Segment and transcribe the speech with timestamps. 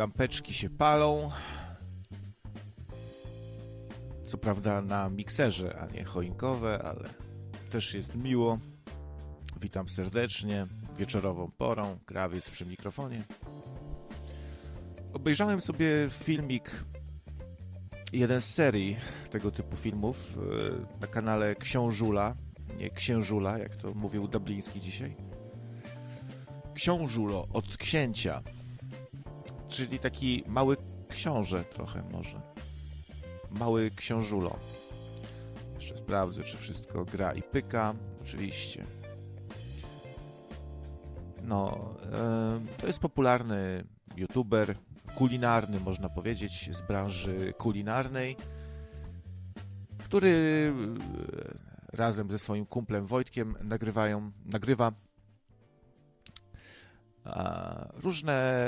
[0.00, 1.30] lampeczki się palą.
[4.24, 7.08] Co prawda na mikserze, a nie choinkowe, ale
[7.70, 8.58] też jest miło.
[9.60, 10.66] Witam serdecznie,
[11.00, 13.22] wieczorową porą, krawiec przy mikrofonie.
[15.12, 16.70] Obejrzałem sobie filmik,
[18.12, 18.96] jeden z serii
[19.30, 20.38] tego typu filmów
[20.96, 22.36] e, na kanale Książula,
[22.78, 25.16] nie Księżula, jak to mówił Dubliński dzisiaj.
[26.74, 28.42] Książulo od księcia
[29.70, 30.76] czyli taki mały
[31.08, 32.40] książę trochę może.
[33.50, 34.58] Mały książulo.
[35.74, 37.94] Jeszcze sprawdzę, czy wszystko gra i pyka.
[38.22, 38.99] Oczywiście.
[41.42, 41.94] No,
[42.78, 43.84] to jest popularny
[44.16, 44.74] youtuber,
[45.14, 48.36] kulinarny można powiedzieć, z branży kulinarnej,
[49.98, 50.72] który
[51.92, 54.92] e, razem ze swoim kumplem Wojtkiem nagrywają, nagrywa
[58.02, 58.60] różne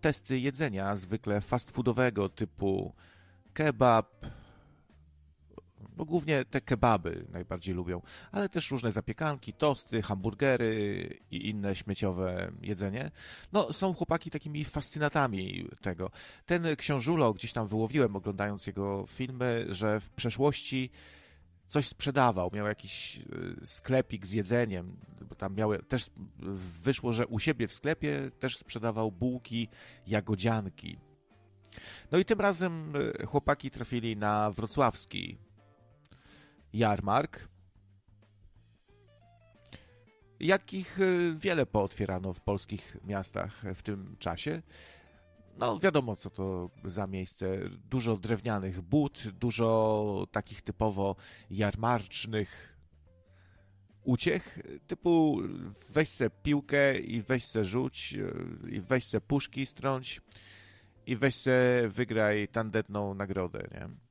[0.00, 2.94] testy jedzenia, zwykle fast foodowego typu
[3.54, 4.26] kebab,
[6.00, 12.52] bo głównie te kebaby najbardziej lubią, ale też różne zapiekanki, tosty, hamburgery i inne śmieciowe
[12.62, 13.10] jedzenie.
[13.52, 16.10] No, są chłopaki takimi fascynatami tego.
[16.46, 20.90] Ten książulo gdzieś tam wyłowiłem oglądając jego filmy, że w przeszłości
[21.66, 24.96] coś sprzedawał, miał jakiś y, sklepik z jedzeniem,
[25.28, 26.10] bo tam miały, też
[26.82, 29.68] wyszło, że u siebie w sklepie też sprzedawał bułki,
[30.06, 30.98] jagodzianki.
[32.12, 35.49] No i tym razem y, chłopaki trafili na wrocławski
[36.72, 37.48] jarmark,
[40.40, 44.62] jakich y, wiele pootwierano w polskich miastach w tym czasie.
[45.58, 47.58] No, wiadomo, co to za miejsce.
[47.90, 51.16] Dużo drewnianych but, dużo takich typowo
[51.50, 52.76] jarmarcznych
[54.04, 55.38] uciech, typu
[55.90, 58.14] weź se piłkę i weź se rzuć,
[58.70, 60.20] i weź se puszki strąć,
[61.06, 64.09] i weź se wygraj tandetną nagrodę, nie?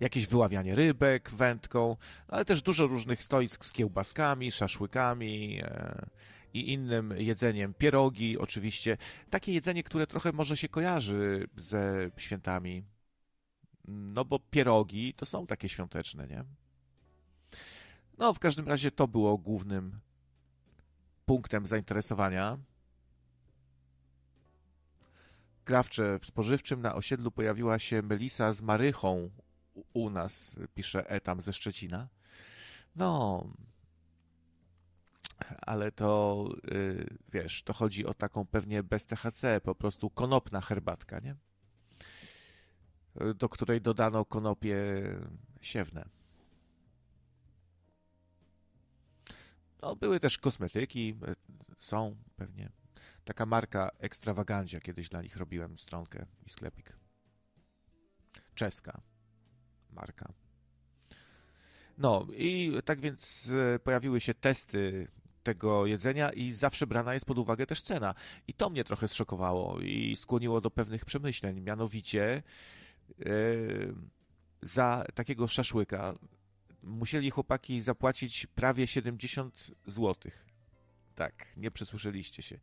[0.00, 1.96] Jakieś wyławianie rybek wędką,
[2.28, 6.06] ale też dużo różnych stoisk z kiełbaskami, szaszłykami, e,
[6.54, 7.74] i innym jedzeniem.
[7.74, 8.96] Pierogi oczywiście.
[9.30, 12.84] Takie jedzenie, które trochę może się kojarzy ze świętami.
[13.88, 16.44] No bo pierogi to są takie świąteczne, nie?
[18.18, 20.00] No, w każdym razie to było głównym
[21.26, 22.58] punktem zainteresowania.
[25.64, 29.30] Krawcze w spożywczym na osiedlu pojawiła się Melisa z Marychą
[29.92, 32.08] u nas, pisze Etam ze Szczecina.
[32.96, 33.44] No,
[35.60, 41.18] ale to yy, wiesz, to chodzi o taką pewnie bez THC, po prostu konopna herbatka,
[41.20, 41.36] nie?
[43.34, 44.76] Do której dodano konopie
[45.60, 46.08] siewne.
[49.82, 51.34] No, były też kosmetyki, y,
[51.78, 52.70] są pewnie.
[53.24, 56.96] Taka marka Extravaganza, kiedyś dla nich robiłem stronkę i sklepik.
[58.54, 59.00] Czeska
[59.92, 60.32] marka.
[61.98, 65.08] No i tak więc y, pojawiły się testy
[65.42, 68.14] tego jedzenia i zawsze brana jest pod uwagę też cena.
[68.48, 71.60] I to mnie trochę zszokowało i skłoniło do pewnych przemyśleń.
[71.60, 72.42] Mianowicie
[73.18, 73.94] yy,
[74.62, 76.14] za takiego szaszłyka
[76.82, 80.32] musieli chłopaki zapłacić prawie 70 zł.
[81.14, 82.58] Tak, nie przesłyszeliście się.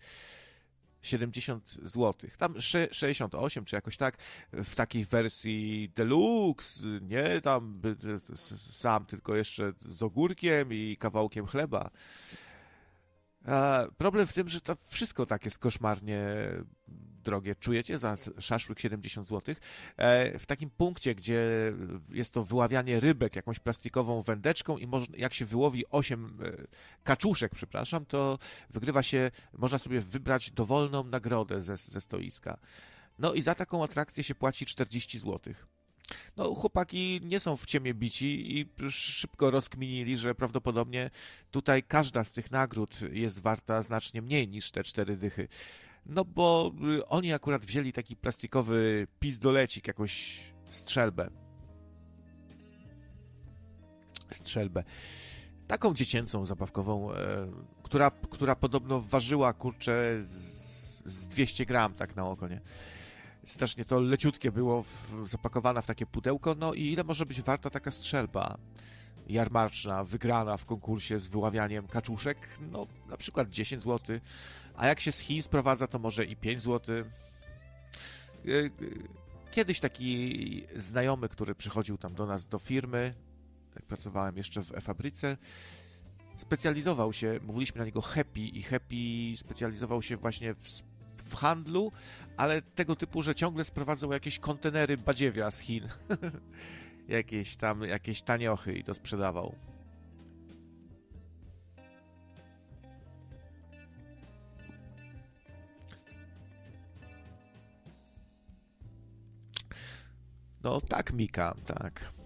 [1.08, 2.30] 70 zł.
[2.38, 4.18] Tam 68 czy jakoś tak
[4.54, 7.82] w takiej wersji deluxe, nie tam
[8.58, 11.90] sam, tylko jeszcze z ogórkiem i kawałkiem chleba.
[13.98, 16.26] Problem w tym, że to wszystko tak jest koszmarnie
[17.28, 17.56] drogie.
[17.56, 19.56] Czujecie za szaszłyk 70 zł?
[19.98, 21.74] E, w takim punkcie, gdzie
[22.12, 24.88] jest to wyławianie rybek jakąś plastikową wędeczką i
[25.18, 26.52] jak się wyłowi 8 e,
[27.04, 28.40] kaczuszek, przepraszam, to
[28.70, 32.58] wygrywa się, można sobie wybrać dowolną nagrodę ze, ze stoiska.
[33.20, 35.68] No i za taką atrakcję się płaci 40 złotych.
[36.38, 41.10] No, chłopaki nie są w ciemię bici i szybko rozkminili, że prawdopodobnie
[41.52, 45.48] tutaj każda z tych nagród jest warta znacznie mniej niż te cztery dychy.
[46.06, 50.40] No bo y, oni akurat wzięli taki plastikowy pizdolecik, jakąś
[50.70, 51.30] strzelbę.
[54.30, 54.84] Strzelbę.
[55.68, 57.48] Taką dziecięcą, zabawkową, e,
[57.84, 62.62] która, która podobno ważyła, kurczę, z, z 200 gram, tak na oko, nie?
[63.48, 66.56] Strasznie to leciutkie było w, zapakowane w takie pudełko.
[66.56, 68.58] No i ile może być warta taka strzelba?
[69.30, 72.38] jarmarczna wygrana w konkursie z wyławianiem kaczuszek,
[72.72, 74.20] no na przykład 10 zł,
[74.76, 76.96] a jak się z Chin sprowadza, to może i 5 zł.
[76.96, 77.04] E,
[78.50, 78.70] e,
[79.52, 83.14] kiedyś taki znajomy, który przychodził tam do nas do firmy,
[83.76, 85.38] jak pracowałem jeszcze w e-fabryce,
[86.38, 88.96] specjalizował się, mówiliśmy na niego Happy i Happy
[89.38, 90.84] specjalizował się właśnie w,
[91.18, 91.92] w handlu,
[92.38, 95.88] ale tego typu, że ciągle sprowadzał jakieś kontenery badziewia z Chin.
[97.08, 99.56] jakieś tam, jakieś taniochy i to sprzedawał.
[110.64, 112.17] No tak, Mika, tak.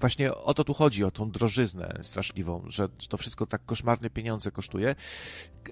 [0.00, 4.50] Właśnie o to tu chodzi, o tą drożyznę straszliwą, że to wszystko tak koszmarne pieniądze
[4.50, 4.94] kosztuje.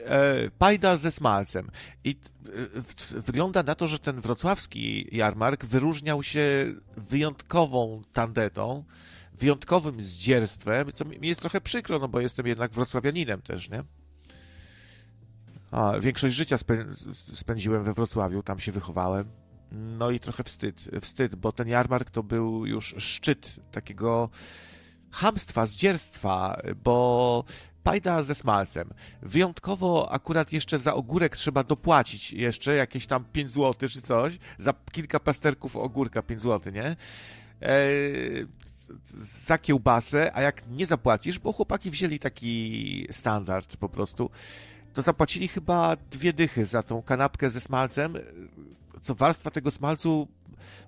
[0.05, 1.71] E, pajda ze smalcem.
[2.05, 8.85] I e, wygląda na to, że ten wrocławski jarmark wyróżniał się wyjątkową tandetą,
[9.33, 13.85] wyjątkowym zdzierstwem, co mi jest trochę przykro, no bo jestem jednak wrocławianinem też, nie?
[15.71, 16.57] A, większość życia
[17.35, 19.29] spędziłem we Wrocławiu, tam się wychowałem.
[19.73, 24.31] No i trochę wstyd, wstyd, bo ten jarmark to był już szczyt takiego
[25.11, 27.44] hamstwa, zdzierstwa, bo
[27.82, 28.91] pajda ze smalcem.
[29.23, 34.75] Wyjątkowo akurat jeszcze za ogórek trzeba dopłacić jeszcze jakieś tam 5 zł czy coś, za
[34.93, 36.97] kilka pasterków ogórka 5 zł, nie?
[37.61, 38.47] Eee,
[39.14, 44.31] za kiełbasę, a jak nie zapłacisz, bo chłopaki wzięli taki standard po prostu,
[44.94, 48.14] to zapłacili chyba dwie dychy za tą kanapkę ze smalcem,
[49.00, 50.29] co warstwa tego smalcu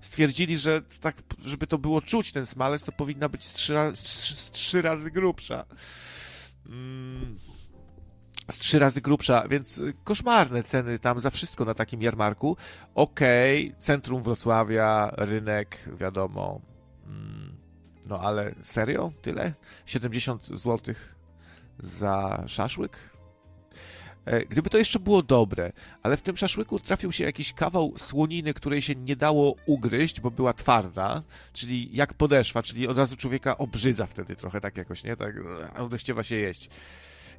[0.01, 1.15] stwierdzili, że tak,
[1.45, 5.65] żeby to było czuć ten smalec, to powinna być z trzy, z trzy razy grubsza.
[6.65, 7.37] Mm,
[8.51, 12.57] z trzy razy grubsza, więc koszmarne ceny tam za wszystko na takim jarmarku.
[12.95, 16.61] Okej, okay, centrum Wrocławia, rynek, wiadomo.
[17.05, 17.57] Mm,
[18.07, 19.11] no ale serio?
[19.21, 19.53] Tyle?
[19.85, 20.95] 70 zł
[21.79, 22.97] za szaszłyk?
[24.25, 25.71] E, gdyby to jeszcze było dobre,
[26.03, 30.31] ale w tym szaszłyku trafił się jakiś kawał słoniny, której się nie dało ugryźć, bo
[30.31, 31.23] była twarda,
[31.53, 35.17] czyli jak podeszwa, czyli od razu człowieka obrzydza wtedy trochę tak jakoś, nie?
[35.17, 35.35] Tak,
[35.75, 36.69] a dościewa się jeść.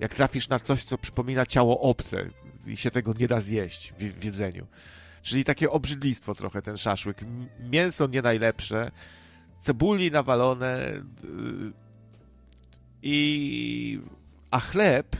[0.01, 2.31] Jak trafisz na coś, co przypomina ciało obce
[2.67, 4.67] i się tego nie da zjeść w, w jedzeniu.
[5.23, 7.21] Czyli takie obrzydlistwo trochę ten szaszłyk.
[7.71, 8.91] Mięso nie najlepsze,
[9.61, 10.93] cebuli nawalone
[11.25, 11.73] yy,
[13.03, 14.01] i...
[14.51, 15.17] a chleb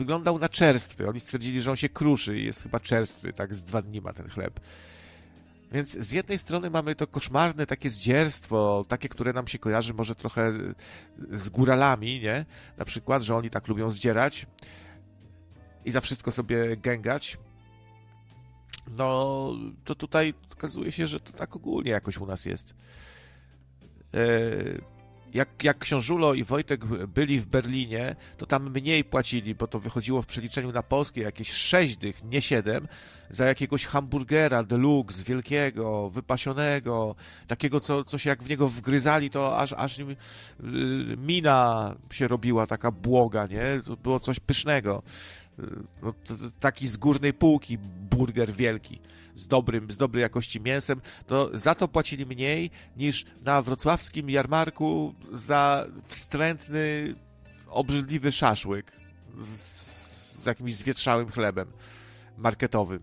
[0.00, 1.08] wyglądał na czerstwy.
[1.08, 4.12] Oni stwierdzili, że on się kruszy i jest chyba czerstwy, tak z dwa dni ma
[4.12, 4.60] ten chleb.
[5.72, 10.14] Więc z jednej strony mamy to koszmarne takie zdzierstwo, takie, które nam się kojarzy może
[10.14, 10.52] trochę
[11.30, 12.44] z góralami, nie?
[12.76, 14.46] Na przykład, że oni tak lubią zdzierać
[15.84, 17.38] i za wszystko sobie gęgać.
[18.96, 19.52] No,
[19.84, 22.74] to tutaj okazuje się, że to tak ogólnie jakoś u nas jest.
[24.12, 24.99] Yy
[25.34, 30.22] jak, jak Książulo i Wojtek byli w Berlinie, to tam mniej płacili, bo to wychodziło
[30.22, 32.88] w przeliczeniu na polskie jakieś 6 dych, nie 7,
[33.30, 37.14] za jakiegoś hamburgera deluxe, wielkiego, wypasionego,
[37.46, 40.06] takiego, co, co się jak w niego wgryzali, to aż, aż yy,
[41.16, 43.82] mina się robiła taka błoga, nie?
[43.84, 45.02] To było coś pysznego.
[46.02, 46.14] No,
[46.60, 47.78] taki z górnej półki
[48.10, 49.00] burger wielki
[49.34, 55.14] z dobrym, z dobrej jakości mięsem, to za to płacili mniej niż na wrocławskim jarmarku
[55.32, 57.14] za wstrętny,
[57.68, 58.92] obrzydliwy szaszłyk
[59.40, 59.46] z,
[60.42, 61.72] z jakimś zwietrzałym chlebem
[62.36, 63.00] marketowym.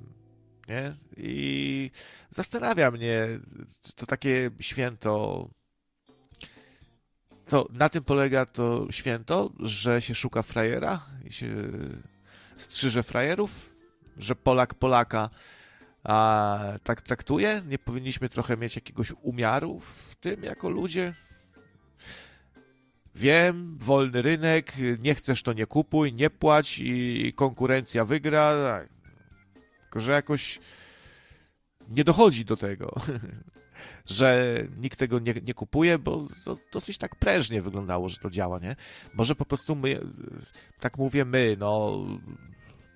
[0.67, 0.95] Nie?
[1.17, 1.91] I
[2.31, 3.27] zastanawia mnie,
[3.95, 5.49] to takie święto.
[7.47, 11.47] To na tym polega to święto, że się szuka frajera i się
[12.57, 13.75] strzyże frajerów,
[14.17, 15.29] że Polak Polaka
[16.03, 17.61] a, tak traktuje?
[17.67, 21.13] Nie powinniśmy trochę mieć jakiegoś umiaru w tym jako ludzie?
[23.15, 28.79] Wiem, wolny rynek, nie chcesz to nie kupuj, nie płać i konkurencja wygra.
[29.81, 30.59] Tylko, że jakoś
[31.89, 32.95] nie dochodzi do tego,
[34.07, 38.59] że nikt tego nie, nie kupuje, bo to dosyć tak prężnie wyglądało, że to działa,
[38.59, 38.75] nie?
[39.13, 39.99] Może po prostu my,
[40.79, 41.99] tak mówię my, no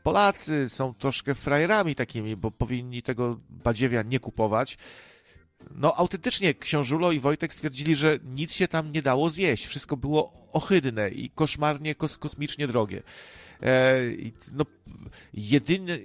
[0.03, 4.77] Polacy są troszkę frajerami takimi, bo powinni tego badziewia nie kupować.
[5.75, 9.65] No, autentycznie Książulo i Wojtek stwierdzili, że nic się tam nie dało zjeść.
[9.65, 13.03] Wszystko było ohydne i koszmarnie, kos kosmicznie drogie.
[13.63, 13.95] E,
[14.51, 14.65] no,
[15.33, 15.97] jedyne,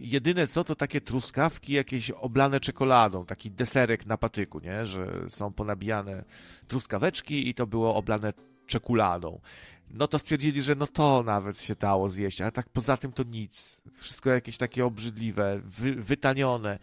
[0.00, 4.86] jedyne co, to takie truskawki jakieś oblane czekoladą, taki deserek na patyku, nie?
[4.86, 6.24] Że są ponabijane
[6.68, 8.32] truskaweczki i to było oblane
[8.66, 9.40] czekoladą
[9.90, 13.22] no to stwierdzili, że no to nawet się dało zjeść, ale tak poza tym to
[13.22, 13.82] nic.
[13.96, 16.78] Wszystko jakieś takie obrzydliwe, wy, wytanione.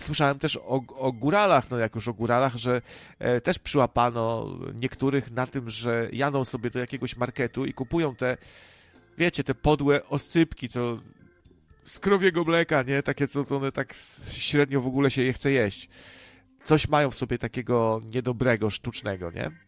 [0.00, 2.82] Słyszałem też o, o góralach, no jak już o góralach, że
[3.18, 8.36] e, też przyłapano niektórych na tym, że jadą sobie do jakiegoś marketu i kupują te,
[9.18, 10.98] wiecie, te podłe oscypki, co
[11.84, 13.02] z krowiego mleka, nie?
[13.02, 13.94] Takie, co to one tak
[14.32, 15.88] średnio w ogóle się je chce jeść.
[16.62, 19.65] Coś mają w sobie takiego niedobrego, sztucznego, nie?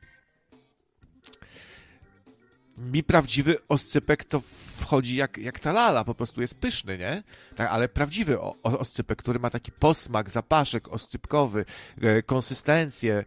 [2.78, 4.42] Mi prawdziwy oscypek to
[4.76, 7.22] wchodzi jak, jak ta lala, po prostu jest pyszny, nie?
[7.56, 11.64] Tak, ale prawdziwy o, oscypek, który ma taki posmak, zapaszek oscypkowy,
[12.00, 13.24] e, konsystencję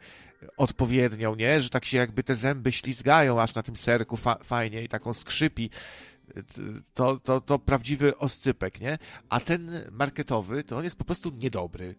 [0.57, 1.61] odpowiednią, nie?
[1.61, 5.13] Że tak się jakby te zęby ślizgają aż na tym serku fa fajnie i taką
[5.13, 5.69] skrzypi.
[6.93, 8.97] To, to, to prawdziwy oscypek, nie?
[9.29, 11.95] A ten marketowy, to on jest po prostu niedobry.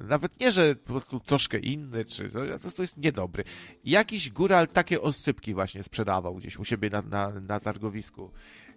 [0.00, 2.40] Nawet nie, że po prostu troszkę inny, czy to,
[2.76, 3.44] to jest niedobry.
[3.84, 8.30] Jakiś góral takie osypki właśnie sprzedawał gdzieś u siebie na, na, na targowisku.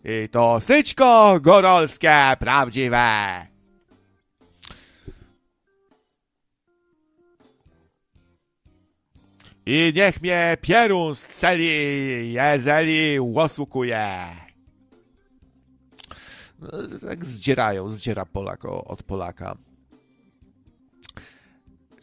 [0.04, 3.48] I to syćko góralskie, prawdziwe.
[9.66, 14.26] I niech mnie pierun sceli, jeżeli łosukuje.
[16.60, 16.70] No,
[17.08, 19.58] tak zdzierają, zdziera Polak od Polaka.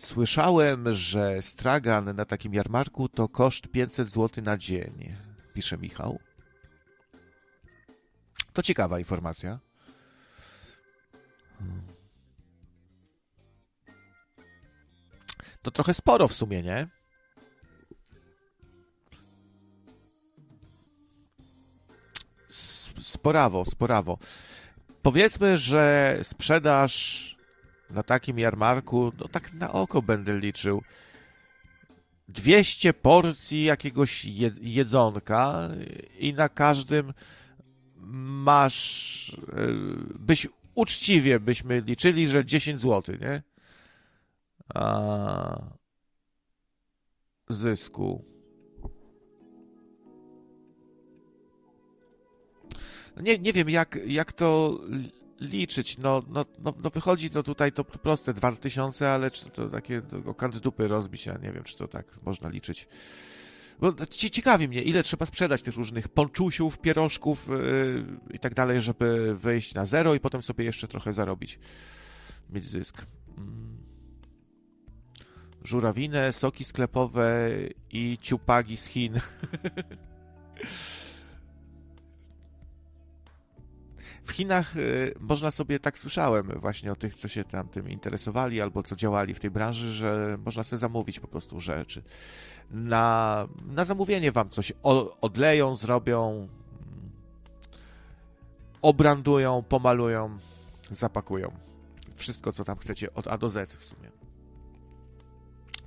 [0.00, 5.16] Słyszałem, że stragan na takim jarmarku to koszt 500 zł na dzień,
[5.54, 6.19] pisze Michał.
[8.52, 9.59] To ciekawa informacja.
[15.62, 16.88] To trochę sporo w sumie, nie?
[22.99, 24.19] Sporawo, sporawo.
[25.02, 27.39] Powiedzmy, że sprzedaż
[27.90, 30.82] na takim jarmarku, no tak na oko będę liczył,
[32.28, 34.25] 200 porcji jakiegoś
[34.61, 35.68] jedzonka
[36.18, 37.12] i na każdym
[37.97, 39.66] masz, e,
[40.18, 43.42] byś uczciwie byśmy liczyli, że 10 zł, nie?
[44.75, 45.62] A
[47.49, 48.25] zysku.
[53.16, 54.80] Nie, nie wiem, jak, jak to
[55.40, 55.99] liczyć.
[55.99, 60.35] No, no, no, no wychodzi to tutaj to proste, 2000, ale czy to takie o
[60.35, 62.88] kant dupy rozbić, ja nie wiem, czy to tak można liczyć.
[63.80, 69.37] Bo ciekawi mnie, ile trzeba sprzedać tych różnych ponczusiów, pierożków yy, i tak dalej, żeby
[69.37, 71.59] wejść na zero i potem sobie jeszcze trochę zarobić,
[72.50, 73.06] mieć zysk.
[73.38, 73.78] Mm.
[75.64, 77.50] Żurawinę, soki sklepowe
[77.90, 79.20] i ciupagi z Chin.
[84.25, 88.61] W Chinach y, można sobie, tak słyszałem właśnie o tych, co się tam tym interesowali
[88.61, 92.03] albo co działali w tej branży, że można sobie zamówić po prostu rzeczy.
[92.71, 94.73] Na, na zamówienie wam coś
[95.21, 96.49] odleją, zrobią,
[98.83, 100.39] obrandują, pomalują,
[100.91, 101.53] zapakują.
[102.15, 104.11] Wszystko, co tam chcecie, od A do Z w sumie.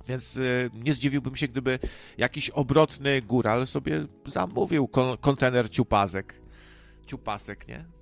[0.08, 1.78] Więc y, nie zdziwiłbym się, gdyby
[2.18, 6.34] jakiś obrotny góral sobie zamówił kon kontener ciupasek.
[7.06, 7.93] Ciupasek, nie?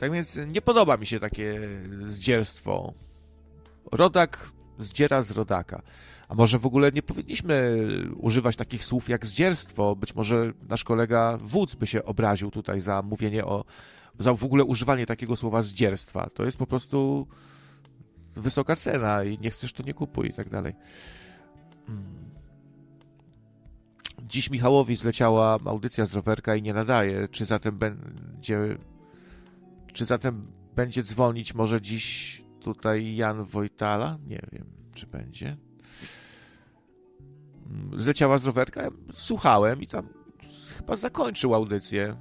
[0.00, 1.60] Tak więc nie podoba mi się takie
[2.04, 2.92] zdzierstwo.
[3.92, 5.82] Rodak zdziera z rodaka.
[6.28, 7.76] A może w ogóle nie powinniśmy
[8.16, 9.96] używać takich słów jak zdzierstwo?
[9.96, 13.64] Być może nasz kolega wódz by się obraził tutaj za mówienie o.
[14.18, 16.30] za w ogóle używanie takiego słowa zdzierstwa.
[16.34, 17.26] To jest po prostu
[18.34, 20.74] wysoka cena i nie chcesz, to nie kupuj i tak dalej.
[21.86, 22.30] Hmm.
[24.22, 27.28] Dziś Michałowi zleciała audycja z rowerka i nie nadaje.
[27.28, 28.78] Czy zatem będzie.
[29.92, 34.18] Czy zatem będzie dzwonić może dziś tutaj Jan Wojtala?
[34.26, 35.56] Nie wiem, czy będzie.
[37.96, 38.88] Zleciała z rowerka?
[39.12, 40.08] Słuchałem i tam
[40.76, 42.16] chyba zakończył audycję.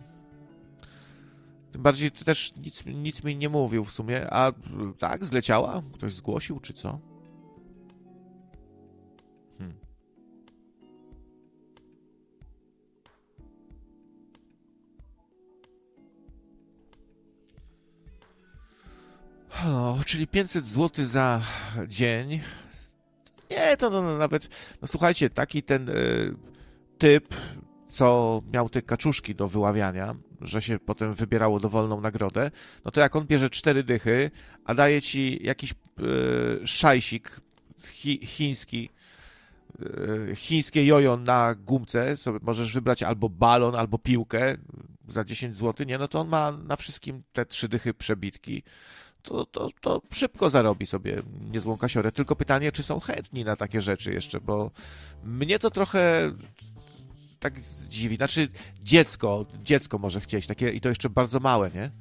[1.72, 4.34] Tym bardziej też nic, nic mi nie mówił w sumie.
[4.34, 4.52] A
[5.00, 5.82] tak, zleciała?
[5.94, 7.09] Ktoś zgłosił, czy co?
[19.66, 21.42] No, czyli 500 zł za
[21.88, 22.42] dzień.
[23.52, 24.50] Nie, to no, nawet,
[24.82, 26.36] no słuchajcie, taki ten y,
[26.98, 27.36] typ,
[27.88, 32.52] co miał te kaczuszki do wyławiania, że się potem wybierało dowolną nagrodę,
[32.86, 34.32] no to jak on bierze cztery dychy,
[34.66, 37.42] a daje ci jakiś y, szajsik
[37.84, 38.90] chi, chiński,
[40.32, 44.58] y, chińskie jojo na gumce, sobie możesz wybrać albo balon, albo piłkę
[45.08, 48.64] za 10 zł, nie, no to on ma na wszystkim te trzy dychy przebitki
[49.24, 51.22] to, to, to szybko zarobi sobie
[51.52, 52.12] niezłą kasiorę.
[52.12, 54.72] Tylko pytanie, czy są chętni na takie rzeczy jeszcze, bo
[55.24, 56.32] mnie to trochę
[57.40, 57.54] tak
[57.90, 58.16] dziwi.
[58.16, 58.48] Znaczy,
[58.84, 61.92] dziecko, dziecko może chcieć, takie i to jeszcze bardzo małe, nie?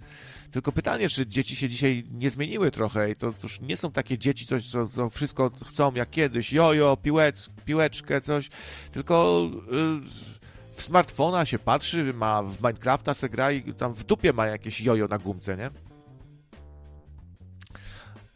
[0.51, 4.19] Tylko pytanie, czy dzieci się dzisiaj nie zmieniły trochę i to już nie są takie
[4.19, 8.49] dzieci, coś, co, co wszystko chcą jak kiedyś, jojo, piłec, piłeczkę, coś,
[8.93, 14.33] tylko y, w smartfona się patrzy, ma w Minecrafta se gra i tam w dupie
[14.33, 15.71] ma jakieś jojo na gumce, nie?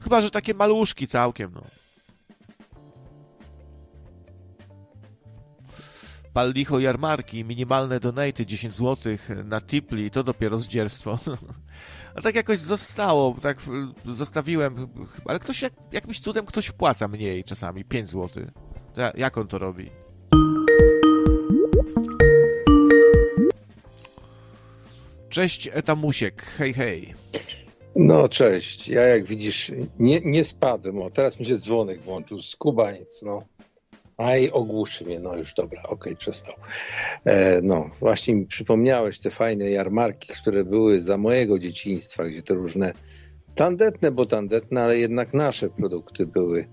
[0.02, 1.62] Chyba, że takie maluszki całkiem, no.
[6.32, 11.18] Pal licho jarmarki, minimalne donaty 10 zł na tipli, to dopiero zdzierstwo.
[12.16, 13.58] A tak jakoś zostało, tak
[14.06, 14.88] zostawiłem,
[15.24, 18.46] ale ktoś, jak, jakimś cudem ktoś wpłaca mniej czasami, 5 zł.
[18.94, 19.90] To jak on to robi?
[25.28, 27.14] Cześć Etamusiek, hej hej.
[27.96, 33.22] No cześć, ja jak widzisz nie, nie spadłem, o teraz mi się dzwonek włączył, skubaniec,
[33.22, 33.42] no.
[34.16, 36.54] Aj, ogłuszy mnie, no już dobra, okej, okay, przestał.
[37.24, 42.54] E, no, właśnie mi przypomniałeś te fajne jarmarki, które były za mojego dzieciństwa, gdzie to
[42.54, 42.92] różne
[43.54, 46.66] tandetne, bo tandetne, ale jednak nasze produkty były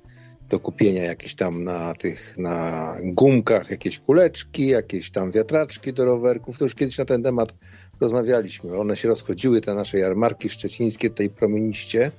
[0.49, 6.57] do kupienia jakieś tam na tych, na gumkach, jakieś kuleczki, jakieś tam wiatraczki do rowerków.
[6.57, 7.55] To już kiedyś na ten temat
[8.01, 8.77] rozmawialiśmy.
[8.77, 12.12] One się rozchodziły, te nasze jarmarki szczecińskie, tutaj promieniście,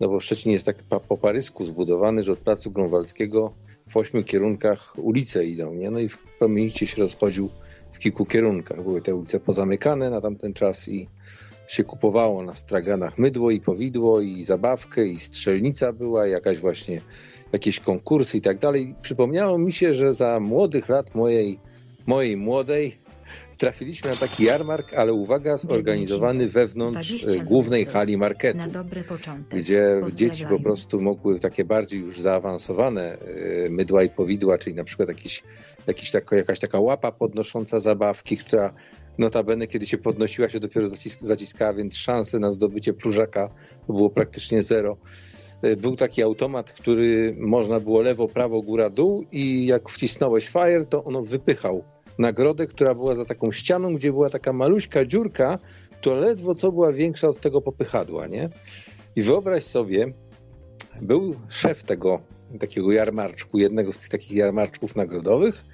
[0.00, 3.54] no bo Szczecin jest tak po parysku zbudowany, że od Placu Grunwaldzkiego
[3.88, 5.90] w ośmiu kierunkach ulice idą, nie?
[5.90, 7.50] No i w promieniście się rozchodził
[7.92, 8.82] w kilku kierunkach.
[8.82, 11.08] Były te ulice pozamykane na tamten czas i
[11.68, 17.00] się kupowało na straganach mydło i powidło i zabawkę i strzelnica była, jakaś właśnie
[17.52, 18.94] jakieś konkursy i tak dalej.
[19.02, 21.58] Przypomniało mi się, że za młodych lat mojej,
[22.06, 22.94] mojej młodej
[23.56, 28.58] trafiliśmy na taki jarmark, ale uwaga, zorganizowany wewnątrz e, głównej hali marketu,
[29.50, 34.84] gdzie dzieci po prostu mogły takie bardziej już zaawansowane e, mydła i powidła, czyli na
[34.84, 35.42] przykład jakiś,
[35.86, 38.74] jakiś tako, jakaś taka łapa podnosząca zabawki, która
[39.18, 43.50] notabene, kiedy się podnosiła, się dopiero zacisk, zaciskała, więc szanse na zdobycie próżaka
[43.86, 44.96] było praktycznie zero.
[45.62, 50.84] E, był taki automat, który można było lewo, prawo, góra, dół i jak wcisnąłeś fire,
[50.84, 55.58] to ono wypychał nagrodę, która była za taką ścianą, gdzie była taka maluśka dziurka,
[56.00, 58.50] która ledwo co była większa od tego popychadła, nie?
[59.16, 60.12] I wyobraź sobie,
[61.02, 62.20] był szef tego
[62.60, 65.64] takiego jarmarczku, jednego z tych takich jarmarczków nagrodowych,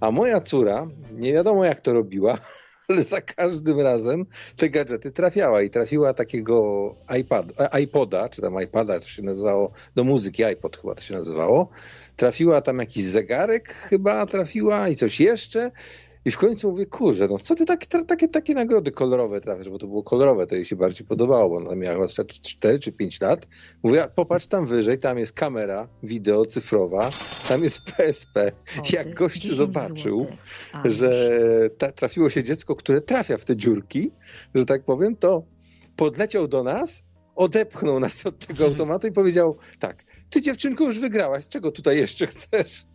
[0.00, 2.38] a moja córa, nie wiadomo jak to robiła,
[2.88, 9.00] ale za każdym razem te gadżety trafiała i trafiła takiego iPad, iPoda, czy tam iPada,
[9.00, 11.68] to się nazywało, do muzyki iPod chyba to się nazywało.
[12.16, 15.70] Trafiła tam jakiś zegarek chyba trafiła i coś jeszcze
[16.24, 19.78] i w końcu mówię, kurze, no co ty takie, takie, takie nagrody kolorowe trafisz, bo
[19.78, 23.20] to było kolorowe, to jej się bardziej podobało, bo ona miała chyba 4 czy 5
[23.20, 23.48] lat.
[23.82, 27.10] Mówię, popatrz tam wyżej, tam jest kamera wideo cyfrowa,
[27.48, 28.52] tam jest PSP.
[28.92, 30.26] Jak gość zobaczył,
[30.84, 31.40] że
[31.78, 34.10] ta, trafiło się dziecko, które trafia w te dziurki,
[34.54, 35.44] że tak powiem, to
[35.96, 37.04] podleciał do nas,
[37.36, 42.26] odepchnął nas od tego automatu i powiedział tak, ty dziewczynko już wygrałaś, czego tutaj jeszcze
[42.26, 42.86] chcesz?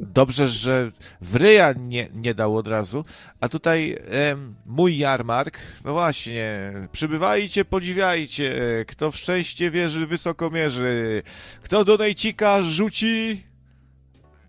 [0.00, 3.04] Dobrze, że w ryja nie, nie dał od razu,
[3.40, 4.36] a tutaj e,
[4.66, 8.54] mój jarmark, no właśnie, przybywajcie, podziwiajcie,
[8.88, 11.22] kto w szczęście wierzy, wysoko mierzy,
[11.62, 13.44] kto do najcika rzuci...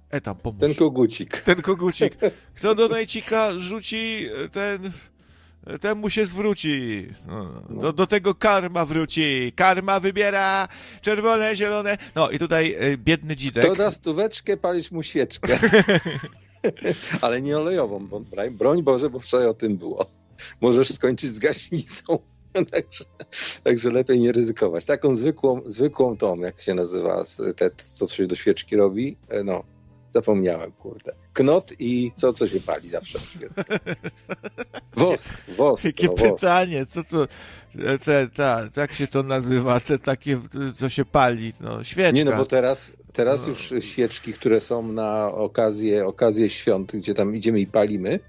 [0.09, 0.59] E tam, pomóż.
[0.59, 1.37] Ten kogucik.
[1.37, 2.17] Ten kogucik.
[2.55, 4.91] Kto do najcika rzuci, ten
[5.81, 7.07] temu się zwróci.
[7.27, 9.53] No, do, do, tego karma wróci.
[9.55, 10.67] Karma wybiera
[11.01, 11.97] czerwone, zielone.
[12.15, 13.63] No i tutaj y, biedny dzidek.
[13.63, 15.59] To da stóweczkę, palisz mu świeczkę.
[17.21, 18.21] Ale nie olejową, bo,
[18.51, 20.05] broń Boże, bo wczoraj o tym było.
[20.61, 22.19] Możesz skończyć z gaśnicą.
[22.71, 23.05] także,
[23.63, 24.85] także lepiej nie ryzykować.
[24.85, 27.23] Taką zwykłą, zwykłą tą, jak się nazywa,
[27.55, 29.63] te, co się do świeczki robi, e, no,
[30.11, 31.11] Zapomniałem, kurde.
[31.33, 33.69] Knot i co, co się pali zawsze jest.
[34.95, 35.85] Wosk, wosk.
[35.85, 37.27] Jakie no, pytanie, co to,
[38.03, 40.39] te, ta, jak się to nazywa, te takie,
[40.75, 42.11] co się pali, no, świeczka.
[42.11, 43.47] Nie, no bo teraz, teraz no.
[43.47, 48.19] już świeczki, które są na okazję, okazję świąt, gdzie tam idziemy i palimy,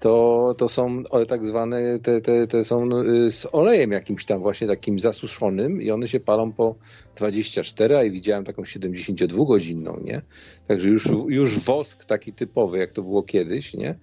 [0.00, 4.66] to, to są tak zwane, te, te, te są y, z olejem jakimś tam właśnie
[4.66, 6.74] takim zasuszonym i one się palą po
[7.16, 10.22] 24, a i widziałem taką 72-godzinną, nie?
[10.68, 13.98] Także już, już wosk taki typowy, jak to było kiedyś, nie?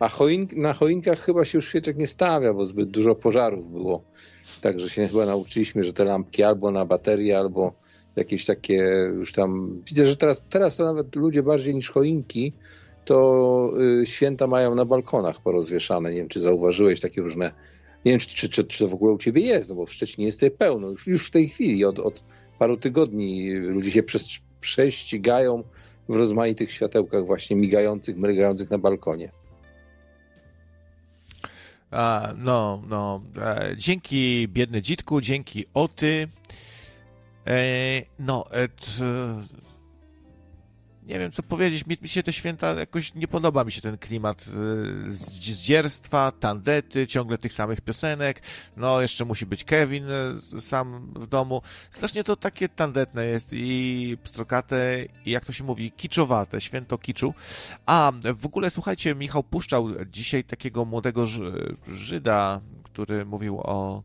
[0.00, 4.04] A choink, na choinkach chyba się już świeczek nie stawia, bo zbyt dużo pożarów było.
[4.60, 7.72] Także się chyba nauczyliśmy, że te lampki albo na baterię, albo
[8.16, 8.74] jakieś takie
[9.14, 9.82] już tam...
[9.88, 12.52] Widzę, że teraz, teraz to nawet ludzie bardziej niż choinki
[13.06, 13.70] to
[14.02, 16.10] y, święta mają na balkonach porozwieszane.
[16.10, 17.52] Nie wiem, czy zauważyłeś takie różne.
[18.04, 20.26] Nie wiem, czy, czy, czy to w ogóle u ciebie jest, no bo w Szczecinie
[20.26, 20.88] jest tutaj pełno.
[20.88, 22.24] Już, już w tej chwili, od, od
[22.58, 24.02] paru tygodni, ludzie się
[24.60, 25.62] prześcigają
[26.08, 29.30] w rozmaitych światełkach, właśnie migających, mrygających na balkonie.
[32.36, 33.22] no, no.
[33.36, 36.28] E, dzięki biedny dzitku, dzięki Oty.
[37.46, 37.58] E,
[38.18, 38.68] no, e,
[41.06, 43.98] nie wiem co powiedzieć, mi, mi, się te święta jakoś nie podoba mi się ten
[43.98, 44.46] klimat
[45.06, 48.42] y, zdzierstwa, tandety, ciągle tych samych piosenek,
[48.76, 50.04] no jeszcze musi być Kevin
[50.54, 51.62] y, sam w domu.
[51.90, 57.34] Strasznie to takie tandetne jest i pstrokate i jak to się mówi, kiczowate, święto kiczu.
[57.86, 61.26] A w ogóle słuchajcie, Michał puszczał dzisiaj takiego młodego
[61.88, 64.02] Żyda, który mówił o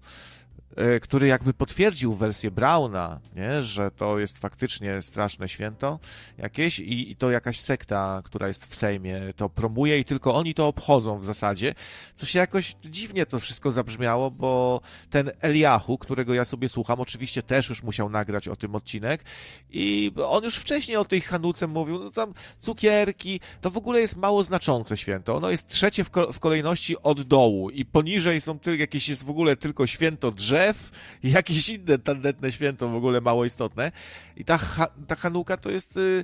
[1.02, 3.64] który jakby potwierdził wersję Brauna, nie?
[3.64, 6.00] że to jest faktycznie straszne święto
[6.38, 10.54] jakieś i, i, to jakaś sekta, która jest w Sejmie, to promuje i tylko oni
[10.54, 11.76] to obchodzą w zasadzie,
[12.16, 17.44] co się jakoś dziwnie to wszystko zabrzmiało, bo ten Eliahu, którego ja sobie słucham, oczywiście
[17.44, 19.24] też już musiał nagrać o tym odcinek
[19.70, 24.16] i on już wcześniej o tej Hanuce mówił, no tam cukierki, to w ogóle jest
[24.16, 28.60] mało znaczące święto, ono jest trzecie w, ko w kolejności od dołu i poniżej są
[28.60, 30.91] tylko jakieś jest w ogóle tylko święto drzew, drzew
[31.24, 33.91] i jakieś inne tandetne święto w ogóle mało istotne.
[34.38, 34.60] I ta,
[35.08, 36.24] ta Hanuka to jest y,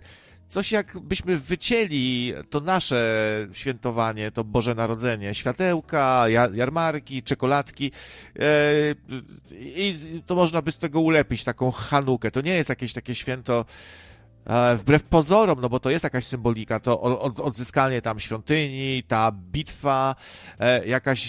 [0.50, 7.92] coś jakbyśmy wycięli to nasze świętowanie, to Boże Narodzenie, światełka, jarmarki, czekoladki
[8.40, 8.42] e,
[9.52, 9.96] i
[10.26, 12.32] to można by z tego ulepić taką Hanukę.
[12.32, 13.66] To nie jest jakieś takie święto
[14.78, 20.16] wbrew pozorom, no bo to jest jakaś symbolika, to odzyskanie tam świątyni, ta bitwa,
[20.60, 21.20] e, jakaś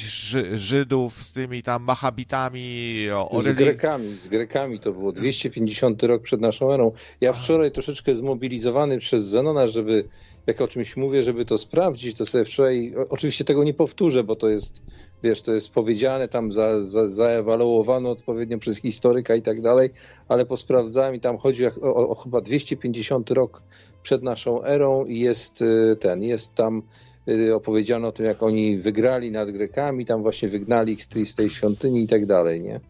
[0.55, 2.97] Żydów z tymi tam Machabitami.
[3.15, 6.93] O, z Grekami, z Grekami to było 250 rok przed naszą erą.
[7.21, 10.05] Ja wczoraj troszeczkę zmobilizowany przez Zenona, żeby
[10.47, 14.37] jak o czymś mówię, żeby to sprawdzić, to sobie wczoraj, oczywiście tego nie powtórzę, bo
[14.37, 14.83] to jest,
[15.23, 19.91] wiesz, to jest powiedziane, tam za, za, zaewaluowano odpowiednio przez historyka i tak dalej,
[20.29, 23.63] ale posprawdzałem i tam chodzi o, o, o chyba 250 rok
[24.03, 26.83] przed naszą erą i jest y, ten, jest tam
[27.29, 31.27] y, opowiedziano o tym, jak oni wygrali nad Grekami, tam właśnie wygnali ich z tej,
[31.27, 32.81] z tej świątyni i tak dalej, nie?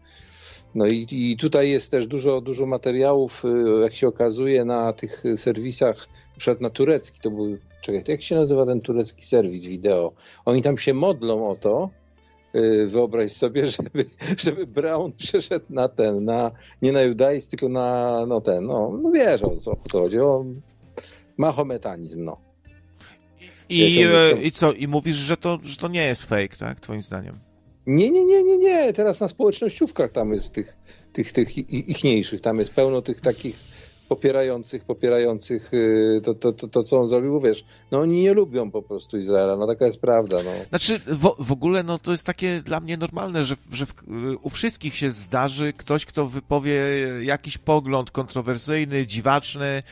[0.75, 5.23] No i, i tutaj jest też dużo, dużo materiałów, y, jak się okazuje, na tych
[5.35, 10.11] serwisach, przykład na turecki, to był, czekaj, jak się nazywa ten turecki serwis wideo?
[10.45, 11.89] Oni tam się modlą o to,
[12.85, 14.05] wyobraź sobie, żeby,
[14.37, 19.11] żeby Brown przeszedł na ten, na, nie na judaizm, tylko na no ten, no, no
[19.11, 20.45] wiesz o co, o co chodzi, o
[21.37, 22.37] mahometanizm, no.
[23.69, 27.01] I, I, I co, i mówisz, że to, że to nie jest fake, tak, twoim
[27.01, 27.39] zdaniem?
[27.87, 28.93] Nie, nie, nie, nie, nie.
[28.93, 30.77] Teraz na społecznościówkach tam jest tych,
[31.13, 33.59] tych, tych ichniejszych, tam jest pełno tych takich
[34.09, 38.71] popierających, popierających y, to, to, to, to, co on zrobił, wiesz, no oni nie lubią
[38.71, 40.51] po prostu Izraela, no taka jest prawda, no.
[40.69, 43.93] Znaczy, w, w ogóle, no to jest takie dla mnie normalne, że, że w,
[44.41, 46.81] u wszystkich się zdarzy ktoś, kto wypowie
[47.21, 49.83] jakiś pogląd kontrowersyjny, dziwaczny,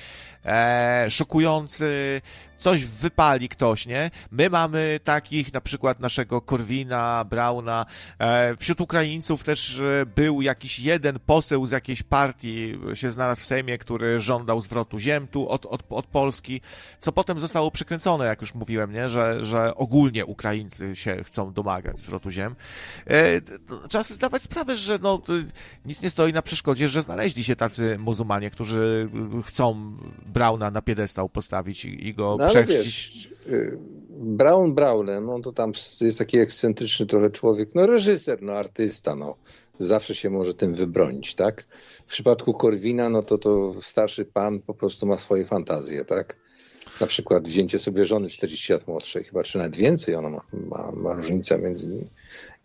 [0.47, 2.21] e, szokujący,
[2.57, 4.11] coś wypali ktoś, nie?
[4.31, 7.85] My mamy takich, na przykład naszego Korwina, Brauna.
[8.19, 13.45] E, wśród Ukraińców też e, był jakiś jeden poseł z jakiejś partii, się znalazł w
[13.45, 16.61] Sejmie, który żądał zwrotu ziem tu od, od, od Polski,
[16.99, 19.09] co potem zostało przykręcone, jak już mówiłem, nie?
[19.09, 22.55] Że, że ogólnie Ukraińcy się chcą domagać zwrotu ziem.
[23.07, 23.41] E,
[23.89, 25.21] trzeba sobie zdawać sprawę, że no,
[25.85, 29.09] nic nie stoi na przeszkodzie, że znaleźli się tacy muzułmanie, którzy
[29.45, 29.97] chcą
[30.37, 33.77] Brauna na piedestał postawić i, i go no, wiesz, y,
[34.09, 35.71] Brown Brownem, on to tam
[36.01, 39.35] jest taki ekscentryczny trochę człowiek, no reżyser, no artysta, no
[39.77, 41.67] zawsze się może tym wybronić, tak?
[42.05, 46.37] W przypadku Korwina, no to to starszy pan po prostu ma swoje fantazje, tak?
[47.01, 50.91] Na przykład wzięcie sobie żony 40 lat młodszej, chyba czy nawet więcej, ona ma, ma,
[50.91, 52.09] ma różnicę między nimi.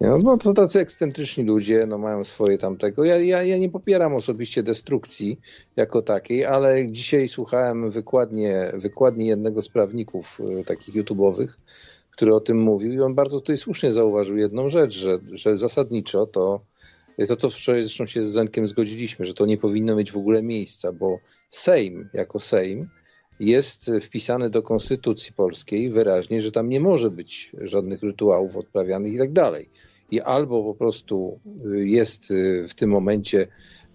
[0.03, 3.05] No, no to tacy ekscentryczni ludzie, no mają swoje tamtego.
[3.05, 5.41] Ja, ja, ja nie popieram osobiście destrukcji
[5.77, 11.49] jako takiej, ale dzisiaj słuchałem wykładnie, wykładnie jednego z prawników y, takich YouTube'owych,
[12.11, 16.27] który o tym mówił i on bardzo tutaj słusznie zauważył jedną rzecz, że, że zasadniczo
[16.27, 16.61] to
[17.29, 20.43] to, co wczoraj zresztą się z Zenkiem zgodziliśmy, że to nie powinno mieć w ogóle
[20.43, 21.19] miejsca, bo
[21.51, 22.89] Sejm jako Sejm
[23.41, 29.19] jest wpisane do Konstytucji Polskiej wyraźnie, że tam nie może być żadnych rytuałów odprawianych i
[29.19, 29.71] tak dalej.
[30.13, 33.47] I albo po prostu y, jest y, w tym momencie,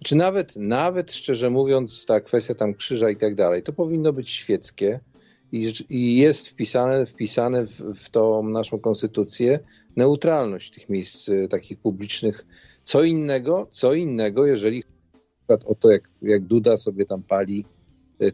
[0.04, 4.30] czy nawet, nawet szczerze mówiąc, ta kwestia tam krzyża i tak dalej, to powinno być
[4.30, 5.00] świeckie
[5.52, 9.58] i, i jest wpisane, wpisane w, w tą naszą konstytucję
[9.96, 12.46] neutralność tych miejsc y, takich publicznych.
[12.82, 14.82] Co innego, co innego, jeżeli
[15.66, 17.64] o to, jak, jak Duda sobie tam pali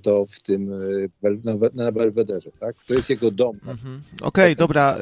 [0.02, 0.70] to w tym
[1.74, 2.76] na Belwederze, tak?
[2.86, 3.56] To jest jego dom.
[3.66, 4.00] Mhm.
[4.14, 4.96] Okej, okay, dobra,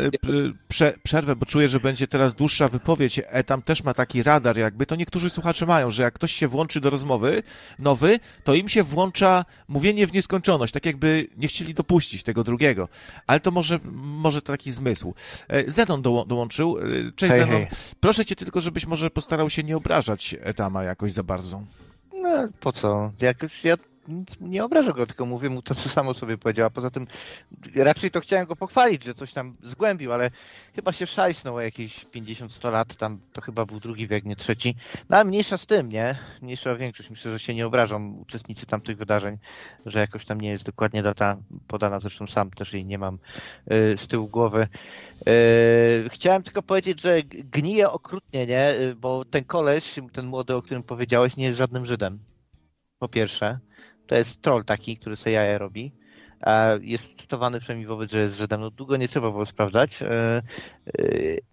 [0.69, 3.21] Prze przerwę, bo czuję, że będzie teraz dłuższa wypowiedź.
[3.27, 6.49] E, tam też ma taki radar jakby, to niektórzy słuchacze mają, że jak ktoś się
[6.49, 7.43] włączy do rozmowy
[7.79, 12.89] nowy, to im się włącza mówienie w nieskończoność, tak jakby nie chcieli dopuścić tego drugiego.
[13.27, 15.15] Ale to może, może taki zmysł.
[15.67, 16.77] Zenon do, dołączył.
[17.17, 17.57] Cześć hej, Zenon.
[17.57, 17.67] Hej.
[18.01, 21.63] Proszę cię tylko, żebyś może postarał się nie obrażać Etama jakoś za bardzo.
[22.23, 23.13] No, po co?
[23.21, 23.77] Jak już ja
[24.41, 26.67] nie obrażę go, tylko mówię mu to, co samo sobie powiedział.
[26.67, 27.07] A poza tym
[27.75, 30.31] raczej to chciałem go pochwalić, że coś tam zgłębił, ale
[30.75, 32.97] chyba się szajsnął o jakieś 50-100 lat.
[32.97, 34.77] Tam to chyba był drugi wiek, nie trzeci.
[35.09, 36.19] No ale mniejsza z tym, nie?
[36.43, 37.11] Mniejsza większość.
[37.11, 39.39] Myślę, że się nie obrażą uczestnicy tamtych wydarzeń,
[39.87, 41.37] że jakoś tam nie jest dokładnie data
[41.67, 42.01] podana.
[42.01, 43.19] Zresztą sam też jej nie mam
[43.67, 44.69] yy, z tyłu głowy.
[45.27, 45.33] Yy,
[46.09, 48.75] chciałem tylko powiedzieć, że gnije okrutnie, nie?
[48.81, 52.19] Yy, bo ten koleś, ten młody, o którym powiedziałeś, nie jest żadnym Żydem.
[52.99, 53.59] Po pierwsze.
[54.07, 55.93] To jest troll taki, który sobie jaja robi.
[56.81, 58.61] Jest cytowany przynajmniej wobec, że jest Żydem.
[58.61, 60.03] No długo nie trzeba było sprawdzać.
[60.03, 60.43] E, e,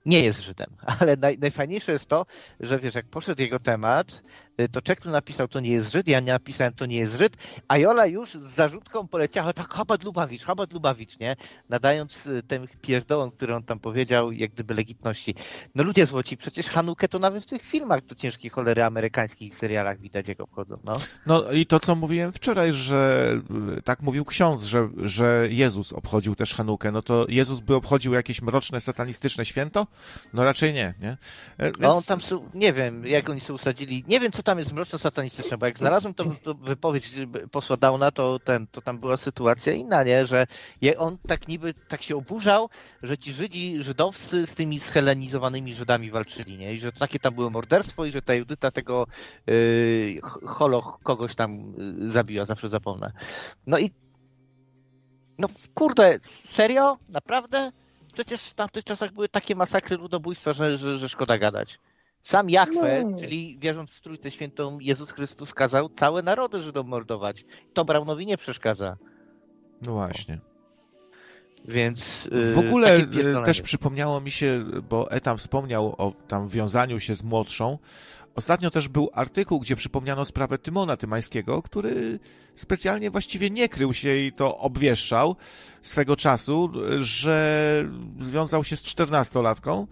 [0.06, 2.26] nie jest Żydem, ale naj, najfajniejsze jest to,
[2.60, 4.22] że wiesz, jak poszedł jego temat,
[4.68, 7.38] to czek, który napisał, to nie jest Żyd, ja nie napisałem, to nie jest Żyd,
[7.68, 11.36] a Jola już z zarzutką poleciała, tak, Chabad Lubawicz, Chabad Lubawicz, nie?
[11.70, 15.36] Nadając y, tym pierdołom, które on tam powiedział, jak gdyby legitności.
[15.76, 20.00] No ludzie złoci, przecież Hanukę to nawet w tych filmach do ciężkiej cholery amerykańskich serialach
[20.00, 20.94] widać, jak obchodzą, no.
[21.26, 23.32] No i to, co mówiłem wczoraj, że
[23.78, 28.14] y, tak mówił ksiądz, że, że Jezus obchodził też Hanukę, no to Jezus by obchodził
[28.14, 29.88] jakieś mroczne, satanistyczne święto?
[30.34, 31.18] No raczej nie, nie?
[31.60, 31.80] Więc...
[31.80, 32.20] No on tam,
[32.54, 36.14] nie wiem, jak oni się usadzili, nie wiem, co tam jest mroczno-satanistyczne, bo jak znalazłem
[36.14, 36.24] tą
[36.62, 37.12] wypowiedź
[37.52, 40.26] posła Downa, to, ten, to tam była sytuacja inna, nie?
[40.26, 40.48] że
[40.98, 42.70] on tak niby tak się oburzał,
[43.04, 46.74] że ci Żydzi, żydowscy z tymi schelenizowanymi Żydami walczyli, nie?
[46.74, 49.08] I że takie tam było morderstwo i że ta Judyta tego
[49.48, 53.12] yy, holoch kogoś tam yy, zabiła, zawsze zapomnę.
[53.68, 53.92] No i
[55.40, 56.98] no kurde, serio?
[57.10, 57.72] Naprawdę?
[58.14, 61.80] Przecież w tamtych czasach były takie masakry ludobójstwa, że, że, że szkoda gadać.
[62.24, 63.20] Sam Jachwę, no.
[63.20, 67.46] czyli wierząc w Trójcę Świętą, Jezus Chrystus kazał całe narody Żydom mordować.
[67.74, 68.98] To Braunowi nie przeszkadza.
[69.82, 70.40] No właśnie.
[71.66, 77.00] Więc w y, ogóle y, też przypomniało mi się, bo Etam wspomniał o tam wiązaniu
[77.00, 77.78] się z młodszą.
[78.36, 82.20] Ostatnio też był artykuł, gdzie przypomniano sprawę Tymona Tymańskiego, który
[82.56, 85.36] specjalnie właściwie nie krył się i to obwieszczał
[85.82, 87.86] swego czasu, że
[88.20, 89.88] związał się z czternastolatką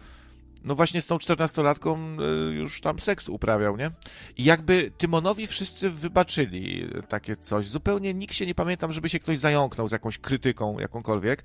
[0.68, 2.18] no właśnie z tą czternastolatką
[2.50, 3.92] y, już tam seks uprawiał, nie?
[4.38, 7.66] I jakby Tymonowi wszyscy wybaczyli takie coś.
[7.66, 11.44] Zupełnie nikt się nie pamiętam, żeby się ktoś zająknął z jakąś krytyką jakąkolwiek.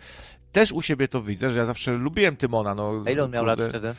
[0.52, 2.74] Też u siebie to widzę, że ja zawsze lubiłem Tymona.
[2.74, 3.94] No, A ile on miał lat wtedy?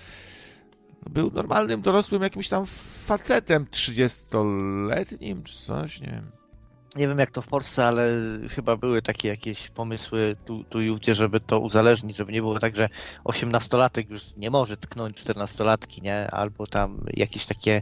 [1.09, 2.65] Był normalnym, dorosłym jakimś tam
[3.05, 6.42] facetem, trzydziestoletnim czy coś, nie wiem
[6.95, 8.09] nie wiem jak to w Polsce, ale
[8.49, 12.59] chyba były takie jakieś pomysły tu, tu i ówdzie, żeby to uzależnić, żeby nie było
[12.59, 12.89] tak, że
[13.23, 16.31] osiemnastolatek już nie może tknąć czternastolatki, nie?
[16.31, 17.81] Albo tam jakieś takie,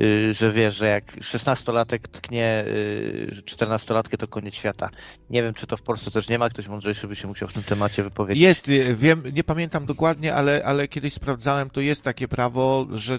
[0.00, 4.90] y, że wiesz, że jak szesnastolatek tknie y, czternastolatkę, to koniec świata.
[5.30, 7.52] Nie wiem, czy to w Polsce też nie ma, ktoś mądrzejszy by się musiał w
[7.52, 8.42] tym temacie wypowiedzieć.
[8.42, 13.18] Jest, y, wiem, nie pamiętam dokładnie, ale, ale kiedyś sprawdzałem, to jest takie prawo, że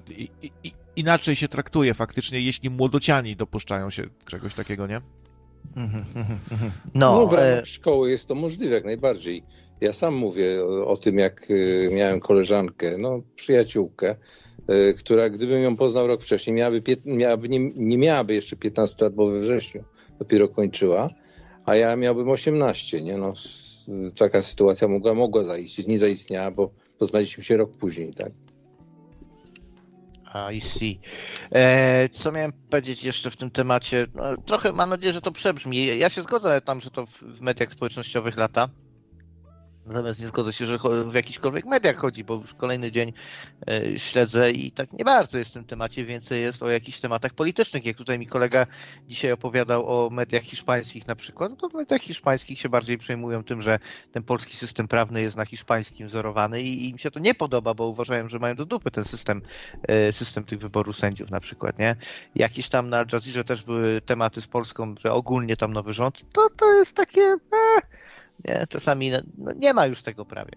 [0.95, 5.01] inaczej się traktuje faktycznie, jeśli młodociani dopuszczają się czegoś takiego, nie?
[6.95, 7.65] No, no w ramach e...
[7.65, 9.43] szkoły jest to możliwe jak najbardziej.
[9.81, 14.15] Ja sam mówię o, o tym, jak y, miałem koleżankę, no przyjaciółkę,
[14.71, 19.13] y, która gdybym ją poznał rok wcześniej, miałaby, miałaby nie, nie miałaby jeszcze 15 lat,
[19.13, 19.83] bo we wrześniu
[20.19, 21.09] dopiero kończyła,
[21.65, 23.33] a ja miałbym 18, nie no.
[24.15, 28.31] Taka sytuacja mogła, mogła zaistnieć, nie zaistniała, bo poznaliśmy się rok później, tak?
[30.53, 30.99] I see.
[31.51, 34.07] E, co miałem powiedzieć jeszcze w tym temacie?
[34.15, 35.97] No, trochę mam nadzieję, że to przebrzmi.
[35.97, 38.69] Ja się zgodzę tam, że to w mediach społecznościowych lata.
[39.85, 43.13] Natomiast nie zgodzę się, że w jakichkolwiek mediach chodzi, bo już kolejny dzień
[43.67, 47.33] e, śledzę i tak nie bardzo jest w tym temacie, więcej jest o jakichś tematach
[47.33, 47.85] politycznych.
[47.85, 48.67] Jak tutaj mi kolega
[49.07, 53.43] dzisiaj opowiadał o mediach hiszpańskich na przykład, no to w mediach hiszpańskich się bardziej przejmują
[53.43, 53.79] tym, że
[54.11, 57.87] ten polski system prawny jest na hiszpańskim wzorowany i im się to nie podoba, bo
[57.87, 59.41] uważają, że mają do dupy ten system,
[59.87, 61.95] e, system tych wyborów sędziów na przykład, nie?
[62.35, 66.21] Jakieś tam na Al Jazeera też były tematy z Polską, że ogólnie tam nowy rząd,
[66.33, 67.21] to to jest takie...
[67.21, 67.83] Eh,
[68.45, 68.67] nie?
[68.69, 70.51] Czasami no, no, nie ma już tego prawie.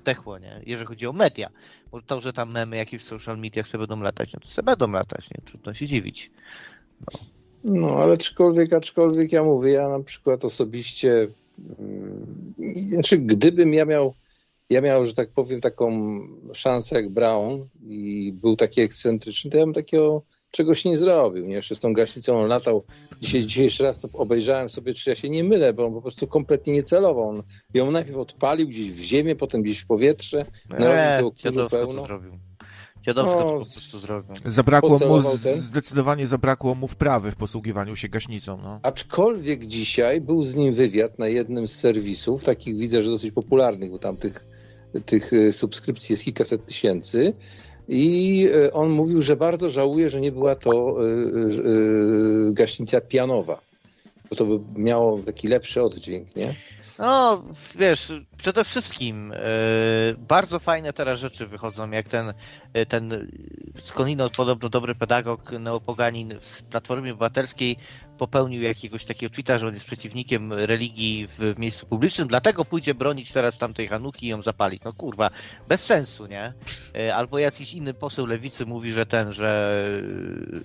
[0.00, 0.62] Zdechło, nie?
[0.66, 1.50] Jeżeli chodzi o media.
[1.90, 4.66] Bo to, że tam memy jakieś w social mediach sobie będą latać, no to sobie
[4.66, 5.42] będą latać, nie?
[5.44, 6.30] Trudno się dziwić.
[7.00, 7.18] No.
[7.64, 11.28] no, ale aczkolwiek, aczkolwiek ja mówię, ja na przykład osobiście,
[12.58, 14.14] yy, znaczy gdybym ja miał,
[14.70, 16.20] ja miał, że tak powiem, taką
[16.52, 21.46] szansę jak Brown i był taki ekscentryczny, to ja bym takiego czegoś nie zrobił.
[21.46, 21.54] Nie?
[21.54, 22.84] Jeszcze z tą gaśnicą on latał.
[23.20, 26.02] Dzisiaj, dzisiaj jeszcze raz to obejrzałem sobie, czy ja się nie mylę, bo on po
[26.02, 27.28] prostu kompletnie nie celował.
[27.28, 27.42] On
[27.74, 30.44] ją najpierw odpalił gdzieś w ziemię, potem gdzieś w powietrze.
[30.68, 32.06] Narobił tego pełno.
[32.06, 32.32] Zrobił.
[33.02, 34.34] Dziadowsko no, to po prostu zrobił.
[34.44, 35.20] Zabrakło mu,
[35.56, 38.58] zdecydowanie zabrakło mu wprawy w posługiwaniu się gaśnicą.
[38.62, 38.80] No.
[38.82, 43.90] Aczkolwiek dzisiaj był z nim wywiad na jednym z serwisów, takich widzę, że dosyć popularnych,
[43.90, 44.46] bo tam tych,
[45.06, 47.32] tych y, subskrypcji jest kilkaset tysięcy.
[47.92, 53.60] I y, on mówił, że bardzo żałuje, że nie była to y, gaśnica pianowa,
[54.30, 56.54] bo to by miało taki lepszy oddźwięk, nie?
[56.98, 57.42] No,
[57.78, 59.32] wiesz, przede wszystkim
[60.18, 62.34] bardzo fajne teraz rzeczy wychodzą, jak ten,
[62.88, 63.30] ten
[63.84, 67.76] skądinąd podobno dobry pedagog neopoganin w Platformie Obywatelskiej
[68.20, 73.32] popełnił jakiegoś takiego tweeta, że on jest przeciwnikiem religii w miejscu publicznym, dlatego pójdzie bronić
[73.32, 74.82] teraz tamtej Hanuki i ją zapalić.
[74.84, 75.30] No kurwa,
[75.68, 76.52] bez sensu, nie?
[76.94, 79.82] Yy, albo jakiś inny poseł lewicy mówi, że ten, że,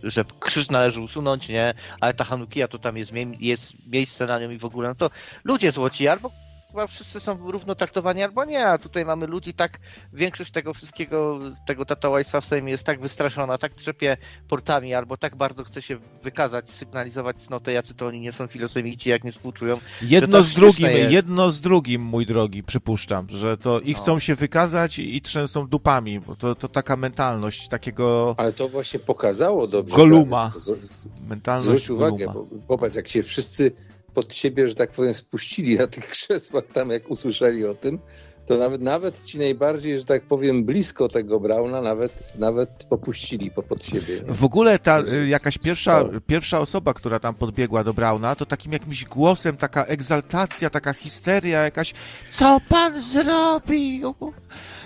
[0.03, 1.73] że krzyż należy usunąć, nie?
[2.01, 5.09] Ale ta Hanukia to tam jest, jest miejsce na nią i w ogóle, no to
[5.43, 6.44] ludzie złoci, albo
[6.75, 9.79] chyba wszyscy są równo traktowani albo nie, a tutaj mamy ludzi tak,
[10.13, 15.35] większość tego wszystkiego, tego tatołajstwa w Sejmie jest tak wystraszona, tak trzepie portami, albo tak
[15.35, 19.79] bardzo chce się wykazać, sygnalizować cnotę, jacy to oni nie są filosemici, jak nie współczują.
[20.01, 21.11] Jedno z drugim, jest.
[21.11, 23.99] jedno z drugim, mój drogi, przypuszczam, że to i no.
[23.99, 24.19] chcą no.
[24.19, 28.35] się wykazać i, trzęsą dupami, bo to, to taka mentalność takiego...
[28.37, 29.95] Ale to właśnie pokazało dobrze.
[29.95, 30.49] Goluma.
[31.27, 33.71] Mentalność Zwróć uwagę, bo popatrz, jak się wszyscy
[34.15, 37.99] pod siebie, że tak powiem, spuścili na tych krzesłach tam, jak usłyszeli o tym,
[38.45, 43.63] to nawet, nawet ci najbardziej, że tak powiem, blisko tego Brauna, nawet, nawet popuścili po,
[43.63, 44.21] pod siebie.
[44.27, 48.73] W ogóle ta y, jakaś pierwsza, pierwsza osoba, która tam podbiegła do Brauna, to takim
[48.73, 51.93] jakimś głosem, taka egzaltacja, taka histeria jakaś,
[52.29, 54.15] co pan zrobił?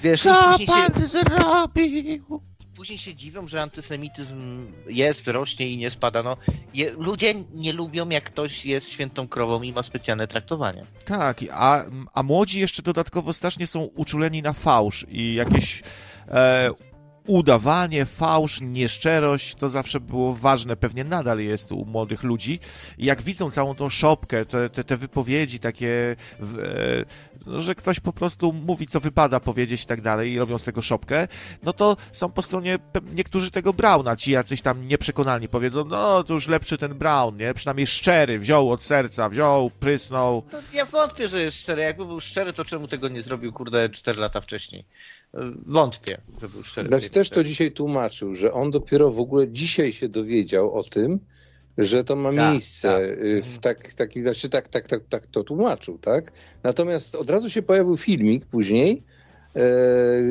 [0.04, 1.08] Wiesz, co pan się...
[1.08, 2.49] zrobił?
[2.80, 6.24] Później się dziwią, że antysemityzm jest, rośnie i nie spada.
[6.24, 6.38] No,
[6.74, 10.86] je, ludzie nie lubią, jak ktoś jest świętą krową i ma specjalne traktowanie.
[11.06, 15.84] Tak, a, a młodzi jeszcze dodatkowo strasznie są uczuleni na fałsz i jakieś
[16.28, 16.70] e,
[17.30, 22.60] udawanie, fałsz, nieszczerość, to zawsze było ważne, pewnie nadal jest u młodych ludzi.
[22.98, 26.16] Jak widzą całą tą szopkę, te, te, te wypowiedzi takie,
[27.48, 30.64] e, że ktoś po prostu mówi, co wypada powiedzieć i tak dalej, i robią z
[30.64, 31.28] tego szopkę,
[31.64, 32.80] no to są po stronie
[33.14, 37.54] niektórzy tego Brauna, ci jacyś tam nieprzekonani powiedzą, no to już lepszy ten Brown, nie?
[37.54, 40.44] Przynajmniej szczery, wziął od serca, wziął, prysnął.
[40.52, 41.82] No, ja wątpię, że jest szczery.
[41.82, 44.86] Jakby był szczery, to czemu tego nie zrobił, kurde, 4 lata wcześniej?
[45.66, 46.90] Wątpię, że był szczery.
[46.90, 51.20] Znaczy też to dzisiaj tłumaczył, że on dopiero w ogóle dzisiaj się dowiedział o tym,
[51.78, 53.24] że to ma tak, miejsce tak.
[53.24, 56.32] Y, w tak, taki, znaczy tak, tak, tak, tak to tłumaczył, tak?
[56.64, 59.04] Natomiast od razu się pojawił filmik później,
[59.56, 59.62] e,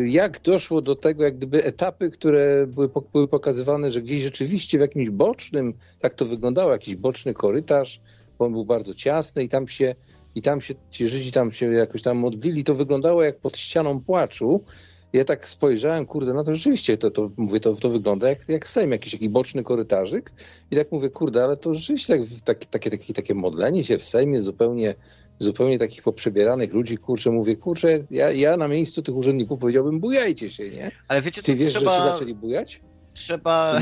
[0.09, 4.81] jak doszło do tego, jak gdyby etapy, które były, były pokazywane, że gdzieś rzeczywiście w
[4.81, 8.01] jakimś bocznym, tak to wyglądało, jakiś boczny korytarz,
[8.39, 9.95] bo on był bardzo ciasny i tam się
[10.35, 14.01] i tam się ci Żydzi tam się jakoś tam modlili, to wyglądało jak pod ścianą
[14.01, 14.65] płaczu.
[15.13, 18.69] Ja tak spojrzałem, kurde, no to rzeczywiście to, to mówię, to, to wygląda jak, jak
[18.69, 20.33] Sejm, jakiś taki boczny korytarzyk.
[20.71, 24.05] I tak mówię, kurde, ale to rzeczywiście tak, tak, takie, takie, takie modlenie się w
[24.05, 24.95] Sejmie zupełnie,
[25.39, 30.51] zupełnie takich poprzebieranych ludzi, kurczę, mówię, kurczę, ja, ja na miejscu tych urzędników powiedziałbym, bujajcie
[30.51, 30.91] się, nie?
[31.09, 31.91] Ale wiecie, Ty wiesz, trzeba...
[31.91, 32.81] że się zaczęli bujać?
[33.19, 33.81] Trzeba,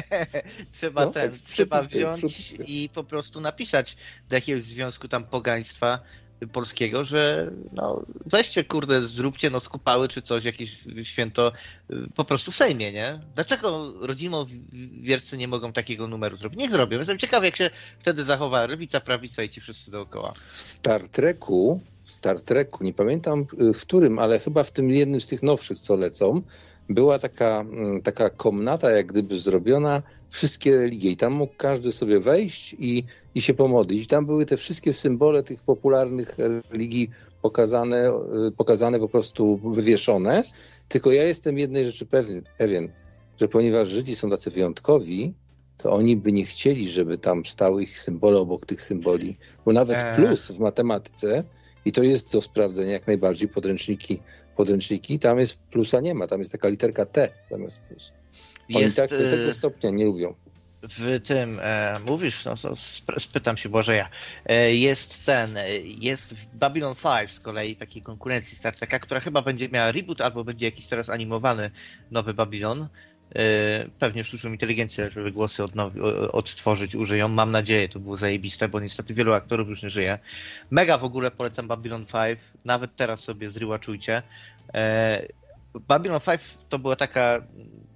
[0.72, 3.96] trzeba no, ten, trzeba wziąć i po prostu napisać
[4.28, 5.98] do jakiegoś związku tam pogaństwa
[6.52, 11.52] polskiego, że no weźcie kurde, zróbcie no skupały czy coś, jakieś święto
[12.14, 13.20] po prostu w Sejmie, nie?
[13.34, 14.46] Dlaczego rodzimo
[15.00, 16.60] wiercy nie mogą takiego numeru zrobić?
[16.60, 16.98] Niech zrobią.
[16.98, 20.34] Jestem ciekawy, jak się wtedy zachowa lewica, prawica i ci wszyscy dookoła.
[20.48, 25.20] W Star Treku, w Star Treku, nie pamiętam w którym, ale chyba w tym jednym
[25.20, 26.42] z tych nowszych, co lecą,
[26.88, 31.10] była taka, mm, taka komnata, jak gdyby zrobiona, wszystkie religie.
[31.10, 34.04] I tam mógł każdy sobie wejść i, i się pomodlić.
[34.04, 36.36] I tam były te wszystkie symbole tych popularnych
[36.70, 37.10] religii
[37.42, 38.08] pokazane,
[38.48, 40.42] y, pokazane po prostu wywieszone.
[40.88, 42.92] Tylko ja jestem jednej rzeczy pewien, pewien
[43.40, 45.34] że ponieważ Żydzi są tacy wyjątkowi,
[45.78, 49.96] to oni by nie chcieli, żeby tam stały ich symbole obok tych symboli, bo nawet
[49.96, 50.16] eee.
[50.16, 51.44] plus w matematyce
[51.86, 54.22] i to jest do sprawdzenia jak najbardziej podręczniki,
[54.56, 55.18] podręczniki.
[55.18, 58.12] Tam jest plusa nie ma, tam jest taka literka T zamiast plus.
[58.74, 60.34] Oni jest, tak do tego y, stopnia nie lubią.
[60.82, 62.74] W tym e, mówisz, no, to
[63.18, 64.08] spytam się Bożeja.
[64.46, 69.20] E, jest ten, e, jest w Babylon 5 z kolei takiej konkurencji Star Treka, która
[69.20, 71.70] chyba będzie miała reboot albo będzie jakiś teraz animowany
[72.10, 72.88] nowy Babylon.
[73.34, 76.00] E, pewnie sztuczną inteligencję, żeby głosy odnowi,
[76.32, 77.28] odtworzyć, użyją.
[77.28, 80.18] Mam nadzieję, to było zajebiste, bo niestety wielu aktorów już nie żyje.
[80.70, 84.22] Mega w ogóle polecam Babylon 5, nawet teraz sobie zrywacz czujcie.
[84.74, 85.26] E,
[85.80, 87.42] Babylon 5 to była taka,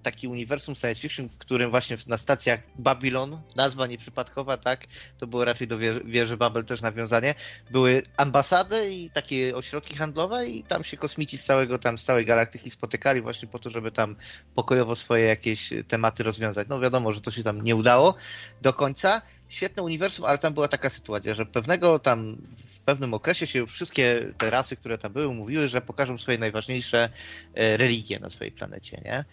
[0.03, 4.87] taki uniwersum science fiction, w którym właśnie na stacjach Babylon, nazwa nieprzypadkowa, tak,
[5.19, 7.35] to było raczej do wieży, wieży Babel też nawiązanie,
[7.71, 12.25] były ambasady i takie ośrodki handlowe i tam się kosmici z całego tam, z całej
[12.25, 14.17] galaktyki spotykali właśnie po to, żeby tam
[14.55, 16.69] pokojowo swoje jakieś tematy rozwiązać.
[16.69, 18.15] No wiadomo, że to się tam nie udało
[18.63, 19.23] do końca.
[19.51, 22.37] Świetne uniwersum, ale tam była taka sytuacja, że pewnego tam
[22.67, 27.09] w pewnym okresie się wszystkie te rasy, które tam były, mówiły, że pokażą swoje najważniejsze
[27.55, 29.25] e, religie na swojej planecie, nie?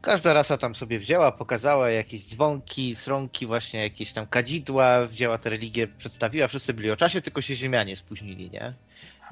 [0.00, 5.50] Każda rasa tam sobie wzięła, pokazała jakieś dzwonki, sronki, właśnie jakieś tam kadzidła, wzięła te
[5.50, 8.74] religie, przedstawiła, wszyscy byli o czasie, tylko się Ziemianie spóźnili, nie?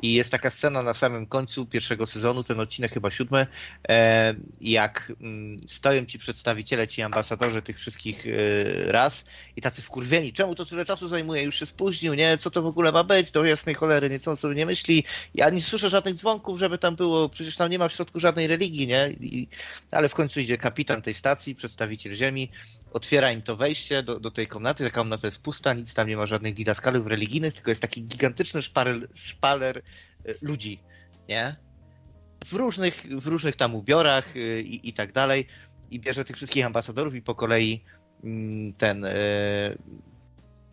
[0.02, 3.46] I jest taka scena na samym końcu pierwszego sezonu, ten odcinek chyba siódmy,
[3.88, 9.24] e, jak mm, stoją ci przedstawiciele, ci ambasadorzy tych wszystkich e, ras
[9.56, 12.66] i tacy wkurwieni, czemu to tyle czasu zajmuje, już się spóźnił, nie, co to w
[12.66, 15.90] ogóle ma być, do jasnej cholery, nie, co on sobie nie myśli, ja nie słyszę
[15.90, 19.48] żadnych dzwonków, żeby tam było, przecież tam nie ma w środku żadnej religii, nie, I,
[19.92, 22.50] ale w końcu idzie kapitan tej stacji, przedstawiciel ziemi,
[22.92, 26.16] otwiera im to wejście do, do tej komnaty, ta komnata jest pusta, nic tam nie
[26.16, 29.82] ma żadnych didaskalów religijnych, tylko jest taki gigantyczny szpaler, szpaler
[30.42, 30.80] ludzi,
[31.28, 31.56] nie?
[32.44, 35.46] W różnych, w różnych tam ubiorach y, i, i tak dalej.
[35.90, 37.84] I bierze tych wszystkich ambasadorów i po kolei
[38.24, 39.78] mm, ten y,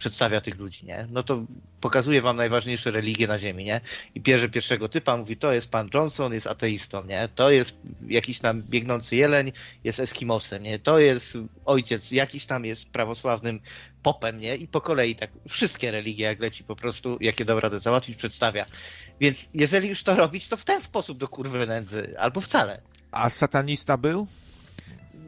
[0.03, 1.07] przedstawia tych ludzi, nie?
[1.11, 1.43] No to
[1.81, 3.81] pokazuje wam najważniejsze religie na ziemi, nie?
[4.15, 7.29] I bierze pierwszego typa, mówi, to jest pan Johnson, jest ateistą, nie?
[7.35, 7.77] To jest
[8.07, 9.51] jakiś tam biegnący jeleń,
[9.83, 10.79] jest eskimosem, nie?
[10.79, 13.59] To jest ojciec, jakiś tam jest prawosławnym
[14.03, 14.55] popem, nie?
[14.55, 18.65] I po kolei tak wszystkie religie, jak leci po prostu, jakie da radę załatwić, przedstawia.
[19.19, 22.81] Więc jeżeli już to robić, to w ten sposób do kurwy nędzy, albo wcale.
[23.11, 24.27] A satanista był?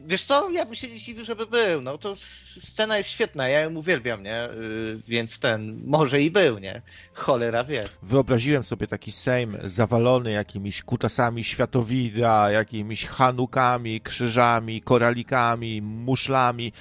[0.06, 1.82] Wiesz co, ja bym się nie dziwił, żeby był.
[1.82, 2.16] No to
[2.64, 4.48] scena jest świetna, ja ją uwielbiam, nie?
[4.60, 6.82] Yy, więc ten, może i był, nie?
[7.14, 7.84] Cholera wie.
[8.02, 16.72] Wyobraziłem sobie taki Sejm zawalony jakimiś kutasami światowida, jakimiś hanukami, krzyżami, koralikami, muszlami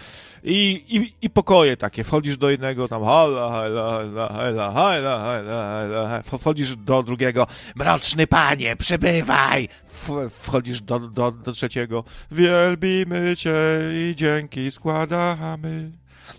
[0.43, 2.03] i, i, i pokoje takie.
[2.03, 8.75] Wchodzisz do jednego tam hala, hala, hala, hala, hala, hala, wchodzisz do drugiego mroczny panie,
[8.75, 9.69] przybywaj!
[10.29, 13.55] Wchodzisz do, do, do trzeciego wielbimy cię
[13.93, 15.91] i dzięki składamy.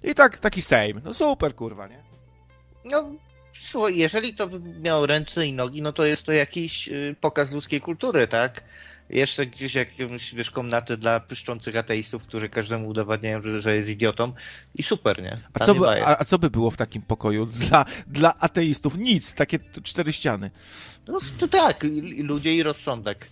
[0.03, 1.01] I tak, taki Sejm.
[1.05, 2.03] No super, kurwa, nie?
[2.85, 3.11] No,
[3.53, 4.49] słuchaj, jeżeli to
[4.81, 8.62] miało ręce i nogi, no to jest to jakiś y, pokaz ludzkiej kultury, tak?
[9.11, 14.33] jeszcze gdzieś jakąś, wiesz, komnatę dla pyszczących ateistów, którzy każdemu udowadniają, że, że jest idiotą
[14.74, 15.39] i super, nie?
[15.55, 18.99] A co, by, a, a co, by, było w takim pokoju dla, dla ateistów?
[18.99, 20.51] Nic, takie cztery ściany.
[21.09, 21.87] No to tak,
[22.18, 23.31] ludzie i rozsądek.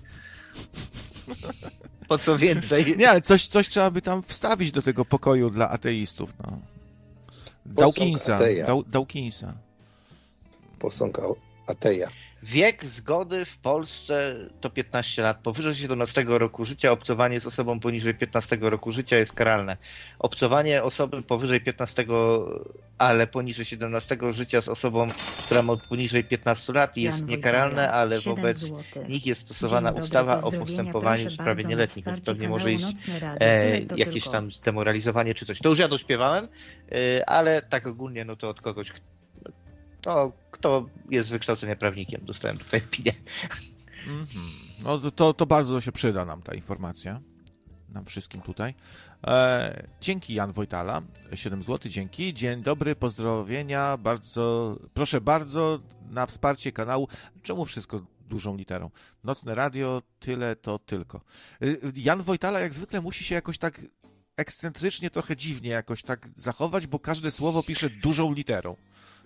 [2.08, 2.96] Po co więcej?
[2.96, 6.58] Nie, ale coś, coś trzeba by tam wstawić do tego pokoju dla ateistów, no.
[7.66, 8.38] Dawkinsa.
[8.86, 9.54] Dawkinsa.
[10.78, 11.20] Posąg
[11.66, 12.08] ateja.
[12.44, 15.38] Wiek zgody w Polsce to 15 lat.
[15.38, 19.76] Powyżej 17 roku życia obcowanie z osobą poniżej 15 roku życia jest karalne.
[20.18, 22.06] Obcowanie osoby powyżej 15,
[22.98, 25.06] ale poniżej 17 życia z osobą,
[25.44, 28.64] która ma poniżej 15 lat jest Jan niekaralne, ale wobec
[29.08, 32.04] nich jest stosowana ustawa o postępowaniu w sprawie nieletnich.
[32.04, 32.86] Więc pewnie może iść
[33.40, 35.58] e, jakieś tam zdemoralizowanie czy coś.
[35.58, 36.48] To już ja dośpiewałem,
[36.92, 38.92] e, ale tak ogólnie no to od kogoś,
[40.06, 43.12] no, kto jest wykształcenia prawnikiem, dostałem tutaj opinię.
[44.06, 44.64] Mm -hmm.
[44.84, 47.20] No to, to bardzo się przyda nam ta informacja.
[47.88, 48.74] Nam wszystkim tutaj.
[49.26, 51.02] E, dzięki Jan Wojtala,
[51.34, 52.34] 7 zł, dzięki.
[52.34, 55.80] Dzień dobry, pozdrowienia, bardzo, proszę bardzo
[56.10, 57.08] na wsparcie kanału.
[57.42, 58.90] Czemu wszystko dużą literą?
[59.24, 61.20] Nocne radio, tyle to tylko.
[61.62, 63.80] E, Jan Wojtala jak zwykle musi się jakoś tak
[64.36, 68.76] ekscentrycznie, trochę dziwnie jakoś tak zachować, bo każde słowo pisze dużą literą.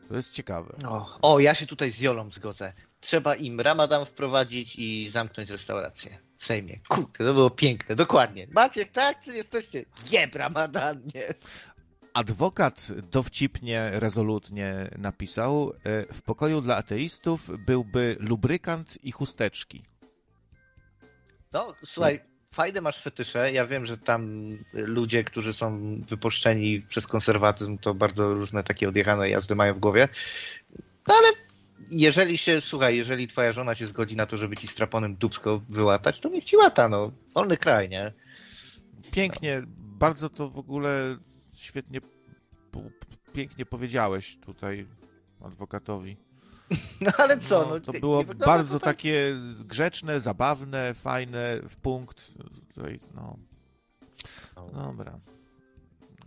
[0.08, 0.76] To jest ciekawe.
[0.88, 2.72] O, o, ja się tutaj z Jolą zgodzę.
[3.00, 6.80] Trzeba im ramadan wprowadzić i zamknąć restaurację w Sejmie.
[6.88, 8.46] Kurde, to było piękne, dokładnie.
[8.50, 9.20] Maciek, tak?
[9.24, 9.84] Czy jesteście?
[10.10, 11.34] Jeb ramadan, nie.
[12.14, 19.82] Adwokat dowcipnie, rezolutnie napisał, e, w pokoju dla ateistów byłby lubrykant i chusteczki.
[21.52, 23.52] No, słuchaj, fajne masz fetysze.
[23.52, 29.30] Ja wiem, że tam ludzie, którzy są wypuszczeni przez konserwatyzm, to bardzo różne takie odjechane
[29.30, 30.08] jazdy mają w głowie.
[31.08, 31.28] No ale
[31.90, 36.20] jeżeli się, słuchaj, jeżeli twoja żona się zgodzi na to, żeby ci straponem dubsko wyłatać,
[36.20, 37.12] to niech ci łata, no.
[37.34, 38.12] Wolny kraj, nie?
[39.12, 41.16] Pięknie, bardzo to w ogóle
[41.54, 42.00] świetnie,
[43.32, 44.86] pięknie powiedziałeś tutaj
[45.40, 46.27] adwokatowi.
[47.00, 47.60] No ale co?
[47.60, 48.96] No, no to było bardzo tak...
[48.96, 52.32] takie grzeczne, zabawne, fajne, w punkt.
[52.74, 53.36] Tutaj, no.
[54.72, 55.18] Dobra.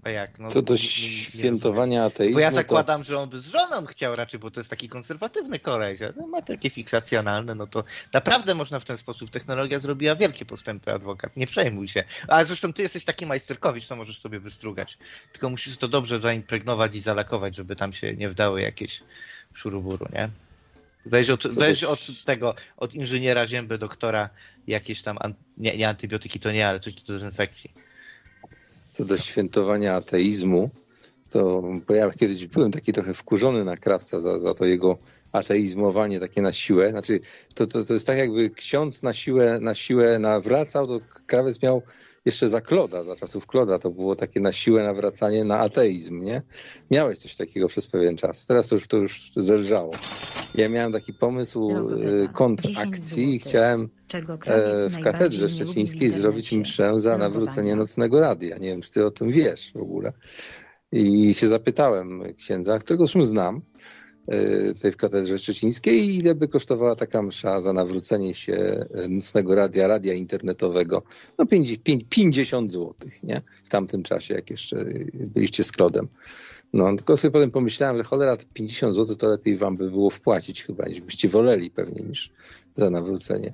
[0.03, 0.39] A jak?
[0.39, 4.15] No, Co do świętowania ateizmu, Bo ja to zakładam, że on by z żoną chciał
[4.15, 5.99] raczej, bo to jest taki konserwatywny koleś.
[6.17, 7.83] No, ma takie fiksacjonalne, no to
[8.13, 9.29] naprawdę można w ten sposób.
[9.29, 11.37] Technologia zrobiła wielkie postępy, adwokat.
[11.37, 12.03] Nie przejmuj się.
[12.27, 14.97] A zresztą ty jesteś taki majsterkowicz, to możesz sobie wystrugać.
[15.31, 19.03] Tylko musisz to dobrze zaimpregnować i zalakować, żeby tam się nie wdały jakieś
[19.53, 20.29] szuruburu, nie?
[21.05, 24.29] Weź od, weź od tego, od inżyniera zięby, doktora,
[24.67, 27.71] jakieś tam, an, nie, nie antybiotyki to nie, ale coś do dezynfekcji.
[28.91, 30.69] Co do świętowania ateizmu,
[31.29, 34.97] to bo ja kiedyś byłem taki trochę wkurzony na krawca za, za to jego
[35.31, 36.89] ateizmowanie takie na siłę.
[36.89, 37.19] Znaczy,
[37.55, 41.81] to, to, to jest tak jakby ksiądz na siłę, na siłę nawracał, to krawiec miał
[42.25, 46.41] jeszcze za Kloda, za czasów Kloda, to było takie na siłę nawracanie na ateizm, nie?
[46.91, 48.45] Miałeś coś takiego przez pewien czas.
[48.45, 49.91] Teraz to już, to już zelżało.
[50.55, 53.89] Ja miałem taki pomysł y, 10 kontrakcji i chciałem
[54.45, 58.57] e, w katedrze szczecińskiej zrobić mszę za nawrócenie nocnego radia.
[58.57, 60.13] Nie wiem, czy ty o tym wiesz w ogóle.
[60.91, 63.61] I się zapytałem księdza, którego zresztą znam,
[64.73, 69.87] tutaj w katedrze szczecińskiej, ile by kosztowała taka msza za nawrócenie się e, nocnego radia,
[69.87, 71.03] radia internetowego.
[71.37, 73.41] No 50, 50 zł, nie?
[73.63, 76.07] W tamtym czasie, jak jeszcze byliście z Klodem.
[76.73, 80.09] No, tylko sobie potem pomyślałem, że cholera, te 50 zł to lepiej wam by było
[80.09, 82.29] wpłacić chyba, niż byście woleli pewnie niż
[82.75, 83.53] za nawrócenie.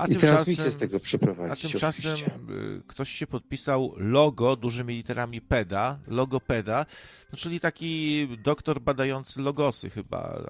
[0.00, 1.70] A I teraz mi się z tego A przeprowadzić.
[1.70, 2.32] tymczasem oczywiście.
[2.78, 6.86] y, ktoś się podpisał logo dużymi literami PEDA, logopeda,
[7.32, 10.42] no, czyli taki doktor badający logosy chyba,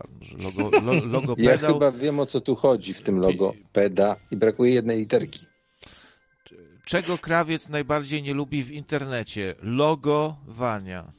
[0.44, 1.72] logo, lo, Ja logopedał.
[1.74, 5.40] chyba wiem o co tu chodzi w tym logo PEDA i brakuje jednej literki.
[6.84, 9.55] Czego krawiec najbardziej nie lubi w internecie?
[9.62, 11.12] Logowania.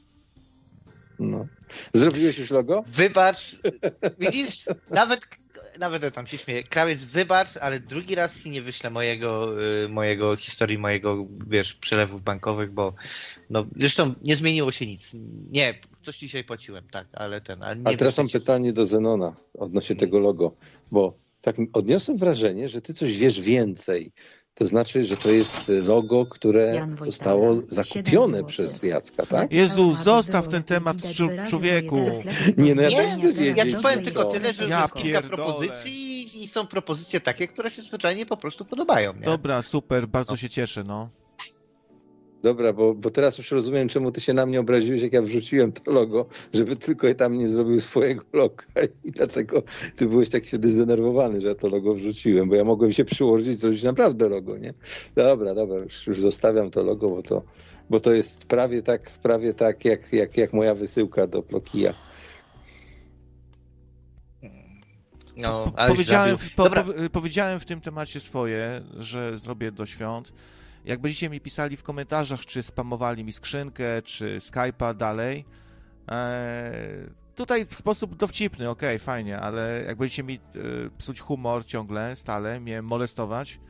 [1.22, 1.46] No.
[1.92, 2.84] Zrobiłeś już logo?
[2.86, 3.56] Wybacz,
[4.18, 5.28] widzisz, nawet,
[5.78, 10.36] nawet tam się śmieję, krawiec wybacz, ale drugi raz ci nie wyślę mojego, y, mojego
[10.36, 12.94] historii, mojego, wiesz, przelewów bankowych, bo
[13.50, 15.10] no, zresztą nie zmieniło się nic.
[15.50, 19.36] Nie, coś dzisiaj płaciłem, tak, ale ten, ale A teraz mam ci- pytanie do Zenona
[19.58, 20.56] odnośnie tego logo,
[20.90, 24.12] bo tak odniosłem wrażenie, że ty coś wiesz więcej.
[24.54, 29.52] To znaczy, że to jest logo, które zostało zakupione przez Jacka, tak?
[29.52, 30.96] Jezu, zostaw ten temat,
[31.48, 31.96] człowieku.
[32.56, 34.94] Nie, no ja Nie, też chcę ja wiedzieć, ci powiem tylko tyle, że Ja jest
[34.94, 39.20] kilka propozycji i, i są propozycje takie, które się zwyczajnie po prostu podobają, nie?
[39.26, 41.21] Dobra, super, bardzo się cieszę, no.
[42.42, 45.72] Dobra, bo, bo teraz już rozumiem, czemu ty się na mnie obraziłeś, jak ja wrzuciłem
[45.72, 48.64] to logo, żeby tylko ja tam nie zrobił swojego loga
[49.04, 49.62] i dlatego
[49.96, 53.48] ty byłeś tak się zdenerwowany, że ja to logo wrzuciłem, bo ja mogłem się przyłożyć
[53.48, 54.74] i zrobić naprawdę logo, nie?
[55.14, 57.42] Dobra, dobra, już, już zostawiam to logo, bo to,
[57.90, 61.94] bo to jest prawie tak, prawie tak jak, jak, jak moja wysyłka do Plokija.
[65.36, 70.32] No, ale Powiedziałem, po, powi- powiedziałem w tym temacie swoje, że zrobię do świąt.
[70.84, 75.44] Jak będziecie mi pisali w komentarzach, czy spamowali mi skrzynkę, czy Skype'a dalej,
[76.10, 76.72] e,
[77.34, 80.38] tutaj w sposób dowcipny, okej, fajnie, ale jak będziecie mi e,
[80.98, 83.60] psuć humor ciągle, stale, mnie molestować,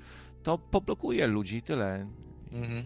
[0.42, 2.08] to poblokuję ludzi tyle.
[2.52, 2.84] Mhm.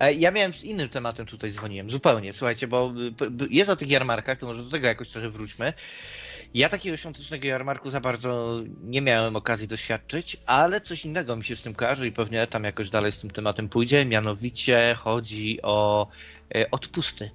[0.00, 3.76] E, Ja miałem z innym tematem tutaj dzwoniłem, zupełnie, słuchajcie, bo y, b- jest o
[3.76, 5.72] tych jarmarkach, to może do tego jakoś trochę wróćmy.
[6.54, 11.56] Ja takiego świątecznego jarmarku za bardzo nie miałem okazji doświadczyć, ale coś innego mi się
[11.56, 16.08] z tym kojarzy i pewnie tam jakoś dalej z tym tematem pójdzie, mianowicie chodzi o
[16.54, 17.30] e, odpusty.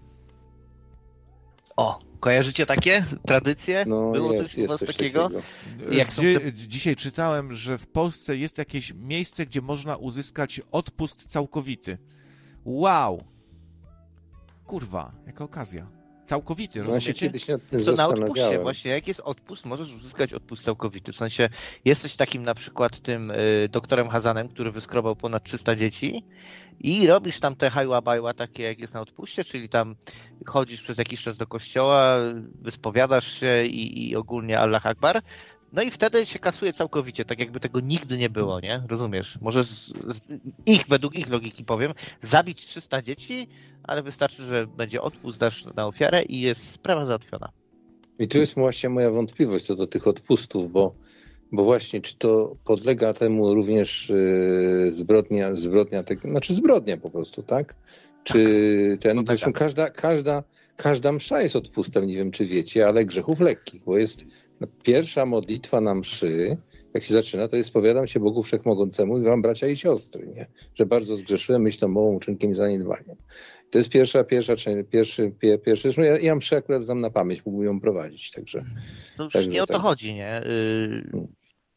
[1.77, 3.85] O, kojarzycie takie tradycje?
[3.87, 5.23] No Było jest, coś jest coś takiego?
[5.23, 5.41] takiego.
[5.95, 10.61] Jak są Gdzie, te- Dzisiaj czytałem, że w Polsce jest jakieś miejsce, gdzie można uzyskać
[10.71, 11.97] odpust całkowity.
[12.65, 13.23] Wow!
[14.65, 15.98] Kurwa, jaka okazja.
[16.29, 17.19] Całkowity, No ja się rozumiecie?
[17.25, 21.13] kiedyś nad tym To na odpuście właśnie, jak jest odpust, możesz uzyskać odpust całkowity.
[21.13, 21.49] W sensie
[21.85, 26.23] jesteś takim na przykład tym y, doktorem Hazanem, który wyskrobał ponad 300 dzieci
[26.79, 29.95] i robisz tam te hajła bajła takie jak jest na odpuście, czyli tam
[30.45, 32.17] chodzisz przez jakiś czas do kościoła,
[32.61, 35.21] wyspowiadasz się i, i ogólnie Allah Akbar.
[35.73, 38.83] No i wtedy się kasuje całkowicie, tak jakby tego nigdy nie było, nie?
[38.89, 39.37] Rozumiesz?
[39.41, 43.47] Może z, z ich, według ich logiki powiem, zabić 300 dzieci,
[43.83, 47.49] ale wystarczy, że będzie odpust, dasz na ofiarę i jest sprawa załatwiona.
[48.19, 50.95] I tu jest właśnie moja wątpliwość co do tych odpustów, bo,
[51.51, 57.43] bo właśnie czy to podlega temu również yy, zbrodnia, zbrodnia tego, znaczy zbrodnia po prostu,
[57.43, 57.75] tak?
[58.23, 58.39] Czy
[59.01, 59.23] ten, podlega.
[59.25, 60.43] zresztą każda, każda,
[60.77, 64.25] każda msza jest odpustem, nie wiem czy wiecie, ale grzechów lekkich, bo jest
[64.83, 66.57] pierwsza modlitwa na mszy,
[66.93, 70.45] jak się zaczyna, to jest powiadam się Bogu Wszechmogącemu i wam bracia i siostry, nie?
[70.75, 73.15] Że bardzo zgrzeszyłem myślą, mową, uczynkiem i zaniedbaniem.
[73.71, 74.53] To jest pierwsza, pierwsza,
[74.89, 78.65] pierwszy, pie, pierwszy, zresztą ja, ja mszę akurat znam na pamięć, mógłbym ją prowadzić, także...
[79.17, 79.81] To już Także nie o to tak.
[79.81, 80.41] chodzi, nie?
[80.45, 81.27] Y,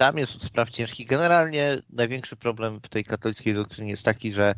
[0.02, 1.06] Tam jest spraw ciężkich.
[1.06, 4.54] Generalnie największy problem w tej katolickiej doktrynie jest taki, że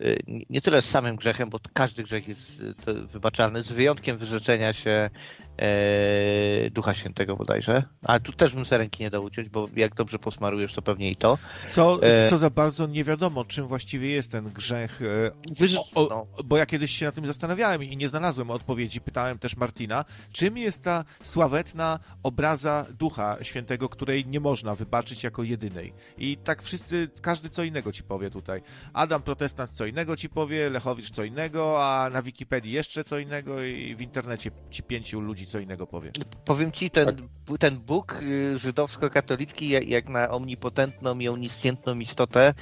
[0.00, 0.18] y,
[0.50, 5.10] nie tyle z samym grzechem, bo każdy grzech jest y, wybaczalny, z wyjątkiem wyrzeczenia się
[5.58, 7.82] e, Ducha Świętego bodajże.
[8.04, 11.10] A tu też bym sobie ręki nie dał uciąć, bo jak dobrze posmarujesz, to pewnie
[11.10, 11.38] i to.
[11.68, 12.30] Co, e...
[12.30, 15.00] co za bardzo nie wiadomo, czym właściwie jest ten grzech.
[15.02, 16.26] E, o, no.
[16.44, 19.00] Bo ja kiedyś się na tym zastanawiałem i nie znalazłem odpowiedzi.
[19.00, 25.42] Pytałem też Martina, czym jest ta sławetna obraza Ducha Świętego, której nie można wybaczyć jako
[25.42, 25.92] jedynej.
[26.18, 28.62] I tak wszyscy, każdy co innego ci powie tutaj.
[28.92, 33.62] Adam Protestant co innego ci powie, Lechowicz co innego, a na Wikipedii jeszcze co innego
[33.62, 36.12] i w internecie ci pięciu ludzi co innego powie.
[36.44, 37.58] Powiem ci, ten, tak.
[37.58, 42.54] ten Bóg y, żydowsko-katolicki jak na omnipotentną i omniscientną istotę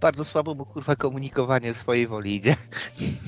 [0.00, 2.56] bardzo słabo mu kurwa komunikowanie swojej woli idzie.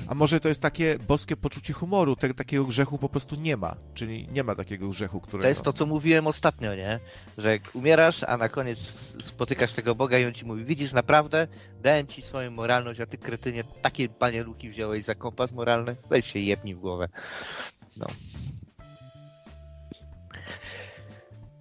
[0.08, 3.76] A może to jest takie boskie poczucie humoru, Te, takiego grzechu po prostu nie ma,
[3.94, 5.42] czyli nie ma takiego grzechu, którego...
[5.42, 7.00] To jest to, co mówiłem ostatnio, nie?
[7.38, 8.78] Że jak umierasz, a na koniec
[9.24, 11.46] spotykasz tego Boga i on ci mówi, widzisz, naprawdę
[11.82, 16.32] dałem ci swoją moralność, a ty kretynie takie panie luki wziąłeś za kompas moralny, weź
[16.32, 17.08] się jebnij w głowę.
[17.96, 18.06] No.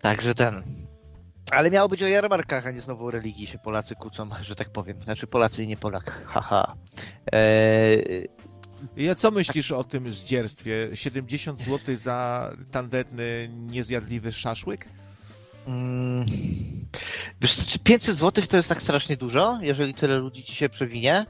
[0.08, 0.64] Także ten,
[1.52, 4.70] ale miało być o jarmarkach, a nie znowu o religii się Polacy kłócą, że tak
[4.70, 5.04] powiem.
[5.04, 6.24] Znaczy Polacy i nie Polak.
[6.26, 6.76] Haha.
[7.32, 8.28] Eee...
[8.98, 10.90] Ja co myślisz o tym zdzierstwie?
[10.94, 14.86] 70 zł za tandetny, niezjadliwy szaszłyk?
[15.66, 16.26] Hmm.
[17.42, 21.26] Wiesz, czy 500 zł to jest tak strasznie dużo, jeżeli tyle ludzi ci się przewinie?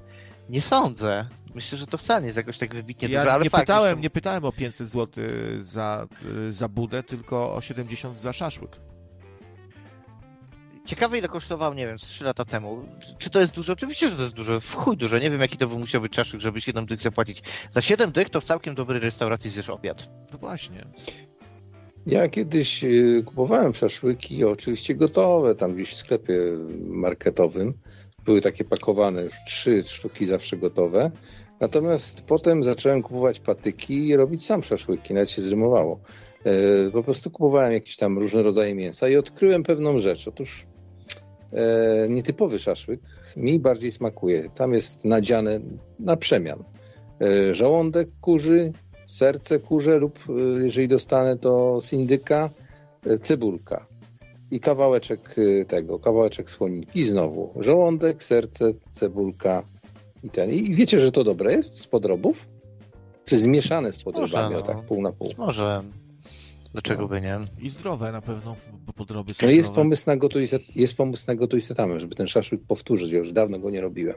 [0.50, 1.30] Nie sądzę.
[1.56, 4.02] Myślę, że to wcale nie jest jakoś tak wybitnie ja dużo, ale nie fakt, pytałem,
[4.02, 5.24] nie pytałem o 500 zł
[5.60, 6.08] za,
[6.50, 8.78] za budę, tylko o 70 za szaszłyk.
[10.86, 12.86] Ciekawe ile kosztował, nie wiem, 3 lata temu.
[13.18, 13.74] Czy to jest dużo?
[13.74, 14.60] Oczywiście, że to jest dużo.
[14.60, 15.20] W chuj dużo.
[15.20, 17.44] Nie wiem, jaki to musiał być czaszek, żeby 7 dych zapłacić.
[17.72, 20.10] Za 7 dych to w całkiem dobrej restauracji zjesz obiad.
[20.32, 20.88] No właśnie.
[22.06, 26.40] Ja kiedyś y, kupowałem szaszłyki, oczywiście gotowe, tam gdzieś w sklepie
[26.88, 27.74] marketowym.
[28.28, 31.12] Były takie pakowane, już trzy sztuki zawsze gotowe.
[31.60, 36.00] Natomiast potem zacząłem kupować patyki i robić sam szaszłyki, nawet się zrymowało.
[36.44, 40.28] E, po prostu kupowałem jakieś tam różne rodzaje mięsa i odkryłem pewną rzecz.
[40.28, 40.66] Otóż
[41.54, 43.02] e, nietypowy szaszłyk
[43.38, 44.50] mi bardziej smakuje.
[44.56, 45.60] Tam jest nadziane
[46.00, 46.64] na przemian.
[47.22, 48.74] E, żołądek kurzy,
[49.06, 50.20] serce kurze lub
[50.64, 51.80] jeżeli dostanę to
[53.06, 53.97] e, cebulka
[54.52, 57.54] i kawałeczek e, tego, kawałeczek słoniki znowu.
[57.60, 59.64] Żołądek, serce, cebulka
[60.24, 60.52] i ten.
[60.52, 62.48] I wiecie, że to dobre jest z podrobów?
[63.26, 65.34] Czy zmieszane z podrobami, Może, o tak pół na pół?
[65.38, 65.84] Może.
[66.72, 67.08] Dlaczego no.
[67.08, 67.40] by nie?
[67.60, 71.36] I zdrowe na pewno, bo podroby są No jest pomysł na gotuj, jest pomysł na
[71.36, 73.12] gotuj setamem, żeby ten szaszłyk powtórzyć.
[73.12, 74.16] Ja już dawno go nie robiłem.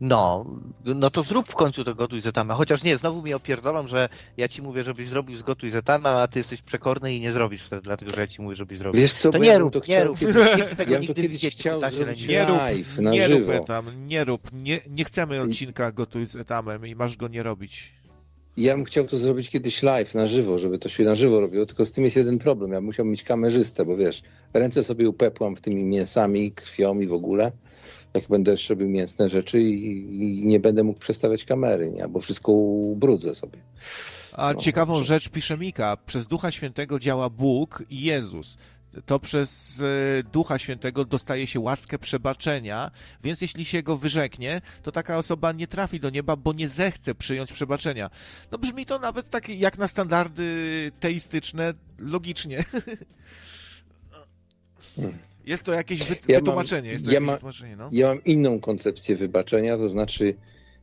[0.00, 0.44] No,
[0.84, 2.54] no to zrób w końcu to gotuj zetama.
[2.54, 6.28] Chociaż nie, znowu mi opierdolą, że ja ci mówię, żebyś zrobił z gotuj zetama, a
[6.28, 9.00] ty jesteś przekorny i nie zrobisz wtedy, dlatego że ja ci mówię, żebyś zrobił.
[9.00, 10.18] Wiesz co, to nie ja rób, to nie rób.
[10.18, 10.36] Kiedyś,
[10.78, 13.52] ja bym to kiedyś chciał zrobić nie rób, live, na nie żywo.
[13.52, 17.42] Rób etam, nie rób, nie, nie chcemy odcinka gotuj z etamem i masz go nie
[17.42, 17.96] robić
[18.56, 21.66] ja bym chciał to zrobić kiedyś live, na żywo, żeby to się na żywo robiło,
[21.66, 22.72] tylko z tym jest jeden problem.
[22.72, 24.22] Ja musiał mieć kamerzystę, bo wiesz,
[24.54, 27.52] ręce sobie upepłam w tymi mięsami, krwią i w ogóle,
[28.16, 32.08] jak będę jeszcze robił mięsne rzeczy i, i nie będę mógł przestawiać kamery, nie?
[32.08, 33.58] bo wszystko ubrudzę sobie.
[34.32, 38.56] A no, ciekawą rzecz pisze Mika, przez Ducha Świętego działa Bóg i Jezus
[39.06, 42.90] to przez e, Ducha Świętego dostaje się łaskę przebaczenia,
[43.22, 47.14] więc jeśli się go wyrzeknie, to taka osoba nie trafi do nieba, bo nie zechce
[47.14, 48.10] przyjąć przebaczenia.
[48.50, 52.64] No brzmi to nawet tak jak na standardy teistyczne, logicznie.
[54.96, 55.18] Hmm.
[55.46, 56.92] Jest to jakieś wy ja wytłumaczenie.
[56.92, 57.88] Mam, ja, jakieś ma, wytłumaczenie no?
[57.92, 60.34] ja mam inną koncepcję wybaczenia, to znaczy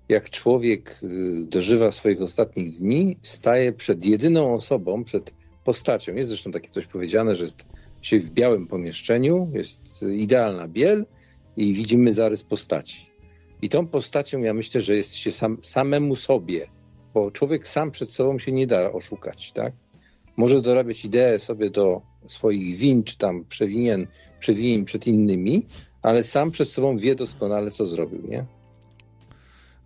[0.09, 5.33] jak człowiek y, dożywa swoich ostatnich dni, staje przed jedyną osobą, przed
[5.63, 6.15] postacią.
[6.15, 7.67] Jest zresztą takie coś powiedziane, że jest
[8.01, 11.05] się w białym pomieszczeniu, jest idealna biel
[11.57, 13.11] i widzimy zarys postaci.
[13.61, 16.67] I tą postacią ja myślę, że jest się sam, samemu sobie,
[17.13, 19.73] bo człowiek sam przed sobą się nie da oszukać, tak?
[20.37, 24.07] Może dorabiać ideę sobie do swoich win, czy tam przewinien,
[24.39, 25.65] przewinień przed innymi,
[26.01, 28.45] ale sam przed sobą wie doskonale, co zrobił, nie?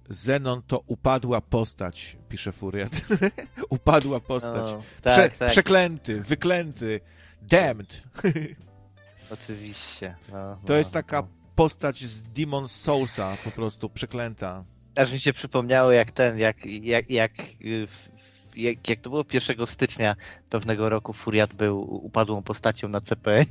[0.10, 3.02] Zenon to upadła postać, pisze Furiat.
[3.70, 4.68] upadła postać.
[4.68, 5.50] O, tak, Prze tak.
[5.50, 7.00] Przeklęty, wyklęty,
[7.42, 8.04] damned.
[9.32, 10.16] Oczywiście.
[10.32, 11.28] No, to no, jest taka no.
[11.56, 14.64] postać z Demon Soulsa, po prostu przeklęta.
[14.96, 17.32] Aż mi się przypomniało, jak ten, jak, jak, jak
[18.58, 20.16] jak, jak to było 1 stycznia
[20.50, 23.46] pewnego roku Furiat był upadłą postacią na CPN.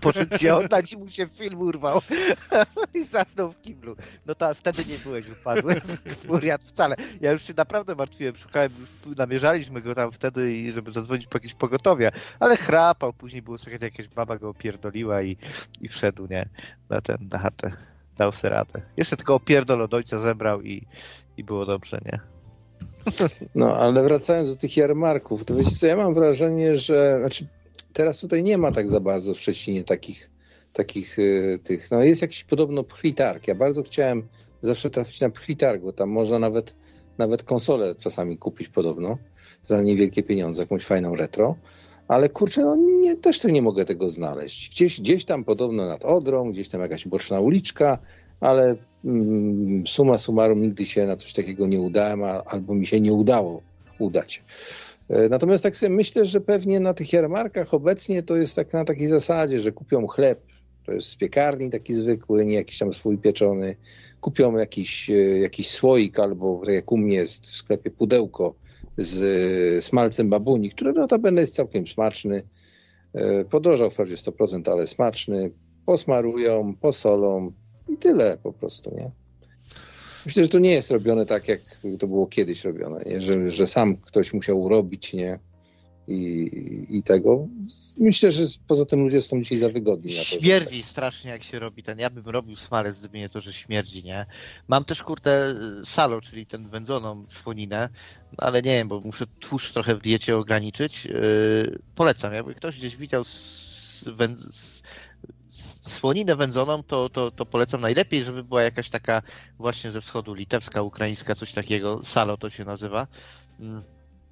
[0.00, 2.02] Poszedł się oddać mu się film urwał
[2.94, 3.96] i zasnął w kiblu.
[4.26, 5.80] No to wtedy nie byłeś upadły
[6.26, 6.96] Furiat wcale.
[7.20, 8.72] Ja już się naprawdę martwiłem, szukałem,
[9.16, 14.08] namierzaliśmy go tam wtedy, żeby zadzwonić po jakieś pogotowie, ale chrapał, później było słychać, jakaś
[14.08, 15.36] baba go opierdoliła i,
[15.80, 16.48] i wszedł, nie,
[16.90, 17.72] na ten, na chatę.
[18.16, 18.82] dał sobie radę.
[18.96, 20.86] Jeszcze tylko opierdol od ojca zebrał i,
[21.36, 22.37] i było dobrze, nie?
[23.54, 27.46] No, ale wracając do tych jarmarków, to wiecie co, ja mam wrażenie, że znaczy,
[27.92, 30.30] teraz tutaj nie ma tak za bardzo w Szczecinie takich,
[30.72, 33.48] takich y, tych, no jest jakiś podobno pchlitarg.
[33.48, 34.28] Ja bardzo chciałem
[34.62, 36.76] zawsze trafić na pchlitarg, bo tam można nawet,
[37.18, 39.18] nawet konsolę czasami kupić podobno
[39.62, 41.56] za niewielkie pieniądze, jakąś fajną retro.
[42.08, 44.70] Ale kurczę, no nie, też nie mogę tego znaleźć.
[44.70, 47.98] Gdzieś, gdzieś tam podobno nad Odrą, gdzieś tam jakaś boczna uliczka,
[48.40, 53.00] ale mm, suma summarum nigdy się na coś takiego nie udałem, a, albo mi się
[53.00, 53.62] nie udało
[53.98, 54.44] udać.
[55.08, 58.84] E, natomiast tak sobie myślę, że pewnie na tych jarmarkach obecnie to jest tak na
[58.84, 60.40] takiej zasadzie, że kupią chleb,
[60.86, 63.76] to jest z piekarni taki zwykły, nie jakiś tam swój pieczony,
[64.20, 68.54] kupią jakiś, e, jakiś słoik albo tak jak u mnie jest w sklepie pudełko
[68.98, 69.22] z
[69.78, 72.42] e, smalcem babuni, który notabene jest całkiem smaczny.
[73.50, 75.50] Podrożał wprawdzie 100%, ale smaczny.
[75.86, 77.52] Posmarują, posolą,
[77.88, 79.10] i tyle po prostu, nie?
[80.26, 81.60] Myślę, że to nie jest robione tak, jak
[81.98, 83.20] to było kiedyś robione, nie?
[83.20, 85.38] Że, że sam ktoś musiał urobić, nie?
[86.08, 87.48] I, I tego.
[88.00, 90.12] Myślę, że poza tym ludzie są dzisiaj za wygodni.
[90.12, 90.90] Na to, śmierdzi tak.
[90.90, 91.98] strasznie, jak się robi ten.
[91.98, 94.26] Ja bym robił smalec, gdyby nie to, że śmierdzi, nie?
[94.68, 97.88] Mam też kurtę salo, czyli ten wędzoną słoninę,
[98.32, 101.04] no ale nie wiem, bo muszę tłuszcz trochę w diecie ograniczyć.
[101.04, 103.30] Yy, polecam, jakby ktoś gdzieś widział z,
[104.50, 104.82] z
[105.80, 109.22] słoninę wędzoną, to, to, to polecam najlepiej, żeby była jakaś taka
[109.58, 112.00] właśnie ze wschodu, litewska, ukraińska, coś takiego.
[112.04, 113.06] Salo to się nazywa.
[113.60, 113.82] Mm.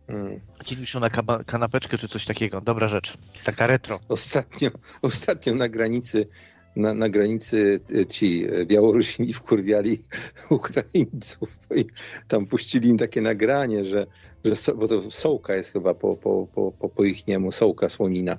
[0.07, 0.41] Hmm.
[0.65, 1.11] Ci na
[1.47, 2.61] kanapeczkę czy coś takiego.
[2.61, 3.19] Dobra rzecz.
[3.45, 4.01] Taka retro.
[4.09, 4.71] Ostatnio,
[5.03, 6.27] ostatnio na granicy
[6.77, 9.99] na, na granicy e, ci e, Białorusini wkurwiali
[10.51, 11.85] Ukraińców i
[12.29, 14.07] tam puścili im takie nagranie, że,
[14.45, 17.89] że so, bo to sołka jest chyba po, po, po, po, po ich niemu, sołka
[17.89, 18.39] słonina,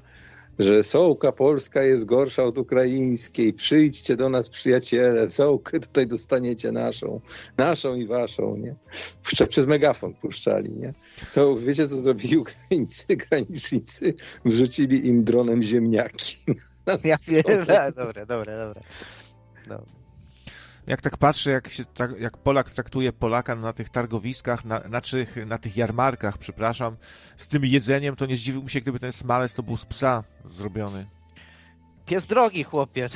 [0.60, 3.54] że sołka polska jest gorsza od ukraińskiej.
[3.54, 7.22] Przyjdźcie do nas, przyjaciele, sołkę tutaj dostaniecie naszą,
[7.58, 8.76] naszą i waszą, nie?
[9.24, 10.94] Puszcza, przez megafon puszczali, nie?
[11.34, 14.14] To wiecie, co zrobili Ukraińcy, granicznicy?
[14.46, 16.38] Wrzucili im dronem ziemniaki.
[17.04, 17.44] Ja wiem,
[17.96, 18.82] dobra, dobra, dobra.
[20.88, 25.02] Jak tak patrzę, jak, się, tak, jak Polak traktuje Polaka na tych targowiskach, na, na,
[25.46, 26.98] na tych jarmarkach, przepraszam,
[27.38, 31.08] z tym jedzeniem, to nie zdziwiłbym się, gdyby ten smalec to był z psa zrobiony.
[32.06, 33.10] Pies drogi, chłopie.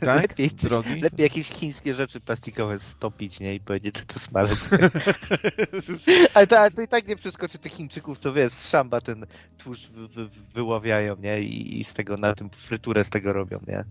[0.00, 0.22] Tak?
[0.22, 1.00] Lepiej, drogi?
[1.00, 3.54] lepiej jakieś chińskie rzeczy plastikowe stopić, nie?
[3.54, 4.70] I powiedzieć, że to smalec.
[6.34, 9.26] ale, to, ale to i tak nie przeskoczy tych Chińczyków, co wiesz, z szamba ten
[9.58, 11.40] tłuszcz wy, wy, wyławiają, nie?
[11.40, 13.84] I, I z tego na tym fryturę z tego robią, nie?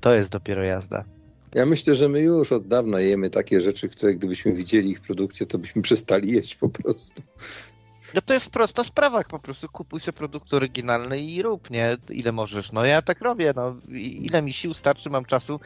[0.00, 1.04] To jest dopiero jazda.
[1.54, 5.46] Ja myślę, że my już od dawna jemy takie rzeczy, które gdybyśmy widzieli ich produkcję,
[5.46, 7.22] to byśmy przestali jeść po prostu.
[8.14, 11.96] No to jest prosta sprawa, po prostu kupuj sobie produkt oryginalny i rób, nie?
[12.10, 12.72] Ile możesz.
[12.72, 13.76] No ja tak robię, no.
[13.98, 15.60] Ile mi sił starczy, mam czasu.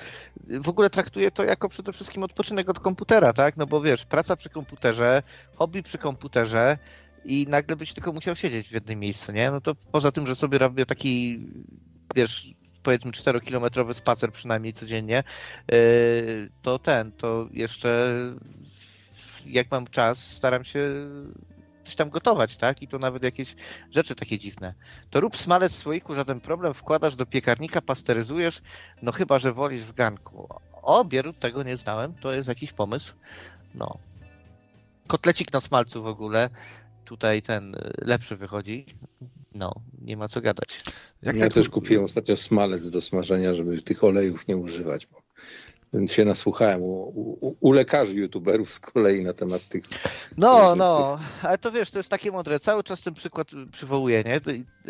[0.46, 3.56] W ogóle traktuję to jako przede wszystkim odpoczynek od komputera, tak?
[3.56, 5.22] No bo wiesz, praca przy komputerze,
[5.54, 6.78] hobby przy komputerze
[7.24, 9.50] i nagle byś tylko musiał siedzieć w jednym miejscu, nie?
[9.50, 11.40] No to poza tym, że sobie robię taki,
[12.14, 15.24] wiesz, powiedzmy 4-kilometrowy spacer przynajmniej codziennie,
[15.72, 18.14] y, to ten, to jeszcze
[19.46, 20.80] jak mam czas, staram się
[21.82, 22.82] coś tam gotować, tak?
[22.82, 23.56] I to nawet jakieś
[23.90, 24.74] rzeczy takie dziwne.
[25.10, 28.62] To rób smalec w słoiku, żaden problem, wkładasz do piekarnika, pasteryzujesz,
[29.02, 30.48] no chyba, że wolisz w ganku.
[30.72, 33.14] O, bieru, tego nie znałem, to jest jakiś pomysł.
[33.74, 33.98] No.
[35.06, 36.50] Kotlecik na smalcu w ogóle,
[37.10, 38.86] tutaj ten lepszy wychodzi.
[39.54, 40.82] No, nie ma co gadać.
[41.22, 45.22] Jak ja też kupiłem ostatnio smalec do smażenia, żeby tych olejów nie używać, bo
[46.06, 49.84] się nasłuchałem u, u, u, lekarzy, youtuberów z kolei na temat tych.
[50.36, 51.44] No, no, tych...
[51.44, 52.60] ale to wiesz, to jest takie mądre.
[52.60, 54.40] Cały czas ten przykład przywołuję, nie?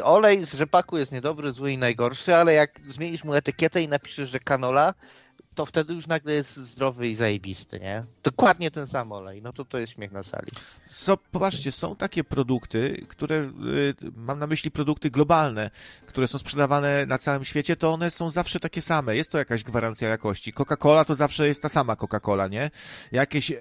[0.04, 4.30] Olej z rzepaku jest niedobry, zły i najgorszy, ale jak zmienisz mu etykietę i napiszesz,
[4.30, 4.94] że kanola,
[5.55, 8.05] to wtedy już nagle jest zdrowy i zajebisty, nie?
[8.22, 10.51] Dokładnie ten sam olej, no to to jest śmiech na sali.
[10.86, 11.18] So,
[11.70, 15.70] są takie produkty, które, y, mam na myśli produkty globalne,
[16.07, 19.64] które są sprzedawane na całym świecie, to one są zawsze takie same, jest to jakaś
[19.64, 20.53] gwarancja jakości.
[20.53, 22.70] Coca-Cola to zawsze jest ta sama Coca-Cola, nie?
[23.12, 23.53] Jakieś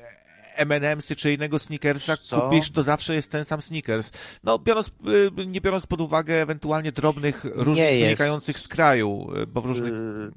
[0.59, 2.41] M&M'sy czy innego Snickersa Co?
[2.41, 4.11] kupisz, to zawsze jest ten sam Snickers.
[4.43, 4.91] No, biorąc,
[5.37, 9.93] y, nie biorąc pod uwagę ewentualnie drobnych różnic wynikających z kraju, y, bo w różnych
[9.93, 10.31] yy.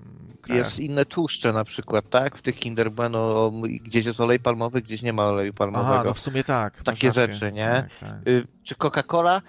[0.49, 2.37] Jest inne tłuszcze na przykład, tak?
[2.37, 3.53] W tych Kinder Bueno
[3.85, 5.95] gdzieś jest olej palmowy, gdzieś nie ma oleju palmowego.
[5.95, 6.83] Aha, no w sumie tak.
[6.83, 7.89] Takie rzeczy, nie?
[8.01, 8.27] Tak, tak.
[8.27, 9.43] Yy, czy Coca-Cola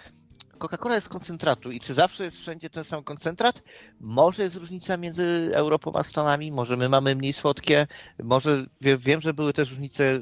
[0.63, 3.63] Coca-Cola jest z koncentratu i czy zawsze jest wszędzie ten sam koncentrat?
[3.99, 7.87] Może jest różnica między Europą a Stanami, może my mamy mniej słodkie,
[8.23, 10.19] może wiem, że były też różnice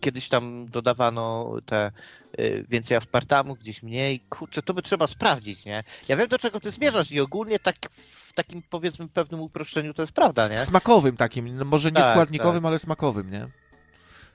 [0.00, 1.92] kiedyś tam dodawano te
[2.38, 4.20] y, więcej aspartamu, gdzieś mniej.
[4.20, 5.84] Kurczę, to by trzeba sprawdzić, nie?
[6.08, 10.02] Ja wiem, do czego ty zmierzasz i ogólnie tak w takim, powiedzmy, pewnym uproszczeniu to
[10.02, 10.58] jest prawda, nie?
[10.58, 12.68] Smakowym takim, no może nie Tak, składnikowym, tak.
[12.68, 13.46] ale smakowym, nie?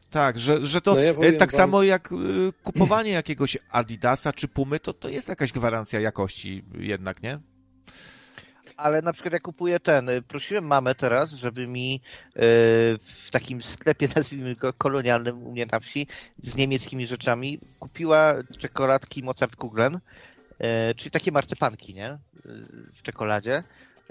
[0.10, 2.16] Tak, że, że to No ja e, powiem tak wam- samo jak e,
[2.64, 7.40] kupowanie jakiegoś Adidasa czy Pumy, to, to jest jakaś gwarancja jakości jednak, nie?
[8.78, 12.40] Ale na przykład ja kupuję ten, y, prosiłem mamę teraz, żeby mi y,
[13.02, 16.08] w takim sklepie, nazwijmy go kolonialnym u mnie na wsi,
[16.44, 22.18] z niemieckimi rzeczami, kupiła czekoladki Mozart Kuglen, y, czyli takie marcepanki, nie?
[22.94, 23.64] W czekoladzie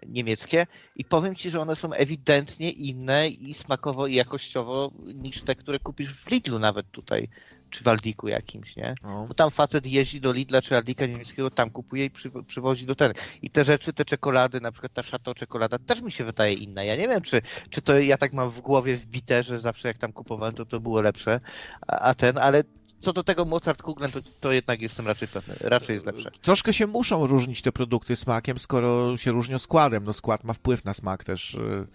[0.07, 5.55] niemieckie i powiem Ci, że one są ewidentnie inne i smakowo i jakościowo niż te,
[5.55, 7.29] które kupisz w Lidlu nawet tutaj,
[7.75, 8.95] czy w Aldiku jakimś, nie?
[9.03, 9.27] No.
[9.29, 12.95] Bo tam facet jeździ do Lidla czy Aldika niemieckiego, tam kupuje i przy, przywozi do
[12.95, 13.13] ten.
[13.43, 16.85] I te rzeczy, te czekolady, na przykład ta Chateau czekolada też mi się wydaje inna.
[16.85, 19.99] Ja nie wiem, czy, czy to ja tak mam w głowie wbite, że zawsze jak
[19.99, 21.39] tam kupowałem, to to było lepsze,
[21.87, 22.65] a, a ten, ale
[23.01, 26.31] co do tego Mozart Kuglen, to, to jednak jestem raczej pewny, raczej jest lepsze.
[26.43, 30.05] Troszkę się muszą różnić te produkty smakiem, skoro się różnią składem.
[30.05, 31.87] No skład ma wpływ na smak też, y,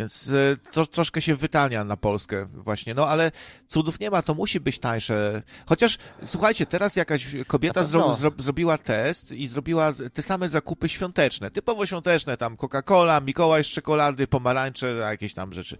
[0.00, 2.94] więc y, to troszkę się wytania na Polskę właśnie.
[2.94, 3.32] No ale
[3.68, 5.42] cudów nie ma, to musi być tańsze.
[5.66, 11.50] Chociaż, słuchajcie, teraz jakaś kobieta zro, zro, zrobiła test i zrobiła te same zakupy świąteczne,
[11.50, 15.76] typowo świąteczne, tam Coca-Cola, Mikołaj z czekolady, pomarańcze, jakieś tam rzeczy.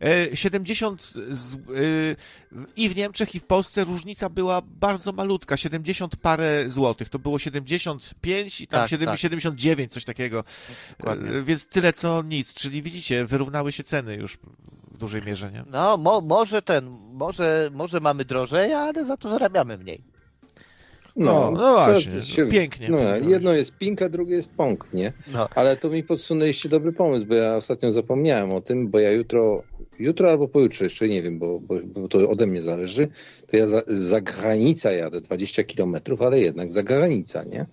[0.00, 2.16] E, 70 z, y,
[2.76, 7.38] i w Niemczech i w Polsce różnica była bardzo malutka, 70 parę złotych, to było
[7.38, 9.18] 75 i tam Tak, 7, tak.
[9.18, 10.44] 79, coś takiego,
[10.98, 11.30] Dokładnie.
[11.30, 13.26] E, więc tyle co nic, czyli widzicie,
[13.62, 14.38] wyrównały się ceny już
[14.92, 15.64] w dużej mierze, nie?
[15.70, 20.02] No, mo, może ten, może, może mamy drożej, ale za to zarabiamy mniej.
[21.16, 25.12] No, no co właśnie, pięknie No, jedno jest pink, a drugie jest pong, nie?
[25.32, 25.48] No.
[25.54, 29.62] Ale to mi podsunęliście dobry pomysł, bo ja ostatnio zapomniałem o tym, bo ja jutro,
[29.98, 33.08] jutro albo pojutrze, jeszcze nie wiem, bo, bo, bo to ode mnie zależy,
[33.46, 37.66] to ja za, za granicę jadę 20 kilometrów, ale jednak za granica, nie?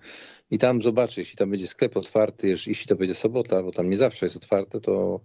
[0.50, 3.96] I tam zobaczę, jeśli tam będzie sklep otwarty, jeśli to będzie sobota, bo tam nie
[3.96, 5.20] zawsze jest otwarte, to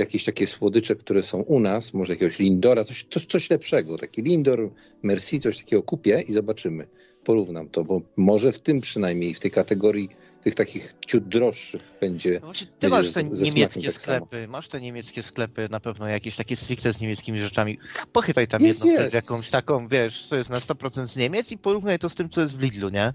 [0.00, 4.22] jakieś takie słodycze, które są u nas, może jakiegoś Lindora, coś, coś, coś lepszego, taki
[4.22, 4.70] Lindor,
[5.02, 6.86] Merci, coś takiego kupię i zobaczymy.
[7.24, 10.08] Porównam to, bo może w tym przynajmniej, w tej kategorii
[10.40, 14.26] tych takich ciut droższych będzie No ty masz te niemieckie tak samo.
[14.26, 17.78] sklepy, masz te niemieckie sklepy, na pewno jakieś takie stricte z niemieckimi rzeczami.
[18.12, 19.14] Pochytaj tam Jest, jedną, jest.
[19.14, 22.40] jakąś taką, wiesz, co jest na 100% z Niemiec i porównaj to z tym, co
[22.40, 23.12] jest w Lidlu, nie?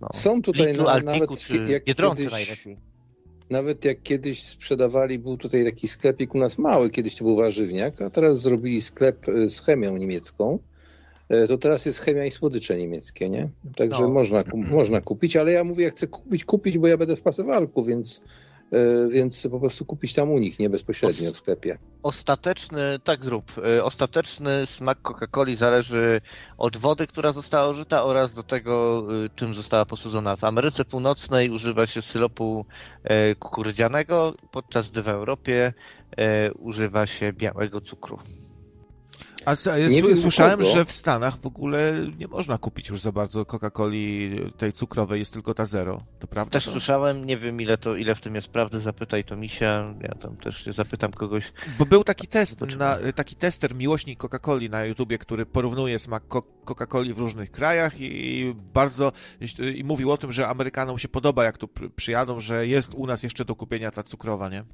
[0.00, 0.08] No.
[0.14, 2.95] Są tutaj Lidlu, na, Altiku nawet jak Biedronce kiedyś, najlepiej.
[3.50, 8.02] Nawet jak kiedyś sprzedawali, był tutaj taki sklepik u nas mały, kiedyś to był warzywniak,
[8.02, 10.58] a teraz zrobili sklep y, z chemią niemiecką.
[11.28, 13.48] E, To teraz jest chemia i słodycze niemieckie, nie?
[13.76, 14.08] Także No.
[14.08, 17.84] można, można kupić, ale ja mówię, jak chcę kupić, kupić, bo ja będę w pasewalku,
[17.84, 18.55] więc, e,
[19.10, 21.78] więc po prostu kupić tam u nich, nie bezpośrednio w sklepie.
[22.02, 26.20] Ostateczny, tak zrób, y, ostateczny smak Coca-Coli zależy
[26.58, 30.36] od wody, która została użyta oraz do tego, y, czym została posłudzona.
[30.36, 32.66] W Ameryce Północnej używa się syropu
[33.38, 35.72] kukurydzianego, podczas gdy w Europie
[36.58, 38.18] używa się białego cukru.
[39.46, 39.52] A
[40.12, 44.72] u słyszałem, że w Stanach w ogóle nie można kupić już za bardzo Coca-Coli tej
[44.72, 46.00] cukrowej, jest tylko ta zero.
[46.18, 46.50] To prawda?
[46.50, 46.70] Też to?
[46.70, 50.36] słyszałem, nie wiem ile to, ile w tym jest prawdy, zapytaj to misia, ja tam
[50.36, 51.52] też się zapytam kogoś.
[51.78, 56.22] Bo był taki test, na, taki tester, miłośnik Coca-Coli na YouTubie, który porównuje smak
[56.66, 59.12] Coca-Coli w różnych krajach i bardzo
[59.74, 63.06] i mówił o tym, że Amerykanom się podoba, jak tu pr- przyjadą, że jest u
[63.06, 64.64] nas jeszcze do kupienia ta cukrowa, nie?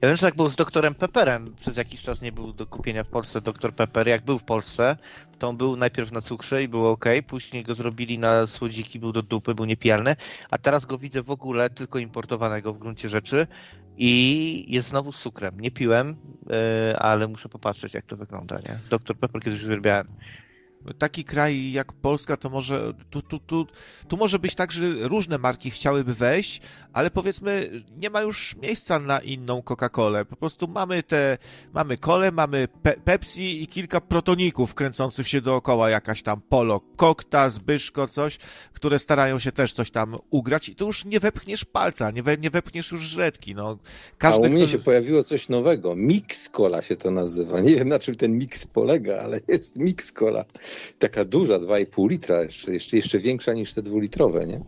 [0.00, 1.54] Ja wiem, że tak było z doktorem Pepperem.
[1.60, 4.08] Przez jakiś czas nie był do kupienia w Polsce doktor Pepper.
[4.08, 4.96] Jak był w Polsce,
[5.38, 9.12] to on był najpierw na cukrze i było ok, później go zrobili na słodziki, był
[9.12, 10.16] do dupy, był niepijalny,
[10.50, 13.46] a teraz go widzę w ogóle tylko importowanego w gruncie rzeczy
[13.98, 15.60] i jest znowu z cukrem.
[15.60, 16.16] Nie piłem,
[16.88, 18.78] yy, ale muszę popatrzeć jak to wygląda, nie?
[18.90, 20.08] Doktor Pepper kiedyś uwielbiałem.
[20.98, 23.66] Taki kraj jak Polska, to może tu, tu, tu,
[24.08, 26.60] tu może być tak, że różne marki chciałyby wejść,
[26.92, 30.24] ale powiedzmy, nie ma już miejsca na inną Coca-Colę.
[30.24, 31.38] Po prostu mamy te,
[31.72, 37.50] mamy kole, mamy pe Pepsi i kilka protoników kręcących się dookoła, jakaś tam Polo, Kokta,
[37.50, 38.38] Zbyszko, coś,
[38.72, 42.36] które starają się też coś tam ugrać i tu już nie wepchniesz palca, nie, we,
[42.36, 43.78] nie wepchniesz już żretki, no.
[44.20, 45.96] A u mnie kto- się pojawiło coś nowego.
[45.96, 47.60] Mix Cola się to nazywa.
[47.60, 50.44] Nie wiem na czym ten mix polega, ale jest Mix Cola.
[50.98, 54.64] Taka duża, 2,5 litra, jeszcze, jeszcze, jeszcze większa niż te dwulitrowe, nie?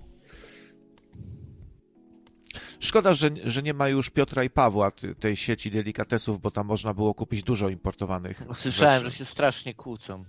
[2.80, 6.94] Szkoda, że, że nie ma już Piotra i Pawła, tej sieci delikatesów, bo tam można
[6.94, 8.42] było kupić dużo importowanych.
[8.54, 9.10] Słyszałem, rzeczy.
[9.10, 10.24] że się strasznie kłócą.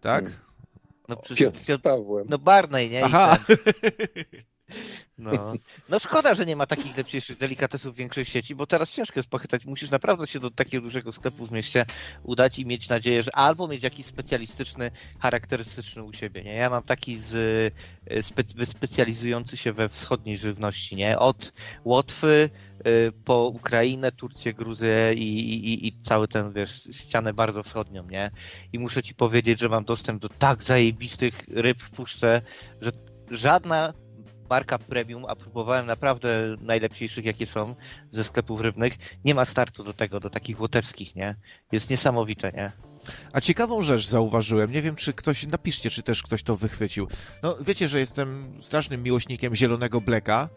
[0.00, 0.24] Tak?
[0.24, 0.40] Hmm.
[1.08, 2.26] No, przecież Piotr z Pawłem.
[2.30, 3.00] No Barney, nie?
[3.00, 3.38] I Aha.
[5.18, 5.52] No.
[5.88, 9.28] no szkoda, że nie ma takich lepszych delikatesów w większej sieci, bo teraz ciężko jest
[9.28, 9.64] pochytać.
[9.64, 11.86] Musisz naprawdę się do takiego dużego sklepu w mieście
[12.22, 16.42] udać i mieć nadzieję, że albo mieć jakiś specjalistyczny, charakterystyczny u siebie.
[16.42, 16.54] Nie?
[16.54, 17.34] Ja mam taki z,
[18.06, 21.18] e, spe, specjalizujący się we wschodniej żywności, nie?
[21.18, 21.52] Od
[21.84, 28.08] Łotwy e, po Ukrainę, Turcję, Gruzję i, i, i cały ten, wiesz, ścianę bardzo wschodnią,
[28.08, 28.30] nie?
[28.72, 32.42] I muszę ci powiedzieć, że mam dostęp do tak zajebistych ryb w puszce,
[32.80, 32.92] że
[33.30, 33.92] żadna
[34.50, 37.74] marka premium, a próbowałem naprawdę najlepszych, jakie są
[38.10, 38.92] ze sklepów rybnych,
[39.24, 41.36] nie ma startu do tego, do takich łotewskich, nie?
[41.72, 42.72] Jest niesamowite, nie?
[43.32, 47.08] A ciekawą rzecz zauważyłem, nie wiem czy ktoś, napiszcie, czy też ktoś to wychwycił.
[47.42, 50.48] No wiecie, że jestem strasznym miłośnikiem zielonego bleka,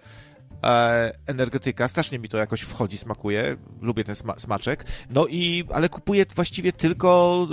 [0.64, 5.90] e, energetyka, strasznie mi to jakoś wchodzi, smakuje, lubię ten sma smaczek, no i, ale
[5.90, 7.48] kupuję właściwie tylko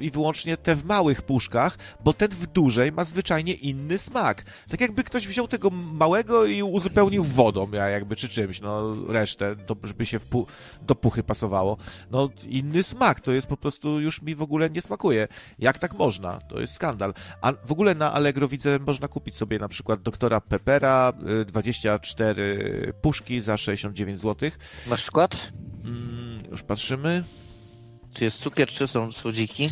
[0.00, 4.44] i wyłącznie te w małych puszkach, bo ten w dużej ma zwyczajnie inny smak.
[4.70, 9.76] Tak jakby ktoś wziął tego małego i uzupełnił wodą, jakby, czy czymś, no resztę, do,
[9.82, 10.46] żeby się pu
[10.82, 11.76] do puchy pasowało.
[12.10, 15.28] No inny smak, to jest po prostu, już mi w ogóle nie smakuje.
[15.58, 16.38] Jak tak można?
[16.40, 17.14] To jest skandal.
[17.40, 21.12] A w ogóle na Allegro widzę, można kupić sobie na przykład doktora Peppera,
[21.46, 24.50] 24 y, cztery puszki za 69 zł.
[24.86, 25.52] Masz skład?
[25.84, 27.24] Mm, już patrzymy.
[28.14, 29.70] Czy jest cukier, czy są słodziki?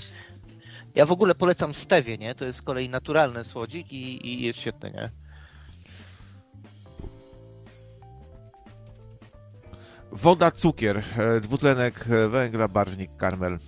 [0.95, 2.35] Ja w ogóle polecam stewie, nie?
[2.35, 5.11] To jest z kolei naturalny słodzik i, i jest świetny, nie?
[10.13, 13.59] Woda, cukier, e, dwutlenek węgla, barwnik, karmel.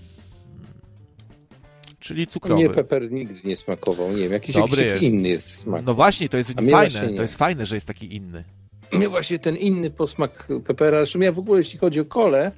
[1.99, 2.63] Czyli cukrowy.
[2.63, 4.11] Nie, peper nigdy nie smakował.
[4.11, 5.03] Nie wiem, jakiś, jakiś jest.
[5.03, 5.85] inny jest smak.
[5.85, 7.15] No właśnie, to jest fajne.
[7.17, 8.45] To jest fajne, że jest taki inny.
[8.95, 10.99] Mnie właśnie ten inny posmak pepera.
[10.99, 12.53] Zresztą ja w ogóle, jeśli chodzi o kolę,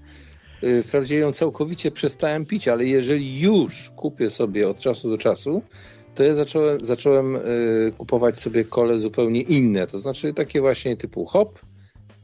[0.64, 5.62] y, wprawdzie ją całkowicie przestałem pić, ale jeżeli już kupię sobie od czasu do czasu,
[6.14, 7.40] to ja zacząłem, zacząłem y,
[7.98, 9.86] kupować sobie kole zupełnie inne.
[9.86, 11.58] To znaczy takie właśnie typu hop,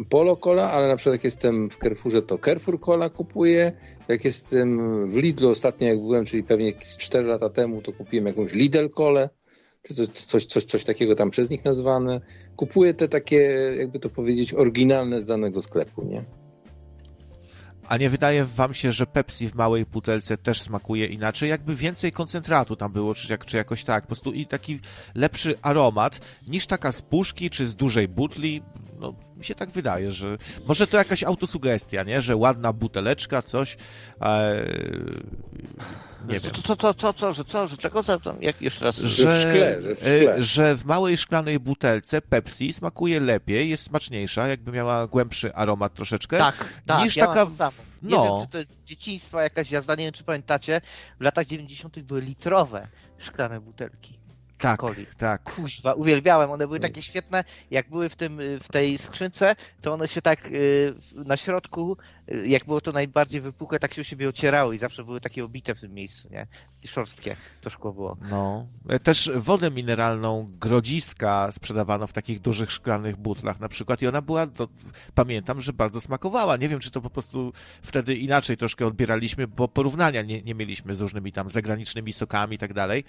[0.08, 3.72] Polo Cola, ale na przykład jak jestem w Carrefourze, to Carrefour Cola kupuję.
[4.08, 8.52] Jak jestem w Lidlu ostatnio, jak byłem, czyli pewnie 4 lata temu, to kupiłem jakąś
[8.54, 9.28] Lidl Colę
[9.82, 12.20] coś, coś, coś, takiego tam przez nich nazwane.
[12.56, 13.36] Kupuję te takie,
[13.78, 16.24] jakby to powiedzieć, oryginalne z danego sklepu, nie?
[17.88, 21.50] A nie wydaje wam się, że Pepsi w małej butelce też smakuje inaczej?
[21.50, 24.02] Jakby więcej koncentratu tam było, czy, jak, czy jakoś tak.
[24.02, 24.80] Po prostu i taki
[25.14, 28.62] lepszy aromat niż taka z puszki, czy z dużej butli.
[29.00, 32.20] No, mi się tak wydaje, że może to jakaś autosugestia, nie?
[32.20, 33.76] Że ładna buteleczka, coś.
[34.20, 34.64] E,
[36.28, 36.52] nie wiem.
[36.64, 38.96] Co, co, co, co, że co, że czego za jak jeszcze raz?
[38.96, 40.34] Że, w szkle, że w szkle.
[40.34, 45.94] E, że w małej szklanej butelce Pepsi smakuje lepiej, jest smaczniejsza, jakby miała głębszy aromat
[45.94, 46.38] troszeczkę.
[46.38, 47.04] Tak, tak.
[47.04, 47.46] Niż ja taka.
[47.46, 47.58] W...
[48.02, 48.24] Nie no.
[48.24, 50.80] wiem, czy to jest z dzieciństwa jakaś jazda, nie wiem, czy pamiętacie,
[51.20, 52.00] w latach 90.
[52.00, 54.21] były litrowe szklane butelki
[54.62, 55.06] tak, coli.
[55.18, 55.42] Tak.
[55.42, 56.50] Kuźwa, uwielbiałem.
[56.50, 57.44] One były takie świetne.
[57.70, 61.96] Jak były w, tym, w tej skrzynce, to one się tak y, na środku,
[62.32, 65.44] y, jak było to najbardziej wypukłe, tak się o siebie ocierały i zawsze były takie
[65.44, 66.46] obite w tym miejscu, nie?
[66.82, 68.16] I szorstkie to szkło było.
[68.30, 68.66] No.
[68.88, 74.22] E, też wodę mineralną Grodziska sprzedawano w takich dużych szklanych butlach na przykład i ona
[74.22, 74.68] była, do,
[75.14, 76.56] pamiętam, że bardzo smakowała.
[76.56, 77.52] Nie wiem, czy to po prostu
[77.82, 82.58] wtedy inaczej troszkę odbieraliśmy, bo porównania nie, nie mieliśmy z różnymi tam zagranicznymi sokami i
[82.58, 83.04] tak dalej.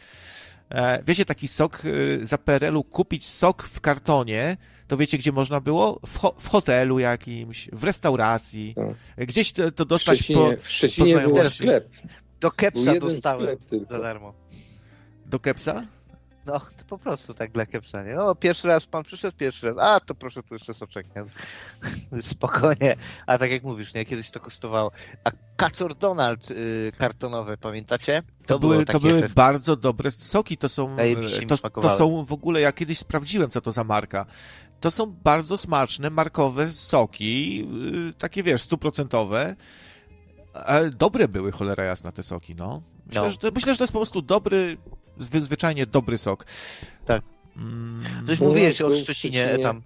[0.70, 4.58] E, wiecie, taki sok e, za PRL-u, kupić sok w kartonie,
[4.88, 6.00] to wiecie, gdzie można było?
[6.06, 8.94] W, ho w hotelu jakimś, w restauracji, no.
[9.18, 11.90] gdzieś to, to dostać w Szczecinie, po W Szczecinie po był sklep.
[12.44, 13.58] Do Kepsa dostałem
[13.90, 14.34] za darmo.
[15.26, 15.84] Do Kepsa?
[16.46, 18.14] No, to po prostu tak dla kiepsa, nie?
[18.14, 21.26] No, pierwszy raz pan przyszedł, pierwszy raz, a to proszę tu jeszcze soczek, nie?
[22.34, 22.96] Spokojnie.
[23.28, 24.06] A tak jak mówisz, nie?
[24.06, 24.92] Kiedyś to kosztowało.
[25.24, 28.22] A Kacor Donald y, kartonowe, pamiętacie?
[28.22, 30.96] To, to były, to były bardzo dobre soki, to są,
[31.48, 34.26] to, to są w ogóle, ja kiedyś sprawdziłem, co to za marka.
[34.80, 37.68] To są bardzo smaczne, markowe soki,
[38.10, 39.56] y, takie wiesz, stuprocentowe.
[40.98, 42.82] Dobre były, cholera jasna, te soki, no.
[43.08, 43.30] Myślę, no.
[43.30, 44.78] Że to, myślę, że to jest po prostu dobry,
[45.20, 46.46] zwyczajnie dobry sok.
[47.06, 47.24] Tak.
[47.58, 48.28] Mm.
[48.28, 49.82] Coś mówiłeś o Szczecinie, tam.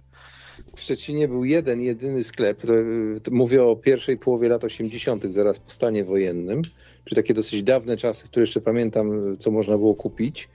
[0.76, 2.72] W Szczecinie był jeden, jedyny sklep, to,
[3.22, 6.62] to mówię o pierwszej połowie lat 80., zaraz po stanie wojennym,
[7.04, 10.48] czyli takie dosyć dawne czasy, które jeszcze pamiętam, co można było kupić.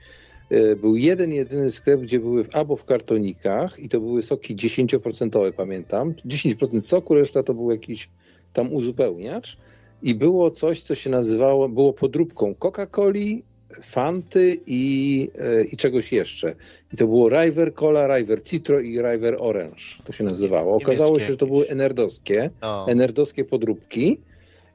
[0.50, 5.52] E, był jeden, jedyny sklep, gdzie były albo w kartonikach i to były soki 10%,
[5.52, 6.14] pamiętam.
[6.26, 8.08] 10% soku, reszta to był jakiś
[8.52, 9.58] tam uzupełniacz.
[10.04, 13.42] I było coś, co się nazywało, było podróbką Coca-Coli,
[13.82, 16.54] Fanty i, e, i czegoś jeszcze.
[16.92, 19.82] I to było River Cola, River Citro i River Orange.
[20.04, 20.76] To się nazywało.
[20.76, 22.50] Okazało się, że to były enerdowskie,
[22.86, 24.20] enerdowskie podróbki.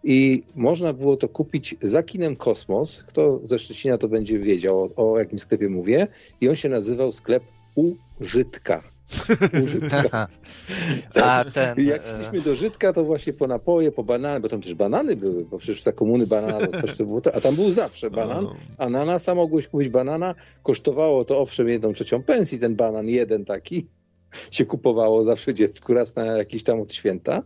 [0.03, 3.03] I można było to kupić za kinem Kosmos.
[3.03, 6.07] Kto ze Szczecina to będzie wiedział, o, o jakim sklepie mówię.
[6.41, 7.43] I on się nazywał sklep
[8.19, 8.83] Użytka.
[9.63, 10.27] Użytka.
[11.23, 14.61] A ten, Jak e, szliśmy do Żydka, to właśnie po napoje, po banany, bo tam
[14.61, 18.09] też banany były, bo przecież za komuny banana coś to było, a tam był zawsze
[18.09, 18.53] banan, no.
[18.77, 23.87] ananasa, mogłeś kupić banana, kosztowało to owszem jedną trzecią pensji ten banan, jeden taki,
[24.51, 27.43] się kupowało zawsze dziecku raz na jakiś tam od święta,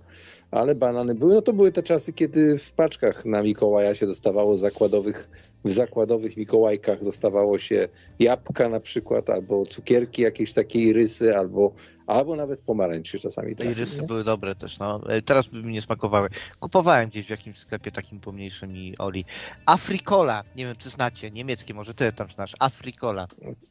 [0.51, 1.33] ale banany były.
[1.33, 5.29] No to były te czasy, kiedy w paczkach na Mikołaja się dostawało zakładowych,
[5.63, 7.87] w zakładowych Mikołajkach dostawało się
[8.19, 11.73] jabłka na przykład, albo cukierki jakieś takiej rysy, albo,
[12.07, 13.55] albo nawet pomarańczy czasami.
[13.63, 14.07] I rysy nie?
[14.07, 15.01] były dobre też, no.
[15.09, 16.29] E, teraz by mi nie smakowały.
[16.59, 19.25] Kupowałem gdzieś w jakimś sklepie takim pomniejszym i Oli.
[19.65, 23.27] Afrikola, nie wiem czy znacie, niemieckie, może ty tam znasz, Afrikola.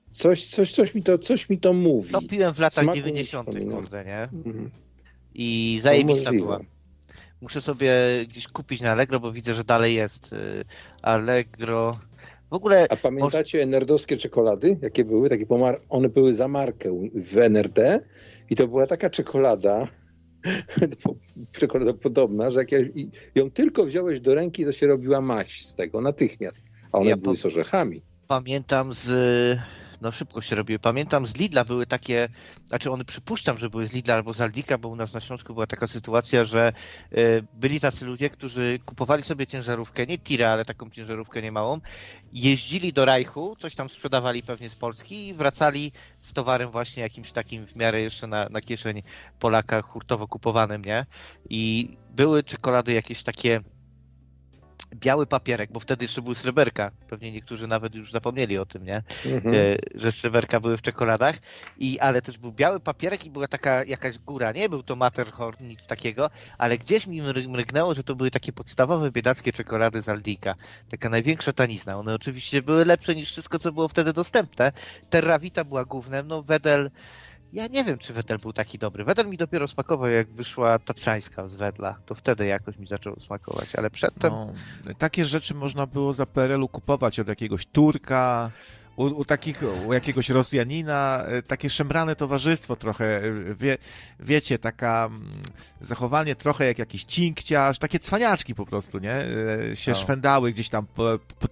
[0.06, 2.12] Coś, coś, coś, mi, to, coś mi to mówi.
[2.12, 4.22] To piłem w latach Smaku 90., kurde, nie?
[4.22, 4.70] Mhm.
[5.34, 6.60] I zajebista była.
[7.42, 7.92] Muszę sobie
[8.28, 10.64] gdzieś kupić na Allegro, bo widzę, że dalej jest y,
[11.02, 11.90] Allegro.
[12.50, 12.86] W ogóle.
[12.90, 13.66] A pamiętacie może...
[13.66, 14.78] nerdowskie czekolady?
[14.82, 15.28] Jakie były?
[15.28, 15.80] Takie pomar...
[15.88, 18.00] One były za markę w NRD
[18.50, 19.86] i to była taka czekolada,
[21.60, 22.70] czekolada podobna, że jak
[23.34, 26.66] ją tylko wziąłeś do ręki, to się robiła maść z tego natychmiast.
[26.92, 28.02] A one ja były z orzechami.
[28.28, 29.06] Pamiętam z
[30.02, 30.78] no szybko się robiły.
[30.78, 32.28] Pamiętam z Lidla były takie,
[32.66, 35.54] znaczy one przypuszczam, że były z Lidla albo z Aldika, bo u nas na Śląsku
[35.54, 36.72] była taka sytuacja, że
[37.12, 41.80] y, byli tacy ludzie, którzy kupowali sobie ciężarówkę, nie tirę, ale taką ciężarówkę niemałą,
[42.32, 47.32] jeździli do Rajchu, coś tam sprzedawali pewnie z Polski i wracali z towarem właśnie jakimś
[47.32, 49.02] takim w miarę jeszcze na, na kieszeń
[49.38, 51.06] Polaka hurtowo kupowanym, nie?
[51.50, 53.60] I były czekolady jakieś takie
[54.94, 56.90] biały papierek, bo wtedy jeszcze był sreberka.
[57.08, 59.02] Pewnie niektórzy nawet już zapomnieli o tym, nie?
[59.26, 59.54] Mhm.
[59.54, 59.58] E,
[59.94, 61.36] że sreberka były w czekoladach.
[61.78, 64.52] I, ale też był biały papierek i była taka jakaś góra.
[64.52, 69.10] Nie był to Matterhorn, nic takiego, ale gdzieś mi mrygnęło, że to były takie podstawowe
[69.10, 70.54] biedackie czekolady z Aldika.
[70.90, 71.98] Taka największa tanizna.
[71.98, 74.72] One oczywiście były lepsze niż wszystko, co było wtedy dostępne.
[75.10, 76.90] Terrawita była głównym, no Wedel
[77.52, 79.04] ja nie wiem, czy Wedel był taki dobry.
[79.04, 81.96] Wedel mi dopiero smakował, jak wyszła Tatrzańska z Wedla.
[82.06, 84.32] To wtedy jakoś mi zaczął smakować, ale przedtem...
[84.32, 84.52] No,
[84.98, 88.50] takie rzeczy można było za PRL-u kupować od jakiegoś Turka,
[88.96, 93.78] u, u, takich, u jakiegoś Rosjanina, e, takie szemrane towarzystwo trochę, e, wie,
[94.20, 95.28] wiecie, taka mm,
[95.80, 99.14] zachowanie trochę jak jakiś cinkciarz, takie cwaniaczki po prostu, nie?
[99.72, 99.98] E, się no.
[99.98, 100.86] szwendały gdzieś tam,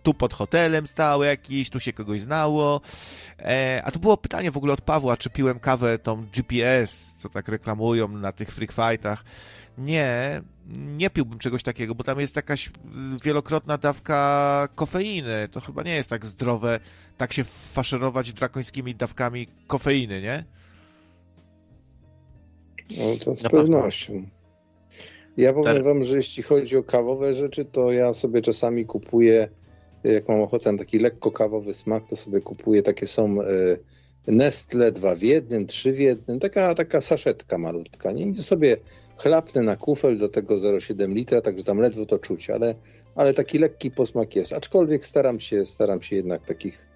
[0.02, 2.80] tu pod hotelem stały jakiś, tu się kogoś znało.
[3.84, 7.48] A tu było pytanie w ogóle od Pawła, czy piłem kawę tą GPS, co tak
[7.48, 9.24] reklamują na tych freak fightach.
[9.78, 10.42] Nie,
[10.96, 12.70] nie piłbym czegoś takiego, bo tam jest jakaś
[13.24, 15.48] wielokrotna dawka kofeiny.
[15.50, 16.80] To chyba nie jest tak zdrowe,
[17.16, 20.44] tak się faszerować drakońskimi dawkami kofeiny, nie?
[22.98, 24.12] No to z Na pewnością.
[24.12, 24.28] Pewno.
[25.36, 25.84] Ja powiem tak.
[25.84, 29.48] wam, że jeśli chodzi o kawowe rzeczy, to ja sobie czasami kupuję,
[30.04, 33.78] jak mam ochotę na taki lekko kawowy smak, to sobie kupuję, takie są y,
[34.26, 38.26] Nestle dwa w jednym, trzy w jednym, taka, taka saszetka malutka, nie?
[38.26, 38.76] I sobie
[39.16, 42.74] chlapnę na kufel do tego 0,7 litra, także tam ledwo to czuć, ale,
[43.14, 44.52] ale taki lekki posmak jest.
[44.52, 46.88] Aczkolwiek staram się, staram się jednak takich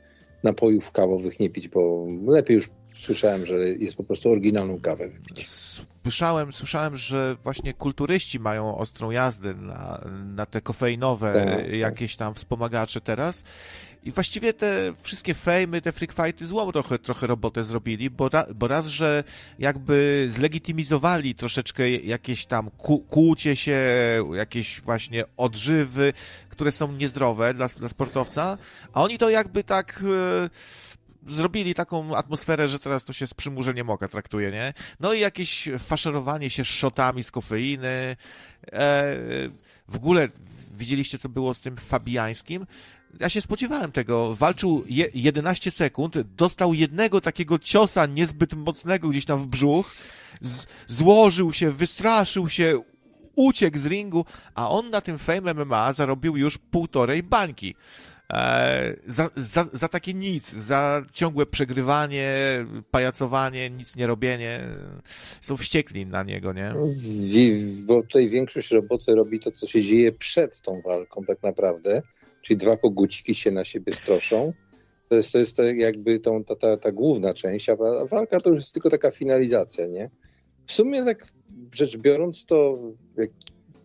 [0.43, 5.49] napojów kawowych nie pić, bo lepiej już słyszałem, że jest po prostu oryginalną kawę wypić.
[6.05, 11.73] Słyszałem, słyszałem, że właśnie kulturyści mają ostrą jazdę na, na te kofeinowe tak, tak.
[11.73, 13.45] jakieś tam wspomagacze teraz
[14.05, 18.47] i właściwie te wszystkie fejmy, te freak fighty złą trochę, trochę robotę zrobili, bo, ra,
[18.55, 19.25] bo raz, że
[19.59, 22.71] jakby zlegitymizowali troszeczkę jakieś tam
[23.09, 23.79] kłócie się,
[24.35, 26.13] jakieś właśnie odżywy,
[26.49, 28.59] które są niezdrowe dla, dla sportowca,
[28.93, 30.03] a oni to jakby tak...
[30.03, 30.51] Yy,
[31.29, 34.73] zrobili taką atmosferę, że teraz to się z przymurzeniem oka traktuje, nie?
[35.01, 38.17] No i jakieś faszerowanie się szotami z kofeiny.
[38.73, 39.17] E,
[39.89, 40.29] w ogóle
[40.77, 42.67] widzieliście, co było z tym Fabiańskim?
[43.21, 44.35] ja się spodziewałem tego.
[44.35, 49.95] Walczył je, 11 sekund, dostał jednego takiego ciosa niezbyt mocnego gdzieś tam w brzuch,
[50.41, 52.81] z, złożył się, wystraszył się,
[53.35, 57.75] uciekł z ringu, a on na tym Fame MMA zarobił już półtorej bańki.
[58.33, 62.35] E, za, za, za takie nic, za ciągłe przegrywanie,
[62.91, 64.61] pajacowanie, nic nie robienie.
[65.41, 66.75] Są wściekli na niego, nie?
[67.87, 72.03] Bo tutaj większość roboty robi to, co się dzieje przed tą walką tak naprawdę
[72.45, 74.53] czyli dwa koguciki się na siebie stroszą.
[75.09, 77.77] To jest, to jest jakby tą, ta, ta, ta główna część, a
[78.11, 80.11] walka to już jest tylko taka finalizacja, nie?
[80.67, 81.27] W sumie tak
[81.75, 82.79] rzecz biorąc, to
[83.17, 83.31] jak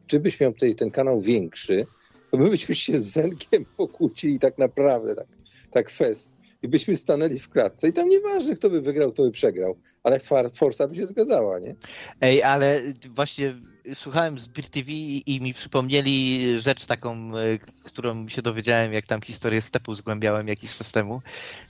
[0.07, 1.85] ty byś miał tutaj ten kanał większy,
[2.31, 5.27] to my byśmy się z Zenkiem pokłócili tak naprawdę, tak,
[5.71, 6.33] tak fest.
[6.61, 10.19] i byśmy stanęli w klatce i tam nieważne, kto by wygrał, kto by przegrał, ale
[10.53, 11.75] Forsa by się zgadzała, nie?
[12.21, 13.55] Ej, ale właśnie
[13.93, 19.21] słuchałem z Beer TV i mi przypomnieli rzecz taką, e, którą się dowiedziałem, jak tam
[19.21, 21.21] historię stepu zgłębiałem jakiś czas temu.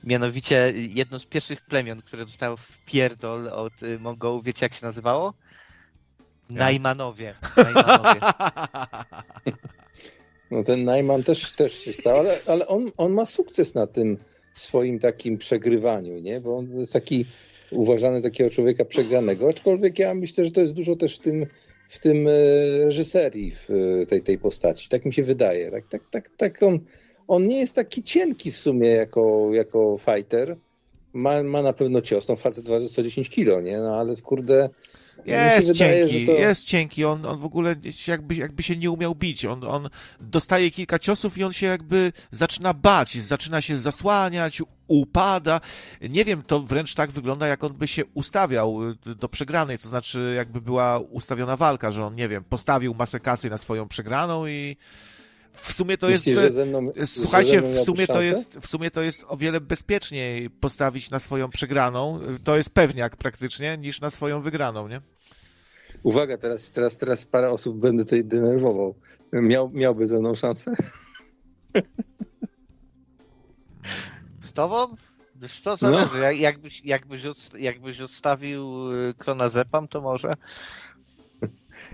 [0.04, 4.86] Mianowicie jedno z pierwszych plemion, które dostało w pierdol od e, Mongołów, wiecie jak się
[4.86, 5.34] nazywało?
[6.50, 7.36] Najmanowie.
[7.58, 8.20] Najmanowie.
[10.52, 14.18] No ten Najman też, też się stał, ale, ale on, on ma sukces na tym
[14.54, 16.42] swoim takim przegrywaniu, nie?
[16.42, 17.26] Bo on jest taki
[17.72, 21.46] uważany takiego człowieka przegranego, aczkolwiek ja myślę, że to jest dużo też w tym,
[21.88, 22.32] w tym e,
[22.86, 24.90] reżyserii w e, tej, tej postaci.
[24.90, 25.72] Tak mi się wydaje.
[25.72, 26.80] Tak, tak, tak, tak on,
[27.28, 30.58] on nie jest taki cienki w sumie jako, jako fighter.
[31.14, 32.28] Ma, ma na pewno cios.
[32.28, 33.78] No facet waży 110 kilo, nie?
[33.78, 34.70] No ale kurde
[35.26, 36.32] jest wydaje, cienki, to...
[36.32, 37.76] jest cienki, on, on w ogóle
[38.08, 39.90] jakby, jakby się nie umiał bić, on, on
[40.20, 45.62] dostaje kilka ciosów i on się jakby zaczyna bać, zaczyna się zasłaniać, upada.
[46.10, 50.34] Nie wiem, to wręcz tak wygląda, jak on by się ustawiał do przegranej, to znaczy
[50.36, 54.78] jakby była ustawiona walka, że on, nie wiem, postawił masę kasy na swoją przegraną i
[55.54, 56.28] w sumie to jest.
[56.68, 61.20] Mną, słuchajcie, w sumie to jest, w sumie to jest o wiele bezpieczniej postawić na
[61.20, 62.20] swoją przegraną.
[62.44, 65.02] To jest pewniak praktycznie, niż na swoją wygraną, nie?
[66.04, 68.96] Uwaga, teraz, teraz, teraz parę osób będę tutaj denerwował.
[69.34, 70.76] Miał, miałby ze mną szansę?
[74.42, 74.96] Z tobą?
[75.36, 76.14] Wiesz co, zależy.
[76.14, 76.32] No.
[76.32, 77.24] Jakbyś, jakbyś,
[77.58, 80.36] jakbyś odstawił y, Klona Zepam, to może.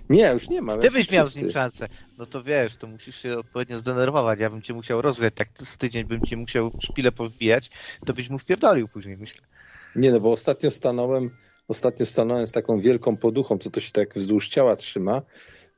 [0.10, 0.78] Nie, już nie ma.
[0.78, 1.88] Ty byś miał z nim szansę.
[2.18, 4.40] No to wiesz, to musisz się odpowiednio zdenerwować.
[4.40, 7.70] Ja bym cię musiał rozgrać, tak z tydzień bym cię musiał szpilę powbijać,
[8.06, 9.41] to byś mu wpierdolił później, myślę.
[9.95, 11.30] Nie, no bo ostatnio stanąłem,
[11.68, 15.22] ostatnio stanąłem z taką wielką poduchą, co to się tak wzdłuż ciała trzyma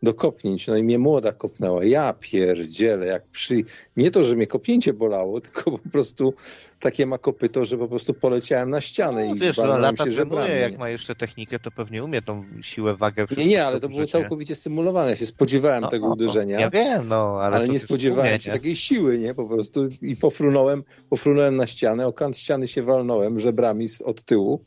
[0.03, 0.68] do kopnięć.
[0.68, 1.86] No i mnie młoda kopnęła.
[1.86, 3.64] Ja pierdzielę, jak przy...
[3.98, 6.34] Nie to, że mnie kopnięcie bolało, tylko po prostu
[6.80, 10.11] takie ma kopyto, że po prostu poleciałem na ścianę no, i wiesz, no, lata się
[10.11, 13.26] trenuje, jak ma jeszcze technikę, to pewnie umie tą siłę, wagę.
[13.38, 15.10] Nie, nie, ale to było całkowicie symulowane.
[15.10, 16.60] Ja się spodziewałem no, tego no, uderzenia.
[16.60, 18.57] Ja wiem, no, ale, ale nie spodziewałem umie, się nie?
[18.57, 19.34] takiej siły, nie?
[19.34, 24.65] Po prostu i pofrunąłem, pofrunąłem na ścianę, o kant ściany się walnąłem żebrami od tyłu.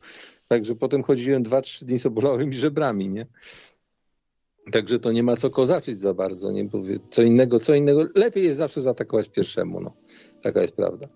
[0.49, 3.27] Także potem chodziłem dwa, trzy dni z obolałymi żebrami, nie?
[4.73, 8.05] Także to nie ma co kozaczyć za bardzo, nie powie co innego, co innego.
[8.15, 9.93] Lepiej jest zawsze zaatakować pierwszemu, no.
[10.43, 11.07] Taka jest prawda.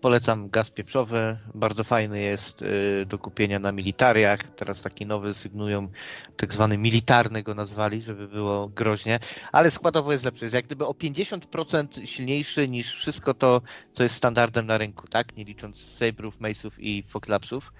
[0.00, 4.40] Polecam gaz pieprzowy, bardzo fajny jest y, do kupienia na militariach.
[4.56, 5.88] Teraz taki nowy sygnują,
[6.36, 9.18] tak zwany militarny go nazwali, żeby było groźnie,
[9.52, 10.44] ale składowo jest lepszy.
[10.44, 13.62] Jest jak gdyby o 50% silniejszy niż wszystko to,
[13.92, 15.36] co jest standardem na rynku, tak?
[15.36, 17.72] Nie licząc Sabrów, Mace'ów i Foxlapsów,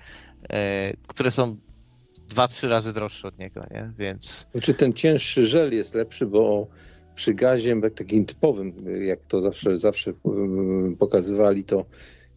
[0.43, 0.47] y,
[1.07, 1.57] które są
[2.31, 3.93] dwa, trzy razy droższy od niego, nie?
[3.99, 4.47] Więc...
[4.53, 6.67] Znaczy ten cięższy żel jest lepszy, bo
[7.15, 11.85] przy gazie takim typowym, jak to zawsze, zawsze mm, pokazywali, to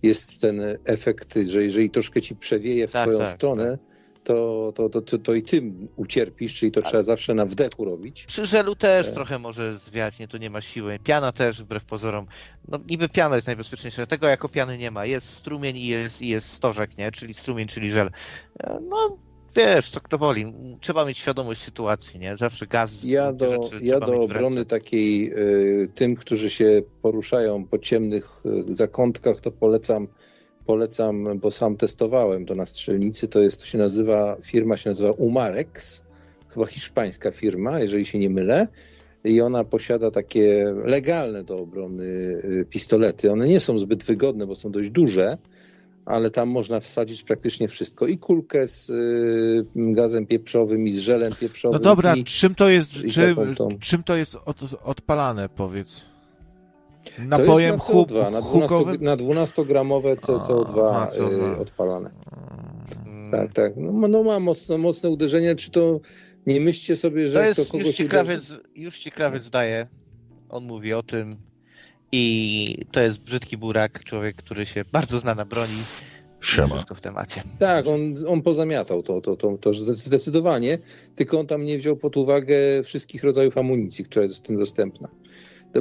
[0.04, 3.94] jest ten efekt, że jeżeli troszkę ci przewieje w tak, twoją tak, stronę, tak.
[4.24, 5.62] To, to, to, to, to i ty
[5.96, 6.90] ucierpisz, czyli to tak.
[6.90, 8.26] trzeba zawsze na wdechu robić.
[8.26, 9.12] Przy żelu też e...
[9.12, 11.00] trochę może zwiać, nie, tu nie ma siły.
[11.04, 12.26] Piana też, wbrew pozorom.
[12.68, 15.06] No niby piana jest najbezpieczniejsza, tego jako piany nie ma.
[15.06, 17.12] Jest strumień i jest, i jest stożek, nie?
[17.12, 18.10] Czyli strumień, czyli żel.
[18.60, 19.18] E, no
[19.56, 20.54] wiesz, co kto woli.
[20.82, 22.38] Trzeba mieć świadomość sytuacji, nie?
[22.38, 22.92] Zawsze gaz.
[23.04, 25.34] Ja do, ja do obrony takiej
[25.84, 30.08] y, tym, którzy się poruszają po ciemnych y, zakątkach, to polecam,
[30.66, 33.28] polecam, bo sam testowałem to na strzelnicy.
[33.28, 36.06] To jest, to się nazywa, firma się nazywa Umarex,
[36.54, 38.68] chyba hiszpańska firma, jeżeli się nie mylę.
[39.24, 43.32] I ona posiada takie legalne do obrony y, pistolety.
[43.32, 45.38] One nie są zbyt wygodne, bo są dość duże
[46.06, 48.08] ale tam można wsadzić praktycznie wszystko.
[48.08, 51.74] I kulkę z y, gazem pieprzowym, i z żelem pieprzowym.
[51.74, 56.06] No dobra, i, czym to jest, czym, czym to jest od, odpalane, powiedz?
[57.20, 61.08] Napojem to jest na CO2, na 12, na 12-gramowe CO2
[61.54, 62.12] y, odpalane.
[63.04, 63.32] Hmm.
[63.32, 63.74] Tak, tak.
[63.78, 65.56] No, no ma mocno, mocne uderzenie.
[65.56, 66.00] Czy to
[66.46, 69.88] nie myślcie sobie, że to, jest, to kogoś już ci, krawiec, już ci krawiec daje.
[70.50, 71.30] On mówi o tym,
[72.16, 75.84] i to jest brzydki burak, człowiek, który się bardzo zna na broni.
[76.42, 76.68] Siema.
[76.68, 77.44] Wszystko w temacie.
[77.60, 80.78] Tak, on, on pozamiatał to, to, to, to zdecydowanie,
[81.16, 85.10] tylko on tam nie wziął pod uwagę wszystkich rodzajów amunicji, która jest w tym dostępna.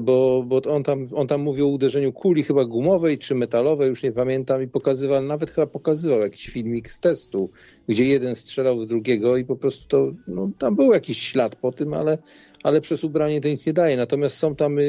[0.03, 4.03] Bo, bo on, tam, on tam mówił o uderzeniu kuli chyba gumowej czy metalowej, już
[4.03, 7.51] nie pamiętam, i pokazywał, nawet chyba pokazywał jakiś filmik z testu,
[7.89, 11.73] gdzie jeden strzelał w drugiego i po prostu to, no, tam był jakiś ślad po
[11.73, 12.19] tym, ale
[12.63, 13.97] ale przez ubranie to nic nie daje.
[13.97, 14.83] Natomiast są tam, y,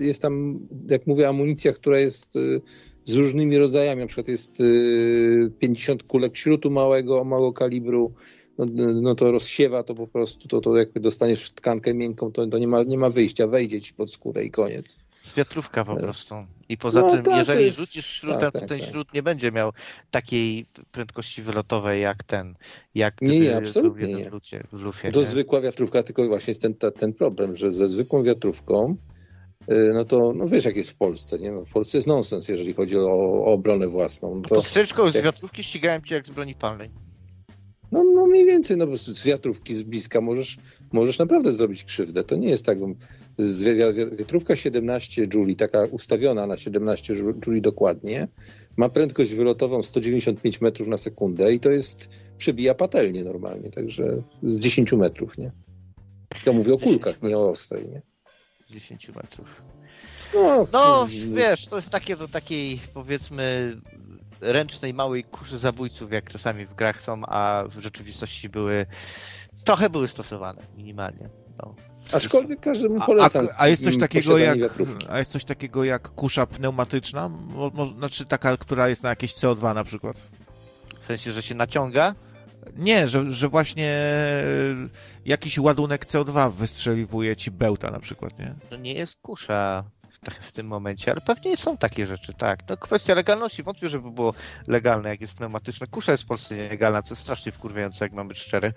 [0.00, 0.58] y, jest tam,
[0.90, 2.60] jak mówię, amunicja, która jest y,
[3.04, 4.00] z różnymi rodzajami.
[4.00, 4.62] Na przykład jest
[5.58, 8.14] 50 kulek śrutu małego, małego kalibru,
[8.58, 8.66] no,
[9.02, 12.68] no to rozsiewa to po prostu, to, to jak dostaniesz tkankę miękką, to, to nie,
[12.68, 14.98] ma, nie ma wyjścia, wejdzie ci pod skórę i koniec.
[15.36, 16.34] Wiatrówka po prostu.
[16.68, 17.78] I poza no, tym, tak, jeżeli jest...
[17.78, 18.88] rzucisz śrutem, tak, tak, to ten tak.
[18.88, 19.72] śrut nie będzie miał
[20.10, 22.54] takiej prędkości wylotowej jak ten,
[22.94, 24.30] jak nie, nie, absolutnie nie.
[24.30, 25.26] W lucie, w lufie, to nie?
[25.26, 28.96] zwykła wiatrówka, tylko właśnie jest ten, ten problem, że ze zwykłą wiatrówką
[29.72, 31.52] y, no to, no wiesz jak jest w Polsce, nie?
[31.52, 34.34] No w Polsce jest nonsens, jeżeli chodzi o, o obronę własną.
[34.34, 36.90] No to, to z wiatrówki ścigałem cię jak z broni palnej.
[37.94, 40.56] No, no mniej więcej, no bo z wiatrówki z bliska możesz,
[40.92, 42.24] możesz naprawdę zrobić krzywdę.
[42.24, 42.78] To nie jest tak,
[43.38, 43.62] z
[44.18, 47.14] wiatrówka 17 Juli, taka ustawiona na 17
[47.46, 48.28] Juli dokładnie,
[48.76, 54.60] ma prędkość wylotową 195 metrów na sekundę i to jest, przebija patelnię normalnie, także z
[54.60, 55.52] 10 metrów, nie?
[56.46, 58.02] Ja mówię o kulkach, nie o ostrej, nie?
[58.70, 59.62] 10 metrów.
[60.34, 63.76] No, no, wiesz, to jest takie do takiej, powiedzmy,
[64.44, 68.86] ręcznej małej kuszy zabójców, jak czasami w grach są, a w rzeczywistości były
[69.64, 71.28] trochę były stosowane, minimalnie.
[71.58, 71.74] No.
[72.12, 73.48] Aczkolwiek każdemu polecam.
[73.56, 74.58] A, a, jest coś takiego jak,
[75.08, 77.28] a jest coś takiego jak kusza pneumatyczna?
[77.28, 80.16] Mo, mo, znaczy taka, która jest na jakieś CO2 na przykład?
[81.00, 82.14] W sensie, że się naciąga?
[82.76, 84.44] Nie, że, że właśnie e,
[85.24, 88.54] jakiś ładunek CO2 wystrzeliwuje ci bełta na przykład, nie?
[88.70, 89.84] To nie jest kusza
[90.30, 92.58] w tym momencie, ale pewnie są takie rzeczy, tak.
[92.68, 94.34] No kwestia legalności, wątpię, żeby było
[94.66, 95.86] legalne, jak jest pneumatyczne.
[95.86, 98.72] Kusza jest w Polsce nielegalna, co jest strasznie wkurwiające, jak mam być szczery,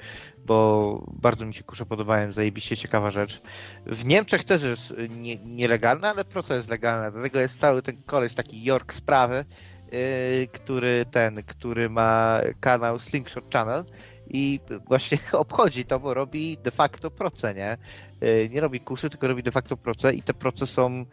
[0.45, 3.41] bo bardzo mi się kusze podobają, zajebiście ciekawa rzecz.
[3.85, 8.33] W Niemczech też jest nie, nielegalna, ale proces jest legalna, dlatego jest cały ten koleś,
[8.33, 9.45] taki York sprawy,
[9.91, 13.85] yy, który ten, który ma kanał Slingshot Channel
[14.29, 17.77] i właśnie obchodzi to, bo robi de facto proce, nie?
[18.23, 21.05] Y, nie robi kuszy, tylko robi de facto proce i te proce są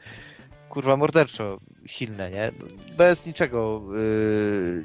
[0.68, 2.52] kurwa morderczo silne, nie?
[2.97, 4.85] Bez niczego yy,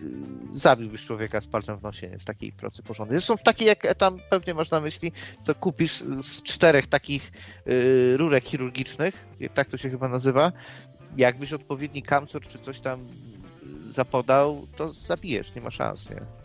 [0.53, 2.19] zabiłbyś człowieka z palcem w nosie, nie?
[2.19, 3.17] Z takiej procy porządnej.
[3.19, 5.11] Zresztą w takiej, jak tam pewnie masz na myśli,
[5.45, 7.31] to kupisz z czterech takich
[7.65, 10.51] yy, rurek chirurgicznych, tak to się chyba nazywa,
[11.17, 13.07] jakbyś odpowiedni kamcor czy coś tam
[13.89, 16.38] zapodał, to zabijesz, nie ma szans, nie?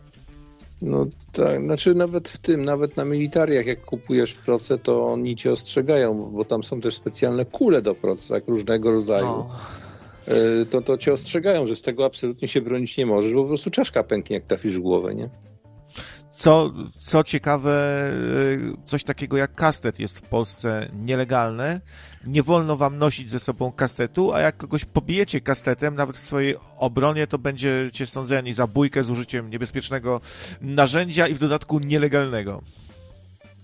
[0.84, 5.52] No tak, znaczy nawet w tym, nawet na militariach, jak kupujesz proce, to oni cię
[5.52, 9.26] ostrzegają, bo tam są też specjalne kule do procek różnego rodzaju.
[9.26, 9.50] No.
[10.70, 13.70] To, to cię ostrzegają, że z tego absolutnie się bronić nie możesz, bo po prostu
[13.70, 15.28] czaszka pęknie, jak trafisz w głowę, nie?
[16.34, 18.10] Co, co ciekawe,
[18.52, 21.80] y, coś takiego jak kastet jest w Polsce nielegalne.
[22.26, 26.56] Nie wolno wam nosić ze sobą kastetu, a jak kogoś pobijecie kastetem, nawet w swojej
[26.76, 30.20] obronie, to będziecie sądzeni za bójkę z użyciem niebezpiecznego
[30.60, 32.62] narzędzia i w dodatku nielegalnego.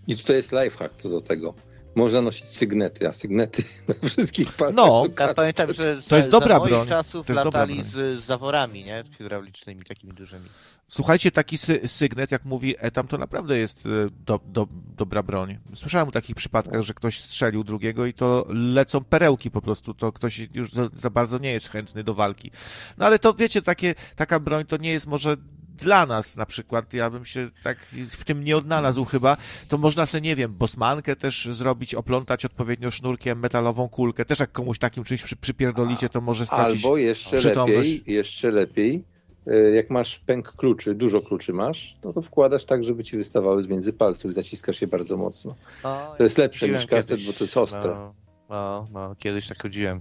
[0.07, 1.55] I tutaj jest lifehack co do tego
[1.95, 4.77] można nosić sygnety, a sygnety na wszystkich palcach.
[4.77, 6.89] No, ja pamiętam, że to jest dobra broń.
[6.89, 9.05] czasów to jest latali z zaworami, nie?
[9.19, 10.49] Hydraulicznymi, takimi dużymi.
[10.89, 13.89] Słuchajcie, taki sy sygnet, jak mówi Etam, to naprawdę jest e,
[14.27, 15.59] do, do, dobra broń.
[15.75, 20.13] Słyszałem o takich przypadkach, że ktoś strzelił drugiego i to lecą perełki po prostu, to
[20.13, 22.51] ktoś już za, za bardzo nie jest chętny do walki.
[22.99, 25.37] No ale to wiecie, takie, taka broń to nie jest może
[25.79, 27.79] dla nas na przykład, ja bym się tak
[28.11, 29.37] w tym nie odnalazł chyba,
[29.69, 34.53] to można sobie, nie wiem, bosmankę też zrobić, oplątać odpowiednio sznurkiem metalową kulkę, też jak
[34.53, 37.77] komuś takim czymś przy, przypierdolicie, to może stracić Albo jeszcze przytomność.
[37.79, 39.05] lepiej, jeszcze lepiej,
[39.47, 43.63] e, jak masz pęk kluczy, dużo kluczy masz, no to wkładasz tak, żeby ci wystawały
[43.63, 45.55] z między palców i zaciskasz je bardzo mocno.
[45.83, 47.91] O, to jest lepsze niż kastet, bo to jest ostre.
[47.91, 48.30] No.
[48.51, 50.01] No, no, kiedyś tak chodziłem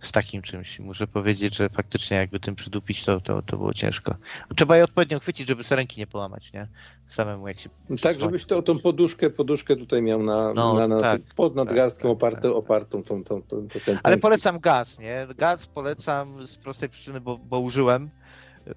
[0.00, 0.78] z takim czymś.
[0.78, 4.14] Muszę powiedzieć, że faktycznie jakby tym przydupić, to, to, to było ciężko.
[4.56, 6.68] Trzeba je odpowiednio chwycić, żeby sobie ręki nie połamać, nie?
[7.08, 7.70] Samemu jak się...
[8.02, 12.08] Tak, żebyś to, tą poduszkę, poduszkę tutaj miał na, no, na, na tak, pod nadgarstką
[12.08, 15.26] tak, oparte, tak, opartą tą, tą, tą, tą ten Ale polecam gaz, nie?
[15.36, 18.10] Gaz polecam z prostej przyczyny, bo, bo użyłem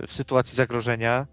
[0.07, 1.27] w sytuacji zagrożenia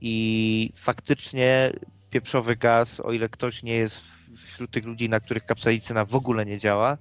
[0.00, 1.72] i faktycznie
[2.12, 4.02] pieprzowy gaz, o ile ktoś nie jest
[4.36, 6.98] wśród tych ludzi, na których kapsaicyna w ogóle nie działa,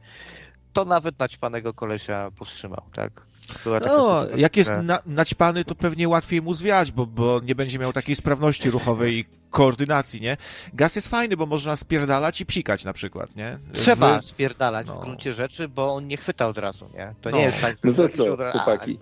[0.74, 3.22] to nawet naćpanego kolesia powstrzymał, tak?
[3.66, 7.94] No, jak jest na, naćpany, to pewnie łatwiej mu zwiać, bo, bo nie będzie miał
[7.94, 10.38] takiej sprawności ruchowej i koordynacji, nie?
[10.74, 13.60] Gaz jest fajny, bo można spierdalać i psikać na przykład, nie?
[13.74, 14.26] Trzeba w...
[14.26, 14.96] spierdalać no.
[14.96, 17.14] w gruncie rzeczy, bo on nie chwyta od razu, nie?
[17.22, 17.38] To no.
[17.38, 17.76] nie jest tak.
[17.84, 19.00] No to co, chłopaki?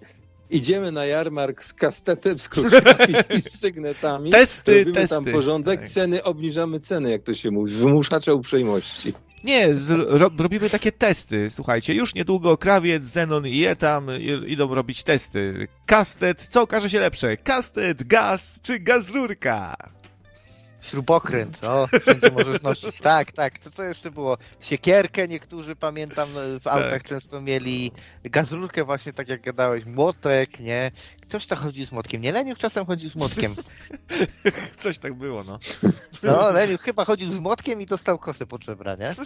[0.49, 4.31] Idziemy na jarmark z kastetem, z kluczami i z sygnetami.
[4.31, 5.15] Testy, Robimy testy.
[5.15, 5.89] tam porządek, tak.
[5.89, 7.73] ceny, obniżamy ceny, jak to się mówi.
[7.73, 9.13] Wymuszacza uprzejmości.
[9.43, 9.67] Nie,
[10.07, 11.47] ro, robimy takie testy.
[11.51, 14.07] Słuchajcie, już niedługo Krawiec, Zenon i Etam
[14.47, 15.67] idą robić testy.
[15.85, 17.37] Kastet, co okaże się lepsze?
[17.37, 19.75] Kastet, gaz czy gaz rurka?
[20.89, 22.99] Śrubokręt, no, wszędzie możesz nosić.
[23.09, 23.57] Tak, tak.
[23.57, 24.37] Co to jeszcze było?
[24.59, 26.29] Siekierkę niektórzy, pamiętam,
[26.61, 27.03] w autach tak.
[27.03, 27.91] często mieli.
[28.23, 29.85] Gazurkę właśnie, tak jak gadałeś.
[29.85, 30.91] Młotek, nie?
[31.21, 32.21] Ktoś tam chodził z młotkiem.
[32.21, 33.55] Nie, Leniuch czasem chodził z młotkiem.
[34.83, 35.59] Coś tak było, no.
[36.23, 39.15] No, Leniuch chyba chodził z młotkiem i dostał kosę po czebra, nie?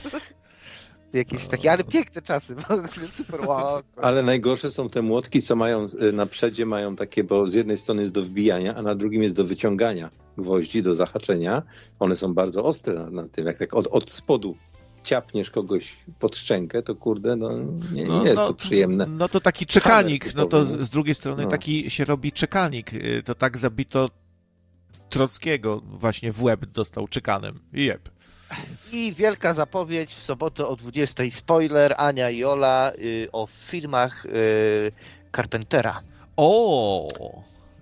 [1.13, 2.55] Jakieś takie, ale piękne czasy,
[3.17, 3.81] super wow.
[3.95, 7.77] Ale najgorsze są te młotki, co mają y, na przedzie, mają takie, bo z jednej
[7.77, 11.63] strony jest do wbijania, a na drugim jest do wyciągania gwoździ, do zahaczenia.
[11.99, 14.55] One są bardzo ostre na, na tym, jak tak od, od spodu
[15.03, 17.49] ciapniesz kogoś pod szczękę, to kurde, no
[17.93, 19.05] nie, no, nie jest no, to przyjemne.
[19.05, 21.49] No to taki czekanik, no to z, z drugiej strony no.
[21.49, 22.93] taki się robi czekanik.
[22.93, 24.09] Y, to tak zabito
[25.09, 27.59] Trockiego właśnie w łeb dostał czekanem.
[27.73, 28.09] Jeb.
[28.91, 31.23] I wielka zapowiedź w sobotę o 20.
[31.31, 34.91] Spoiler, Ania i Ola y, o filmach y,
[35.35, 36.01] Carpentera.
[36.37, 37.07] O!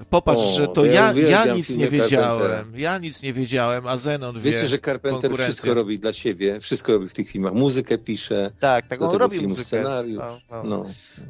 [0.10, 2.40] Popatrz, o, że to, ja, ja, ja nic nie wiedziałem.
[2.40, 2.80] Carpentera.
[2.80, 4.52] Ja nic nie wiedziałem, a Zenon wie.
[4.52, 7.54] Wiecie, że Carpenter wszystko robi dla siebie, wszystko robi w tych filmach.
[7.54, 8.52] Muzykę pisze.
[8.60, 9.66] Tak, tak, on robi filmu, muzykę.
[9.66, 10.20] scenariusz.
[10.52, 10.64] No, no.
[10.64, 10.86] no.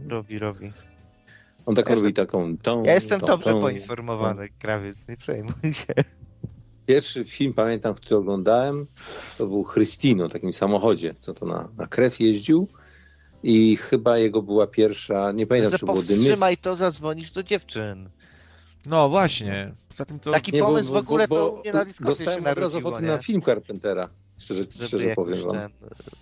[0.08, 0.72] Robi, robi.
[1.66, 2.84] On tak ja robi jestem, taką tą.
[2.84, 4.54] Ja jestem tą, dobrze tą, poinformowany, tą.
[4.60, 5.94] krawiec, nie przejmuj się.
[6.86, 8.88] Pierwszy film, pamiętam, który oglądałem,
[9.38, 12.68] to był Christino, takim samochodzie, co to na, na krew jeździł.
[13.44, 16.32] I chyba jego była pierwsza, nie pamiętam, czy było Dymy.
[16.32, 18.10] Trzymaj to, zadzwonisz do dziewczyn.
[18.86, 19.74] No właśnie.
[19.90, 20.32] Poza tym to...
[20.32, 23.02] Taki nie, pomysł bo, bo, w ogóle bo, to nie na Dostałem od razu ochotę
[23.02, 24.10] na film Carpentera,
[24.40, 25.52] szczerze, szczerze powiem wam.
[25.52, 25.72] Ten,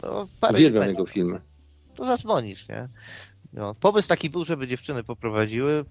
[0.04, 1.42] no, Uwielbiam jego filmy.
[1.96, 2.90] To zadzwonisz, nie?
[3.54, 5.86] No, pomysł taki był, żeby dziewczyny poprowadziły,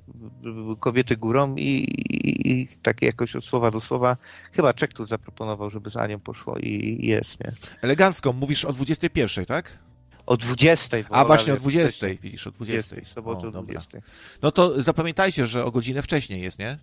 [0.80, 4.16] kobiety górą i, i, i tak jakoś od słowa do słowa.
[4.52, 7.52] Chyba Czek tu zaproponował, żeby z Anią poszło i, i jest, nie?
[7.82, 9.78] Elegancko, mówisz o 21, tak?
[10.26, 10.96] O 20.
[11.10, 12.94] A właśnie o 20, widzisz, o 20.
[12.94, 13.98] 20 soboty o 20.
[14.42, 16.78] No to zapamiętajcie, że o godzinę wcześniej jest, nie?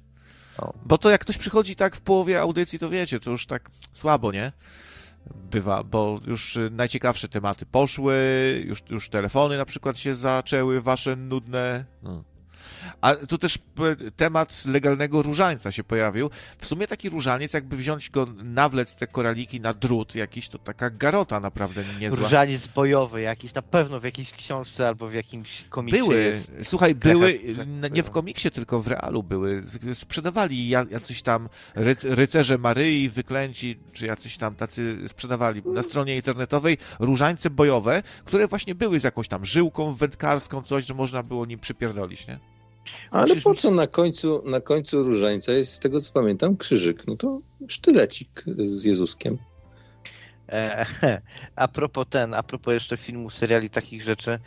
[0.57, 0.73] O.
[0.85, 4.31] Bo to jak ktoś przychodzi tak w połowie audycji, to wiecie, to już tak słabo,
[4.31, 4.51] nie?
[5.51, 8.15] Bywa, bo już najciekawsze tematy poszły,
[8.67, 11.85] już, już telefony na przykład się zaczęły, wasze nudne.
[12.03, 12.23] No.
[13.01, 13.59] A tu też
[14.15, 16.29] temat legalnego różańca się pojawił.
[16.57, 20.89] W sumie taki różaniec, jakby wziąć go, nawlec te koraliki na drut jakiś, to taka
[20.89, 22.19] garota naprawdę niezła.
[22.19, 26.95] Różaniec bojowy jakiś, na pewno w jakiejś książce albo w jakimś komiksie Były, jest słuchaj,
[26.95, 27.39] były,
[27.91, 29.63] nie w komiksie, tylko w realu były.
[29.93, 31.49] Sprzedawali jacyś tam
[32.03, 38.75] rycerze Maryi, wyklęci, czy jacyś tam tacy sprzedawali na stronie internetowej różańce bojowe, które właśnie
[38.75, 42.39] były z jakąś tam żyłką wędkarską, coś, że można było nim przypierdolić, nie?
[43.11, 47.07] Ale po co na końcu, na końcu różańca jest, z tego co pamiętam, krzyżyk?
[47.07, 49.37] No to sztylecik z Jezuskiem.
[50.49, 50.85] E,
[51.55, 54.39] a propos ten, a propos jeszcze filmu, seriali, takich rzeczy,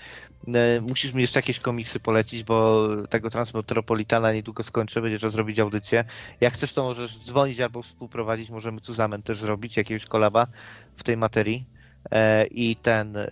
[0.55, 5.59] e, musisz mi jeszcze jakieś komiksy polecić, bo tego Transmetropolitana niedługo skończę, będziesz to zrobić
[5.59, 6.05] audycję.
[6.40, 10.47] Jak chcesz, to możesz dzwonić albo współprowadzić, możemy Cuzamen też zrobić, jakiegoś kolaba
[10.97, 11.78] w tej materii.
[12.11, 13.29] E, i ten e,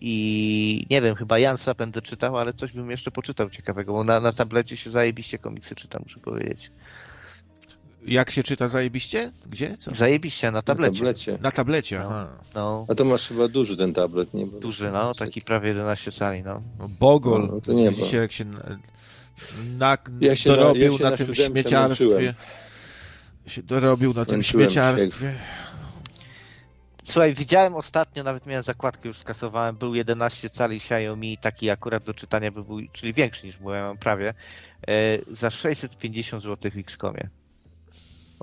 [0.00, 4.20] i nie wiem, chyba Jansa będę czytał, ale coś bym jeszcze poczytał ciekawego, bo na,
[4.20, 6.70] na tablecie się zajebiście komiksy czyta, muszę powiedzieć.
[8.06, 9.32] Jak się czyta zajebiście?
[9.46, 9.76] Gdzie?
[9.78, 9.90] Co?
[9.90, 10.90] Zajebiście, na tablecie.
[10.92, 11.38] Na tablecie.
[11.42, 12.28] Na tablecie, no, aha.
[12.54, 12.86] No.
[12.88, 14.46] A to masz chyba duży ten tablet, nie?
[14.46, 16.62] Bo duży, no, taki prawie 11 cali, no.
[16.78, 17.48] no Bogol.
[17.52, 18.44] No, to nie, się, jak się,
[19.78, 22.34] na, ja się dorobił na, ja się na, na tym śmieciarstwie.
[23.46, 25.34] Się dorobił na tym śmieciarstwie.
[27.04, 32.14] Słuchaj, widziałem ostatnio, nawet miałem zakładkę, już skasowałem, był 11 cali Xiaomi, taki akurat do
[32.14, 34.34] czytania by był, czyli większy niż byłem prawie,
[34.88, 37.28] e, za 650 zł w Xcomie.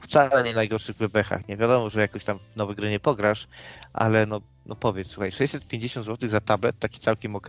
[0.03, 1.48] Wcale nie najgorszych bebechach.
[1.48, 3.48] Nie wiadomo, że jakoś tam w nowe gry nie pograsz,
[3.94, 7.48] ale no, no powiedz, słuchaj, 650 zł za tablet, taki całkiem ok.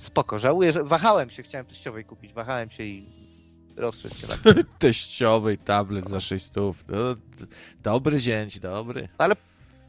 [0.00, 3.06] Spoko, żałuję, że wahałem się, chciałem teściowej kupić, wahałem się i
[3.76, 4.34] rozszedł się na
[4.78, 6.54] Teściowej tablet za 600.
[6.88, 7.16] No,
[7.82, 9.08] dobry zięć, dobry.
[9.18, 9.36] Ale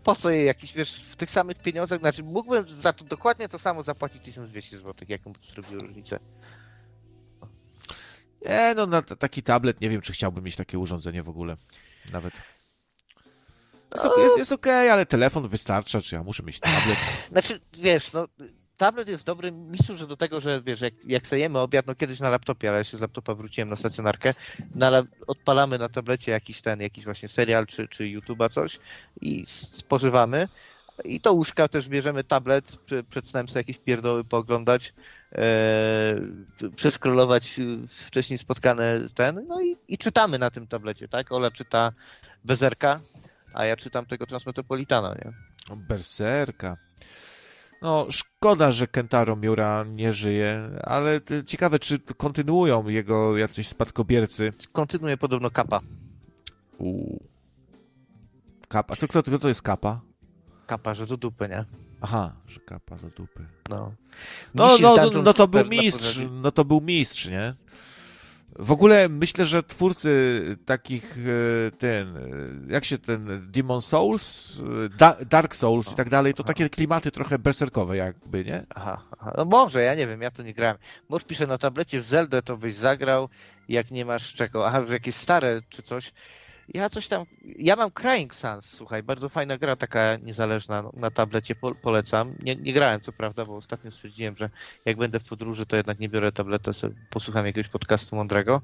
[0.06, 3.60] po co je jakiś, wiesz, w tych samych pieniądzach, znaczy mógłbym za to dokładnie to
[3.60, 6.20] samo zapłacić 1200 zł, jaką zrobił różnicę.
[8.42, 11.58] Nie, no na taki tablet, nie wiem, czy chciałbym mieć takie urządzenie w ogóle,
[12.12, 12.34] nawet.
[13.94, 16.98] Jest, jest, jest okej, okay, ale telefon wystarcza, czy ja muszę mieć tablet?
[17.32, 18.28] Znaczy, wiesz, no
[18.78, 22.20] tablet jest dobry, myślę, że do tego, że wiesz, jak, jak sejemy obiad, no kiedyś
[22.20, 24.32] na laptopie, ale ja się z laptopa wróciłem na stacjonarkę,
[24.76, 28.80] na, odpalamy na tablecie jakiś ten, jakiś właśnie serial, czy, czy YouTube'a coś
[29.22, 30.48] i spożywamy.
[31.04, 32.78] I to łóżka też bierzemy tablet,
[33.10, 34.94] przed snem sobie jakieś pierdoły pooglądać,
[35.32, 36.22] e,
[36.76, 41.32] przeskrolować wcześniej spotkane ten, no i, i czytamy na tym tablecie, tak?
[41.32, 41.92] Ola czyta
[42.46, 43.00] Bezerka,
[43.54, 45.34] a ja czytam tego Transmetropolitana, nie?
[45.76, 46.78] Berserka.
[47.82, 54.54] No, szkoda, że Kentaro Miura nie żyje, ale ciekawe, czy kontynuują jego jacyś spadkobiercy.
[54.72, 55.80] Kontynuuje podobno Kappa.
[56.78, 57.36] Uuu.
[58.68, 58.96] Kapa.
[58.96, 60.02] Co, kto, kto to jest kapa?
[60.68, 61.66] Kapa, że do dupy, nie?
[62.02, 63.46] Aha, że kapa do dupy.
[63.70, 63.92] No.
[64.56, 67.56] No, no, Dungeon no to był mistrz, no to był mistrz, nie?
[68.60, 72.22] W ogóle myślę, że twórcy takich, e, ten, e,
[72.74, 74.54] jak się ten, Demon Souls,
[74.86, 78.66] e, Da- Dark Souls i tak dalej, to takie klimaty trochę berserkowe jakby, nie?
[78.76, 79.34] Aha, aha.
[79.38, 80.78] No może, ja nie wiem, ja to nie grałem.
[81.10, 83.30] Mąż pisze na tablecie w Zeldę, to byś zagrał,
[83.70, 84.68] jak nie masz czego.
[84.68, 86.14] Aha, że jakieś stare czy coś.
[86.74, 87.26] Ja coś tam.
[87.60, 92.36] Ja mam Crying Sans, słuchaj, bardzo fajna gra, taka niezależna no, na tablecie, po, polecam.
[92.44, 94.50] Nie, nie grałem, co prawda, bo ostatnio stwierdziłem, że
[94.86, 98.62] jak będę w podróży, to jednak nie biorę tablety, sobie posłucham jakiegoś podcastu mądrego.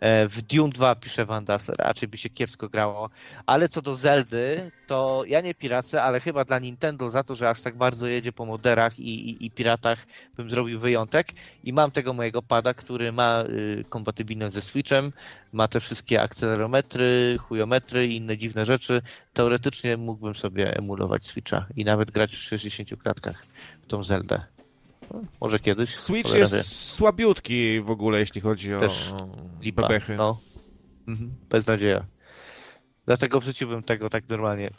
[0.00, 3.10] E, W Dune 2 pisze Vandas, raczej by się kiepsko grało.
[3.46, 7.50] Ale co do Zeldy, to ja nie piracę, ale chyba dla Nintendo za to, że
[7.50, 10.06] aż tak bardzo jedzie po moderach i, i, i piratach
[10.36, 11.28] bym zrobił wyjątek.
[11.64, 15.12] I mam tego mojego pada, który ma y, kompatybilność ze Switchem,
[15.52, 19.02] ma te wszystkie akcelerometry, chujometry i inne dziwne rzeczy.
[19.32, 23.46] Teoretycznie mógłbym sobie emulować Switcha i nawet grać w 60 klatkach
[23.82, 24.44] w tą Zeldę.
[25.10, 25.96] No, może kiedyś.
[25.96, 29.28] Switch jest słabiutki w ogóle, jeśli chodzi o Też o
[29.60, 29.82] Lipa.
[29.82, 30.16] bebechy.
[30.16, 30.40] No.
[31.08, 31.34] Mhm.
[31.50, 32.04] Beznadzieja.
[33.06, 34.70] Dlatego w życiu bym tego tak normalnie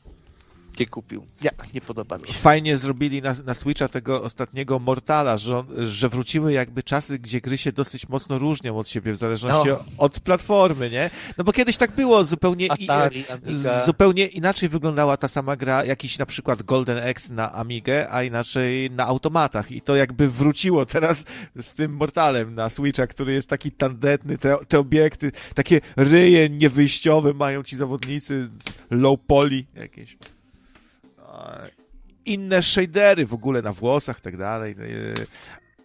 [0.79, 1.25] nie kupił.
[1.41, 2.33] Ja, nie podoba mi się.
[2.33, 7.41] Fajnie zrobili na, na Switcha tego ostatniego Mortala, że, on, że wróciły jakby czasy, gdzie
[7.41, 9.83] gry się dosyć mocno różnią od siebie, w zależności No.
[9.97, 11.09] od platformy, nie?
[11.37, 13.85] No bo kiedyś tak było, zupełnie, i, Atari, Amiga.
[13.85, 18.91] zupełnie inaczej wyglądała ta sama gra, jakiś na przykład Golden X na Amigę, a inaczej
[18.91, 21.25] na automatach i to jakby wróciło teraz
[21.61, 27.33] z tym Mortalem na Switcha, który jest taki tandetny, te, te obiekty, takie ryje niewyjściowe
[27.33, 28.49] mają ci zawodnicy,
[28.91, 30.17] low poly jakieś
[32.25, 34.71] inne shadery w ogóle na włosach i tak dalej.
[34.71, 34.75] e,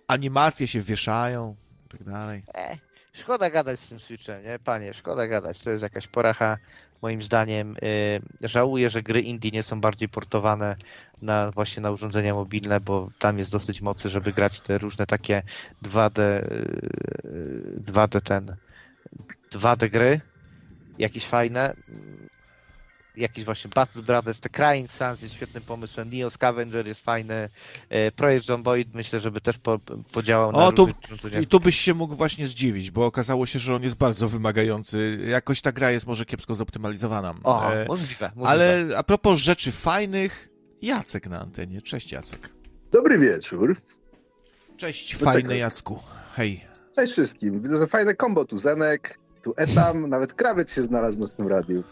[0.09, 1.57] Animacje się wieszają
[1.87, 2.43] i tak dalej.
[2.55, 2.79] E,
[3.13, 4.59] szkoda gadać z tym Switchem, nie?
[4.59, 5.59] Panie, szkoda gadać.
[5.59, 6.59] To jest jakaś poracha,
[7.03, 7.77] moim zdaniem.
[7.83, 10.77] Y, żałuję, że gry indie nie są bardziej portowane
[11.23, 15.43] na właśnie na urządzenia mobilne, bo tam jest dosyć mocy, żeby grać te różne takie
[15.83, 18.57] 2D, y, 2D ten,
[19.53, 20.21] 2D gry,
[20.99, 21.75] jakieś fajne.
[23.17, 27.49] Jakiś właśnie Battle Brothers, The Crying Sans jest świetnym pomysłem, Neo Scavenger jest fajny,
[28.09, 29.79] y, Projekt Zomboid myślę, żeby też po,
[30.13, 30.89] podziałał na O, tu.
[31.43, 35.19] I tu byś się mógł właśnie zdziwić, bo okazało się, że on jest bardzo wymagający.
[35.29, 37.35] Jakoś ta gra jest może kiepsko zoptymalizowana.
[37.45, 38.49] O, E, możliwe, możliwe.
[38.49, 40.49] ale a propos rzeczy fajnych,
[40.83, 41.83] Jacek na antenie.
[41.83, 42.49] Cześć Jacek.
[42.93, 43.77] Dobry wieczór.
[44.77, 45.57] Cześć, No fajny.
[45.59, 45.99] Jacku.
[46.35, 46.65] Hej.
[46.97, 47.63] Cześć wszystkim.
[47.63, 48.45] Widzę, że fajne kombo.
[48.45, 51.83] Tu Zenek, tu Etam, nawet krawiec się znalazł w nocnym radiu.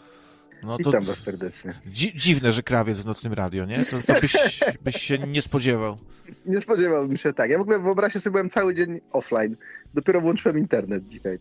[0.63, 1.73] No to Witam was serdecznie.
[1.85, 3.77] dzi dziwne, że krawiec w nocnym radio, nie?
[3.85, 5.97] To, to byś, byś się nie spodziewał.
[6.45, 7.49] Nie spodziewałbym się tak.
[7.49, 9.57] Ja w ogóle wyobraźcie sobie, byłem cały dzień offline.
[9.93, 11.39] Dopiero włączyłem internet dzisiaj.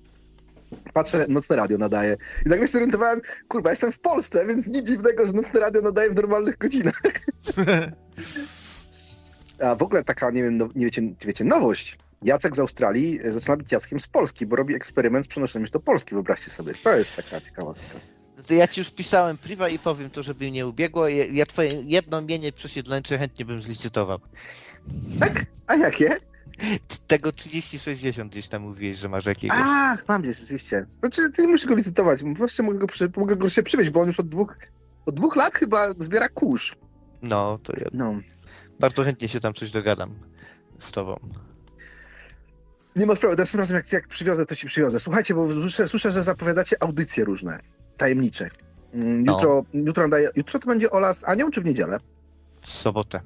[0.92, 2.16] Patrzę, nocne radio nadaje.
[2.46, 6.10] I nagle się zorientowałem, kurwa, jestem w Polsce, więc nic dziwnego, że nocne radio nadaje
[6.10, 7.02] w normalnych godzinach.
[9.64, 11.98] A w ogóle taka, nie wiem, no, nie wiecie, wiecie, nowość.
[12.22, 15.72] Jacek z Australii e, zaczyna być Jackiem z Polski, bo robi eksperyment z przenoszeniem się
[15.72, 16.74] do Polski, wyobraźcie sobie.
[16.74, 18.00] To jest taka ciekawa sprawa.
[18.50, 21.08] Ja ci już pisałem priwa i powiem to, żeby mnie ubiegło.
[21.08, 24.18] Ja, ja twoje jedno mienie przesiedleńcze chętnie bym zlicytował.
[25.20, 25.44] Tak?
[25.66, 26.16] A jakie?
[27.06, 29.58] Tego 3060 gdzieś tam mówiłeś, że masz jakiegoś.
[29.62, 30.86] Ach, mam gdzieś, rzeczywiście.
[31.00, 32.24] Znaczy, ty nie musisz go licytować.
[32.24, 34.56] Wreszcie mogę go, przy, mogę go się przywieźć, bo on już od dwóch,
[35.06, 36.76] od dwóch lat chyba zbiera kurz.
[37.22, 38.20] No, to ja No.
[38.80, 40.14] bardzo chętnie się tam coś dogadam
[40.78, 41.16] z tobą.
[42.96, 45.00] Nie ma sprawy, następnym razem jak, jak przywiozę, to ci przywiozę.
[45.00, 47.58] Słuchajcie, bo słyszę, słyszę że zapowiadacie audycje różne,
[47.96, 48.50] tajemnicze.
[48.94, 49.32] Mm, No.
[49.32, 51.98] Jutro, jutro, nadaje, jutro to będzie Ola z Anią, czy w niedzielę?
[52.60, 53.20] W sobotę.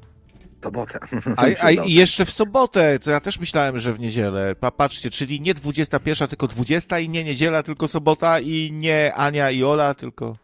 [0.64, 0.98] Sobotę.
[1.36, 4.54] A, a i jeszcze w sobotę, co ja też myślałem, że w niedzielę.
[4.54, 9.50] Pa, patrzcie, czyli nie 21, tylko 20 i nie niedziela, tylko sobota i nie Ania
[9.50, 10.36] i Ola, tylko...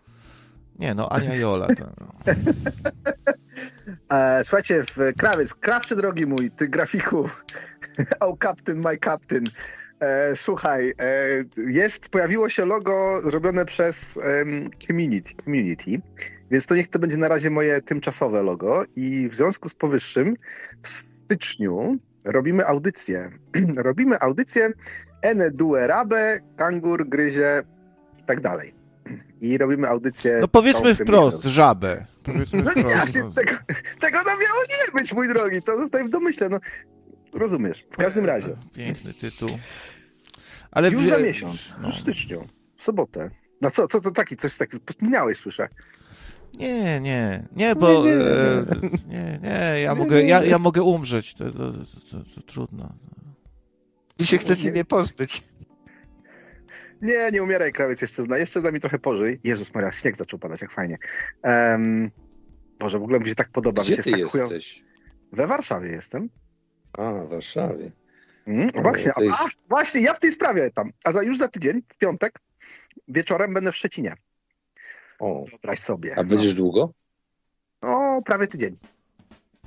[0.79, 1.67] Nie, no Ania i Ola.
[1.67, 1.85] To...
[4.13, 7.29] E, słuchajcie, w Krawiec, krawczy drogi mój, ty grafiku,
[8.21, 9.45] oh captain, my captain.
[10.05, 11.15] E, słuchaj, e,
[11.57, 14.19] jest, pojawiło się logo zrobione przez
[14.87, 15.91] community, community,
[16.51, 20.37] więc to niech to będzie na razie moje tymczasowe logo i w związku z powyższym
[20.83, 23.31] w styczniu robimy audycję.
[23.77, 24.73] robimy audycję
[25.23, 27.63] Ene due rabe, kangur gryzie
[28.21, 28.75] i tak dalej.
[29.41, 30.39] I robimy audycję...
[30.41, 31.55] No powiedzmy wprost, premierą.
[31.55, 32.07] żabę.
[32.23, 32.97] Powiedzmy No nie, wprost.
[32.97, 33.57] właśnie tego,
[34.01, 36.61] tego no miało nie być, mój drogi, to tutaj w domyśle, no
[37.33, 38.57] rozumiesz, w każdym razie.
[38.73, 39.49] Piękny tytuł.
[40.75, 41.91] Ale Już wie- za miesiąc, no.
[41.91, 42.47] w styczniu,
[42.77, 43.31] w sobotę.
[43.61, 45.69] No co, co to taki, coś taki, wspomniałeś, słyszę.
[46.59, 51.35] Nie, nie, nie, bo Nie, nie, nie, nie, nie, ja mogę, ja, ja mogę umrzeć,
[51.35, 52.95] to, to, to, to trudno.
[54.19, 55.49] Wy się chcecie mnie pozbyć.
[57.03, 58.39] Nie, nie umieraj, krawiec, jeszcze zna.
[58.39, 59.41] Jeszcze z nami trochę pożyj.
[59.45, 60.99] Jezus Maria, śnieg zaczął padać, jak fajnie.
[61.45, 62.11] Um,
[62.79, 63.83] Boże, w ogóle mi się tak podoba.
[63.83, 64.83] Gdzie Wiecie, ty tak jesteś?
[64.83, 64.85] chujowo-
[65.33, 66.29] We Warszawie jestem.
[66.99, 67.93] A, w Warszawie.
[68.47, 70.93] Mm, No, właśnie, a, właśnie, ja w tej sprawie tam.
[71.05, 72.39] A za, już za tydzień, w piątek,
[73.09, 74.15] wieczorem będę w Szczecinie.
[75.19, 76.19] O, Wyobraź sobie.
[76.19, 76.93] a będziesz długo?
[77.83, 78.75] No, prawie tydzień.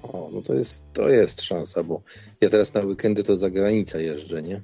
[0.03, 2.01] O, no to jest, to jest szansa, bo
[2.41, 4.61] ja teraz na weekendy to za granicę jeżdżę, nie?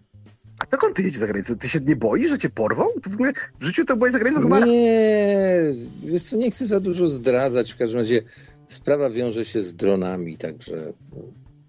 [0.60, 1.56] A dokąd ty jedziesz za granicę?
[1.56, 2.88] Ty się nie boisz, że cię porwą?
[3.04, 4.60] To w ogóle w życiu to byłeś za granicą chyba.
[4.60, 5.62] Nie,
[6.04, 7.72] wiesz co, nie chcę za dużo zdradzać.
[7.72, 8.22] W każdym razie
[8.68, 10.94] sprawa wiąże się z dronami, także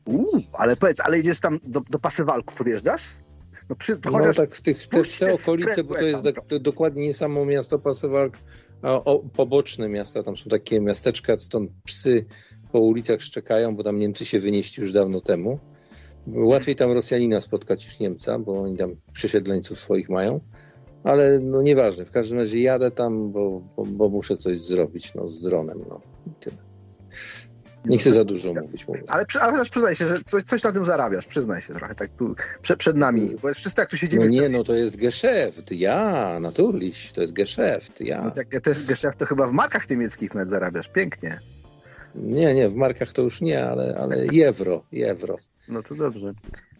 [0.06, 3.02] Uuu, ale powiedz, ale jedziesz tam do, do Pasywalku, podjeżdżasz?
[3.68, 6.46] No, przy, no tak w, tych, w te, w te okolice, bo to jest tak,
[6.46, 8.38] to dokładnie nie samo miasto Pasewalk,
[8.82, 10.22] a o, poboczne miasta.
[10.22, 12.24] Tam są takie miasteczka, co tam psy
[12.72, 15.58] po ulicach szczekają, bo tam Niemcy się wynieśli już dawno temu.
[16.26, 20.40] Łatwiej tam Rosjanina spotkać niż Niemca, bo oni tam przesiedleńców swoich mają.
[21.04, 25.28] Ale no nieważne, w każdym razie jadę tam, bo, bo, bo muszę coś zrobić no,
[25.28, 25.84] z dronem.
[25.88, 26.00] No.
[26.26, 26.56] I tyle.
[27.84, 28.88] Nie chcę za dużo mówić.
[28.88, 29.02] mówię.
[29.08, 32.10] Ale, ale chociaż przyznaj się, że coś, coś na tym zarabiasz, przyznaj się trochę, tak
[32.10, 34.24] tu przed, przed nami, bo jest wszyscy jak tu siedzimy...
[34.24, 38.32] No nie, no to jest Geschäft, ja, naturlich, to jest Geschäft, No, ja.
[38.52, 41.40] jak też geszef, to chyba w markach niemieckich nawet zarabiasz, pięknie.
[42.14, 44.16] Nie, nie, w markach to już nie, ale, ale
[44.46, 45.36] euro, euro.
[45.68, 46.30] No to dobrze.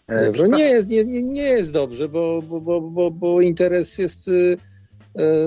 [0.08, 4.28] Euro nie jest, nie, nie, nie jest dobrze, bo, bo, bo, bo, bo interes jest
[4.28, 4.56] y,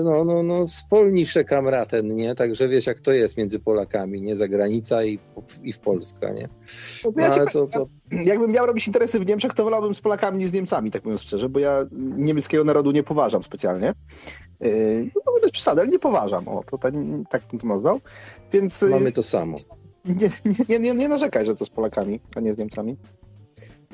[0.04, 2.34] no, no, no, spolnisze kamraten, nie?
[2.34, 4.36] Także wiesz, jak to jest między Polakami, nie?
[4.36, 5.18] Zagranica i,
[5.62, 6.48] i w Polska, nie?
[7.04, 7.88] no No, ja ale to, to,
[8.24, 11.22] Jakbym miał robić interesy w Niemczech, to wolałbym z Polakami niż z Niemcami, tak mówiąc
[11.22, 13.94] szczerze, bo ja niemieckiego narodu nie poważam specjalnie.
[14.60, 16.94] Yy, No to jest przesada, ale nie poważam, o, to tak,
[17.30, 18.00] tak bym to nazwał.
[18.52, 19.58] Więc yy, mamy to samo.
[20.04, 20.30] nie,
[20.68, 22.96] nie, nie, nie narzekaj, że to z Polakami, a nie z Niemcami.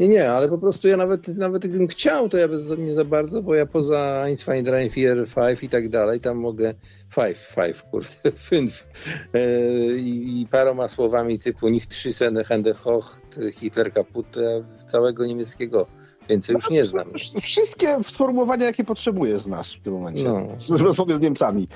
[0.01, 3.05] Nie, nie, ale po prostu ja nawet, nawet gdybym chciał, to ja bez nie za
[3.05, 6.75] bardzo, bo ja poza Eins, zwei, drei, vier, five i tak dalej, tam mogę
[7.09, 8.87] five, five, kurde, fünf
[9.35, 12.11] e, i, i paroma słowami typu nicht trzy
[12.45, 13.21] Hände hoch,
[13.53, 15.87] Hitler kaput, e, całego niemieckiego
[16.29, 17.09] więcej już nie znam.
[17.41, 20.25] Wszystkie sformułowania, jakie potrzebujesz, znasz w tym momencie.
[20.25, 20.41] No.
[20.79, 21.69] W rozmowie z Niemcami.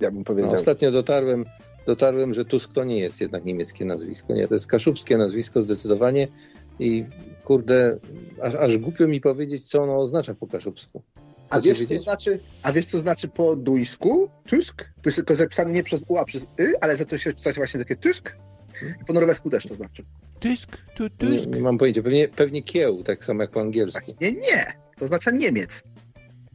[0.00, 0.52] Ja bym No, powiedział.
[0.52, 1.44] ostatnio dotarłem,
[1.86, 6.28] dotarłem, że Tusk to nie jest jednak niemieckie nazwisko, nie, to jest kaszubskie nazwisko zdecydowanie
[6.78, 7.04] i
[7.44, 7.98] kurde,
[8.42, 11.02] aż, aż głupio mi powiedzieć, co ono oznacza po kaszubsku.
[11.50, 14.28] a, wiesz, co znaczy, a wiesz, co znaczy po duńsku?
[14.46, 14.84] Tusk?
[14.84, 17.56] To jest tylko zapisane nie przez U, a przez Y, ale za to się czytać
[17.56, 18.36] właśnie takie Tusk.
[19.02, 20.04] I po norwesku też to znaczy.
[20.40, 21.46] Tysk, tu, Nie, tysk.
[21.50, 24.12] nie mam pojęcia, pewnie, pewnie kieł, tak samo jak po angielsku.
[24.20, 24.72] Nie, nie.
[24.98, 25.82] To oznacza Niemiec.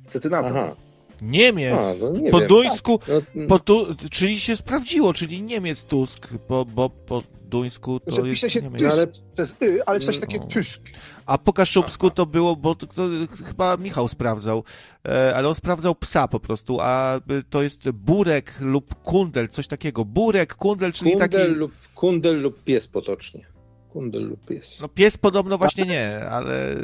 [0.09, 0.47] Co ty na to?
[0.49, 0.75] Aha,
[1.23, 1.73] Niemiec.
[1.73, 2.47] A, no nie po wiem.
[2.47, 2.99] duńsku,
[3.35, 8.21] no, po tu, czyli się sprawdziło, czyli Niemiec Tusk, bo, bo po duńsku to Że
[8.21, 8.81] jest pisze się Niemiec.
[8.81, 10.45] Tusk ale- przez Y, ale coś takie No.
[10.47, 10.81] Tusk.
[11.25, 13.03] A po kaszubsku to było, bo to, to
[13.45, 14.63] chyba Michał sprawdzał,
[15.07, 20.05] e, ale on sprawdzał psa po prostu, a to jest burek lub kundel, coś takiego.
[20.05, 21.35] Burek, kundel, czyli taki...
[21.37, 23.52] kundel, lub, kundel lub pies potocznie.
[23.93, 24.79] Kundel lub pies.
[24.81, 26.75] No pies podobno właśnie nie, ale...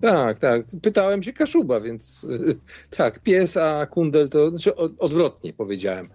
[0.00, 0.62] Tak, tak.
[0.82, 2.26] Pytałem się Kaszuba, więc
[2.96, 6.08] tak, pies, a kundel to, znaczy od, odwrotnie powiedziałem.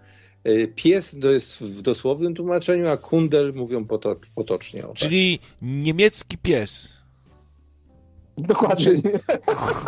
[0.48, 4.84] Y, Pies to jest w dosłownym tłumaczeniu, a kundel mówią poto, potocznie.
[4.84, 4.96] O, tak.
[4.96, 6.92] Czyli niemiecki pies.
[8.38, 8.92] Dokładnie.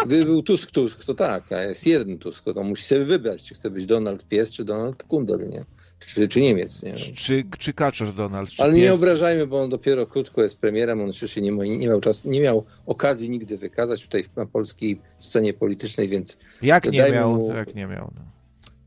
[0.06, 3.54] Gdyby był Tusk, Tusk, to tak, a jest jeden Tusk, to musi sobie wybrać, czy
[3.54, 5.64] chce być Donald Pies, czy Donald Kundel, nie?
[5.98, 6.94] Czy, czy Niemiec, nie?
[6.94, 8.80] Czy, czy kaczor Donald, czy Ale pies.
[8.82, 12.30] nie obrażajmy, bo on dopiero krótko jest premierem, on jeszcze się nie, nie, miał czasu,
[12.30, 17.54] nie miał okazji nigdy wykazać tutaj na polskiej scenie politycznej, więc Jak nie miał, mu-
[17.54, 18.10] jak nie miał.
[18.16, 18.22] No.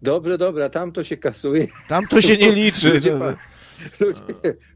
[0.02, 1.68] dobrze, dobra, tam to się kasuje.
[1.88, 2.90] Tam to się nie liczy.
[2.94, 3.36] Ludzie, pa,
[3.99, 4.23] ludzie,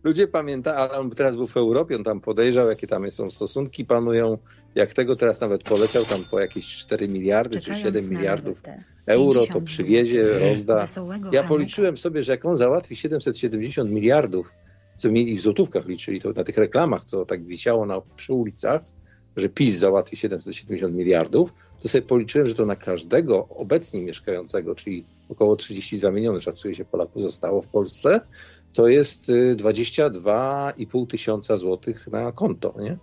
[0.04, 3.86] ludzie pamiętają, ale on teraz był w Europie, on tam podejrzał, jakie tam są stosunki,
[3.86, 4.38] panują,
[4.76, 8.62] jak tego teraz nawet poleciał tam po jakieś 4 miliardy czy 7 miliardów
[9.06, 10.88] euro, to przywiezie, rozda.
[11.32, 14.54] Ja policzyłem sobie, że jak on załatwi 770 miliardów,
[14.96, 18.82] co mieli w złotówkach liczyli, to na tych reklamach, co tak wisiało na, przy ulicach,
[19.36, 25.06] że PiS załatwi 770 miliardów, to sobie policzyłem, że to na każdego obecnie mieszkającego, czyli
[25.30, 28.22] około 32 miliony szacuje się Polaków zostało w Polsce,
[28.74, 32.98] to jest y, 22,5 tysiąca złotych na konto, nie?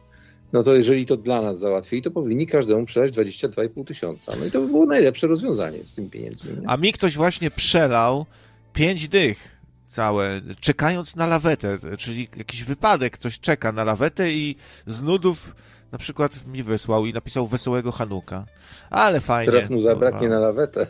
[0.52, 4.32] No to jeżeli to dla nas załatwili, to powinni każdemu przelać 22,5 tysiąca.
[4.40, 6.50] No i to by było najlepsze rozwiązanie z tymi pieniędzmi.
[6.60, 6.68] Nie?
[6.68, 8.26] A mi ktoś właśnie przelał
[8.72, 14.56] pięć dych całe, czekając na lawetę, czyli jakiś wypadek, ktoś czeka na lawetę i
[14.86, 15.54] z nudów
[15.92, 18.46] na przykład mi wysłał i napisał wesołego Hanuka.
[18.90, 19.52] Ale fajnie.
[19.52, 20.86] Teraz mu zabraknie na lawetę.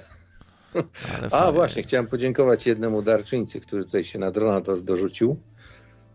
[1.23, 1.53] A fajnie.
[1.53, 5.37] właśnie, chciałem podziękować jednemu darczyńcy, który tutaj się na drona do, dorzucił.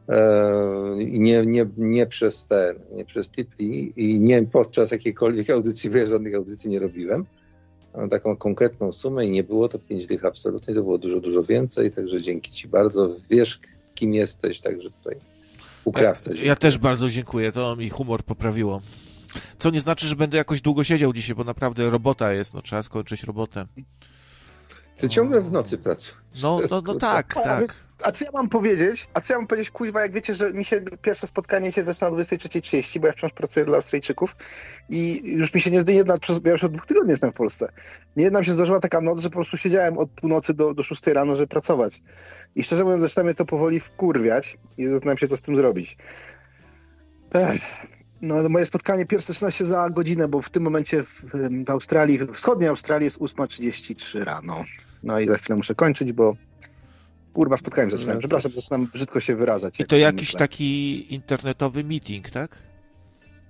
[0.09, 5.89] E, I nie, nie, nie przez ten, nie przez Tipli i nie podczas jakiejkolwiek audycji,
[5.89, 7.25] bo ja żadnych audycji nie robiłem.
[7.97, 11.43] Mam taką konkretną sumę i nie było to 5 dych absolutnie, to było dużo, dużo
[11.43, 13.15] więcej, także dzięki Ci bardzo.
[13.29, 13.59] Wiesz,
[13.95, 15.15] kim jesteś, także tutaj
[15.85, 16.31] u krawca.
[16.33, 18.81] Ja, ja też bardzo dziękuję, to mi humor poprawiło.
[19.57, 22.83] Co nie znaczy, że będę jakoś długo siedział dzisiaj, bo naprawdę robota jest, no trzeba
[22.83, 23.65] skończyć robotę.
[24.95, 26.15] Ty ciągle w nocy pracujesz.
[26.43, 27.65] No, no, no tak, A, tak.
[28.03, 29.07] A co ja mam powiedzieć?
[29.13, 32.07] A co ja mam powiedzieć, kuźwa, jak wiecie, że mi się pierwsze spotkanie się zaczyna
[32.07, 34.35] o 23.30, bo ja wciąż pracuję dla Australijczyków
[34.89, 37.33] i już mi się nie zdaje jedna, przez, ja już od dwóch tygodni jestem w
[37.33, 37.71] Polsce.
[38.15, 40.83] Nie jedna mi się zdarzyła taka noc, że po prostu siedziałem od północy do, do
[40.83, 42.01] 6 rano, żeby pracować.
[42.55, 45.97] I szczerze mówiąc, zaczyna mnie to powoli wkurwiać i zastanawiam się, co z tym zrobić.
[47.33, 47.61] Ech.
[48.21, 51.25] No, moje spotkanie pierwsze zaczyna się za godzinę, bo w tym momencie w,
[51.65, 54.63] w Australii, w wschodniej Australii jest 8.33 rano.
[55.05, 56.35] No i za chwilę muszę kończyć, bo
[57.33, 57.97] kurwa zaczynałem.
[58.05, 59.79] No, Przepraszam, zaczynam brzydko się wyrażać.
[59.79, 60.39] I to tym jakiś myślę.
[60.39, 62.63] taki internetowy meeting, tak?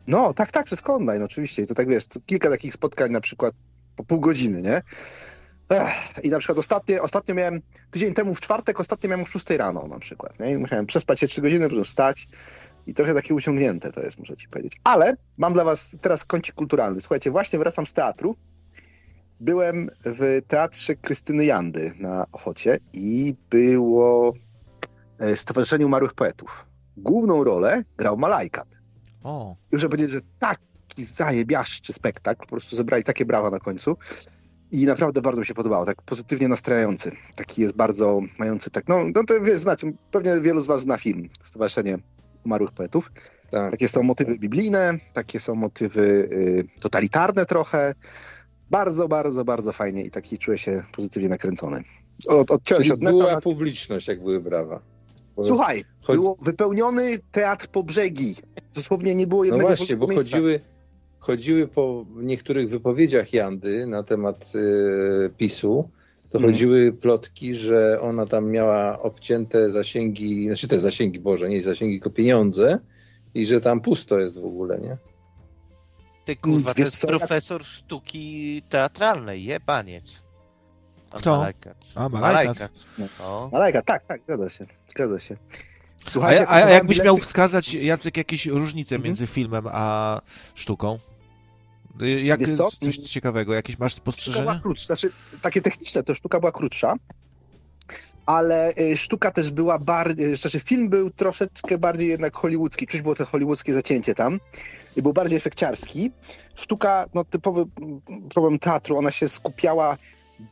[0.08, 1.62] No, tak, tak, przez online oczywiście.
[1.62, 3.54] I to tak wiesz, to kilka takich spotkań na przykład
[3.96, 4.82] po pół godziny, nie?
[5.70, 7.62] Ech, I na przykład ostatnie, ostatnio miałem,
[7.92, 10.52] tydzień temu w czwartek, ostatnio miałem o 6 rano na przykład, nie?
[10.52, 12.28] I musiałem przespać się 3 godziny, potem wstać
[12.88, 14.74] i trochę takie uciągnięte to jest, muszę ci powiedzieć.
[14.84, 17.02] Ale mam dla was teraz kącik kulturalny.
[17.02, 18.36] Słuchajcie, właśnie wracam z teatru.
[19.40, 24.34] Byłem w teatrze Krystyny Jandy na Ochocie i było
[25.20, 26.66] e, Stowarzyszenie Umarłych Poetów.
[26.98, 28.68] Główną rolę grał Malajkat.
[29.24, 33.98] O, I muszę powiedzieć, że taki zajebiaszczy spektakl, po prostu zebrali takie brawa na końcu
[34.72, 37.12] i naprawdę bardzo mi się podobało, tak pozytywnie nastrajający.
[37.36, 40.98] Taki jest bardzo mający tak, no, no to wie, znacie, pewnie wielu z was zna
[40.98, 41.98] film Stowarzyszenie
[42.46, 43.12] Umarłych Poetów.
[43.50, 43.72] Tak.
[43.72, 47.94] Takie są motywy biblijne, takie są motywy y, totalitarne trochę.
[48.72, 51.82] Bardzo, bardzo, bardzo fajnie i taki czuję się pozytywnie nakręcony.
[52.28, 53.12] Od, odciąłem Czyli się od neta.
[53.18, 54.82] była publiczność, jak były brawa.
[55.36, 58.36] Bo- Słuchaj, Chodzi- było wypełniony teatr po brzegi.
[58.76, 60.24] Dosłownie nie było No jednego właśnie, bo miejsca.
[60.38, 60.60] chodziły,
[61.20, 65.90] chodziły po niektórych wypowiedziach Jandy na temat y, PiSu,
[66.30, 66.54] to Mhm.
[66.54, 72.10] chodziły plotki, że ona tam miała obcięte zasięgi, znaczy te zasięgi, Boże, nie zasięgi, tylko
[72.10, 72.80] pieniądze
[73.34, 74.98] i że tam pusto jest w ogóle, nie?
[76.26, 80.04] Ty kurwa, to jest profesor sztuki teatralnej, jebaniec.
[81.10, 81.38] Pan Kto?
[81.38, 81.78] Malajkat.
[81.96, 82.72] A, Malajkat.
[83.20, 83.50] No.
[83.52, 85.38] Malajka, tak, tak, zgadza się, zgadza się.
[86.06, 89.04] a, Słuchajcie, a kupowałem jakbyś miał bilety- wskazać, Jacek, jakieś różnice Mhm.
[89.10, 90.22] między filmem a
[90.56, 91.00] sztuką?
[92.02, 92.40] Y, Jak,
[92.82, 94.60] coś ciekawego, jakieś masz Sztuka była spostrzeżenia?
[94.60, 95.12] krótsza, znaczy
[95.42, 96.94] takie techniczne, to sztuka była krótsza,
[98.26, 103.16] ale y, sztuka też była bardziej, znaczy film był troszeczkę bardziej jednak hollywoodzki, czuć było
[103.16, 104.40] to hollywoodzkie zacięcie tam
[105.02, 106.12] był bardziej efekciarski.
[106.56, 107.66] Sztuka, no typowy
[108.30, 109.98] problem teatru, ona się skupiała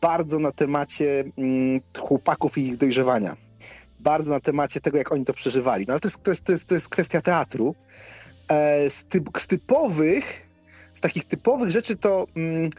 [0.02, 3.36] bardzo na temacie mm, chłopaków i ich dojrzewania.
[4.00, 5.86] Bardzo na temacie tego, jak oni to przeżywali.
[5.88, 7.76] No ale to jest, to jest, to jest, to jest kwestia teatru.
[8.48, 10.48] E, z, typ, z typowych,
[10.94, 12.70] z takich typowych rzeczy to mm,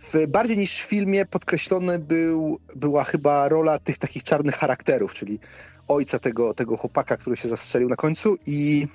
[0.00, 5.38] w, bardziej niż w filmie podkreślony był, była chyba rola tych takich czarnych charakterów, czyli
[5.88, 8.86] ojca tego, tego chłopaka, który się zastrzelił na końcu i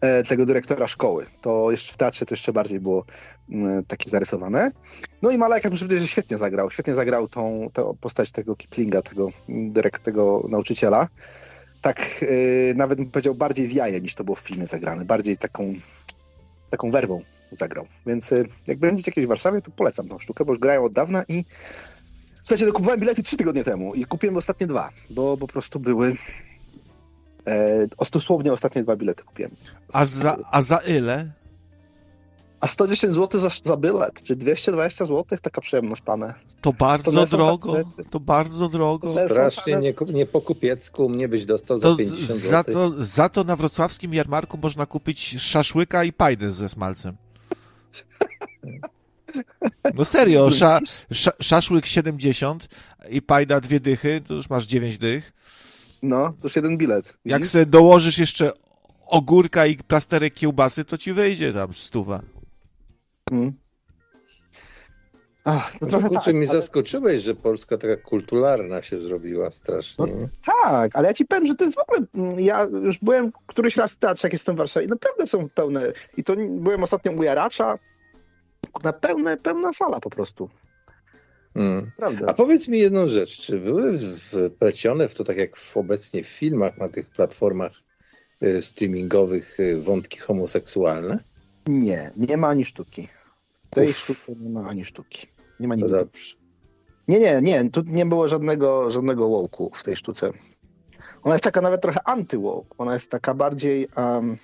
[0.00, 1.26] e, tego dyrektora szkoły.
[1.40, 3.04] To jeszcze w teatrze to jeszcze bardziej było
[3.50, 4.70] mm, takie zarysowane.
[5.22, 6.70] No i Malajka muszę powiedzieć, że świetnie zagrał.
[6.70, 11.08] Świetnie zagrał tą, tą postać tego Kiplinga, tego, dyrekt, tego nauczyciela.
[11.80, 15.04] Tak e, nawet bym powiedział bardziej z jajem niż to było w filmie zagrane.
[15.04, 15.74] Bardziej taką,
[16.70, 17.86] taką werwą zagrał.
[18.06, 20.92] Więc e, jak będziecie kiedyś w Warszawie, to polecam tą sztukę, bo już grają od
[20.92, 21.44] dawna i
[22.42, 26.12] słuchajcie, no, kupowałem bilety trzy tygodnie temu i kupiłem ostatnie dwa, bo po prostu były
[27.46, 29.50] e, dosłownie ostatnie dwa bilety kupiłem.
[29.92, 31.32] A za, a za ile?
[32.60, 36.34] A 110 zł za, za bilet, czy 220 zł, taka przyjemność, pane.
[36.60, 37.76] To bardzo To drogo,
[38.10, 39.08] to bardzo drogo.
[39.08, 42.74] To Strasznie nie, nie po kupiecku mnie byś dostał za To 50 z, za, zł.
[42.74, 47.16] to, za to na wrocławskim jarmarku można kupić szaszłyka i pajdę ze smalcem.
[49.94, 50.80] No serio, sza,
[51.12, 52.68] sza, szaszłyk 70
[53.10, 55.32] i pajda dwie dychy, to już masz 9 dych.
[56.02, 57.18] No, to już jeden bilet.
[57.24, 57.52] Jak widzisz?
[57.52, 58.52] sobie dołożysz jeszcze
[59.06, 62.22] ogórka i plasterek kiełbasy, to ci wyjdzie tam stuwa.
[63.30, 63.52] Mm.
[65.50, 69.50] Ach, no No trochę kurczę, tak, mnie ale, zaskoczyłeś, że Polska taka kulturalna się zrobiła
[69.50, 70.04] strasznie.
[70.06, 70.28] nie?
[70.62, 73.76] tak, ale ja ci powiem, że to jest w ogóle, mm, ja już byłem któryś
[73.76, 77.12] raz w teatrze, jak jestem w Warszawie i naprawdę są pełne, i to byłem ostatnio
[77.12, 77.78] u Jaracza,
[78.84, 80.50] na pełne, pełna sala po prostu,
[81.54, 81.90] Mm.
[81.96, 82.26] prawda.
[82.26, 86.26] A powiedz mi jedną rzecz, czy były wplecione w to, tak jak w obecnie w
[86.28, 87.72] filmach na tych platformach
[88.42, 91.24] y, streamingowych y, wątki homoseksualne?
[91.66, 93.08] Nie, nie ma ani sztuki.
[93.70, 93.96] W tej Uff.
[93.98, 95.26] sztuce nie ma ani sztuki.
[95.60, 95.90] Nie ma nic.
[95.90, 96.34] dobrze.
[97.08, 100.30] Nie, nie, nie, tu nie było żadnego, żadnego wołku w tej sztuce.
[101.22, 102.74] Ona jest taka nawet trochę anty-woke.
[102.78, 103.88] Ona jest taka bardziej...
[103.96, 104.36] Um,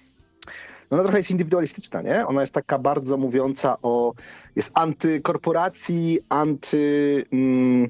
[0.90, 2.26] no ona trochę jest indywidualistyczna, nie?
[2.26, 4.12] Ona jest taka bardzo mówiąca o,
[4.56, 7.88] jest antykorporacji, anty, mm,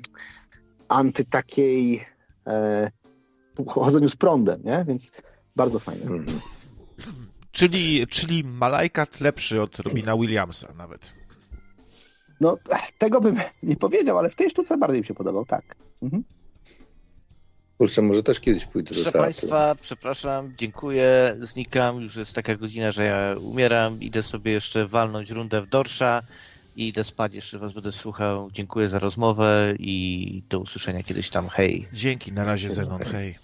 [0.89, 2.05] anty takiej
[2.47, 2.91] e,
[3.67, 4.85] chodzeniu z prądem, nie?
[4.89, 5.23] Więc
[5.57, 6.03] bardzo fajne.
[6.03, 6.41] Mhm.
[7.53, 11.24] Czyli, czyli Malajkat lepszy od Robina Williamsa nawet.
[12.45, 12.57] No,
[12.99, 15.77] tego bym nie powiedział, ale w tej sztuce bardziej mi się podobał, tak.
[16.03, 16.25] Mhm.
[17.79, 19.25] Kurczę, może też kiedyś pójdę Proszę do teatru.
[19.25, 25.31] Państwa, przepraszam, dziękuję, znikam, już jest taka godzina, że ja umieram, idę sobie jeszcze walnąć
[25.31, 26.23] rundę w dorsza
[26.77, 28.51] i idę spać, jeszcze Was będę słuchał.
[28.53, 31.89] Dziękuję za rozmowę i do usłyszenia kiedyś tam, hej.
[31.93, 33.39] Dzięki, na razie Zenon, hej.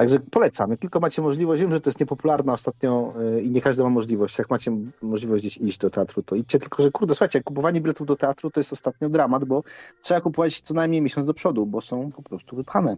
[0.00, 0.70] Także polecam.
[0.70, 3.90] Jak tylko macie możliwość, wiem, że to jest niepopularne ostatnio yy, i nie każdy ma
[3.90, 4.38] możliwość.
[4.38, 6.58] Jak macie możliwość gdzieś iść do teatru, to idźcie.
[6.58, 9.62] Tylko, że kurde, słuchajcie, kupowanie biletów do teatru to jest ostatnio dramat, bo
[10.02, 12.96] trzeba kupować co najmniej miesiąc do przodu, bo są po prostu wypchane.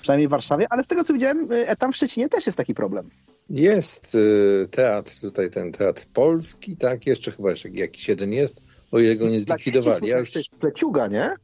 [0.00, 2.74] Przynajmniej w Warszawie, ale z tego co widziałem, y, tam w Szczecinie też jest taki
[2.74, 3.08] problem.
[3.50, 8.62] Jest y, teatr, tutaj ten teatr polski, tak, jeszcze chyba jeszcze jakiś jeden jest,
[8.92, 10.08] o ile go nie zlikwidowali.
[10.08, 10.32] Ja już...
[10.60, 11.34] Pleciuga, nie?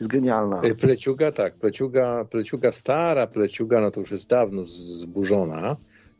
[0.00, 0.62] Jest genialna.
[0.64, 1.54] Y, pleciuga, tak.
[1.54, 5.76] Pleciuga, pleciuga stara, pleciuga, no to już jest dawno zburzona,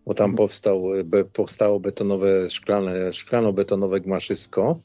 [0.07, 0.37] bo tam mhm.
[0.37, 4.81] powstał, be, powstało betonowe, szklane, szklano-betonowe gmaszysko,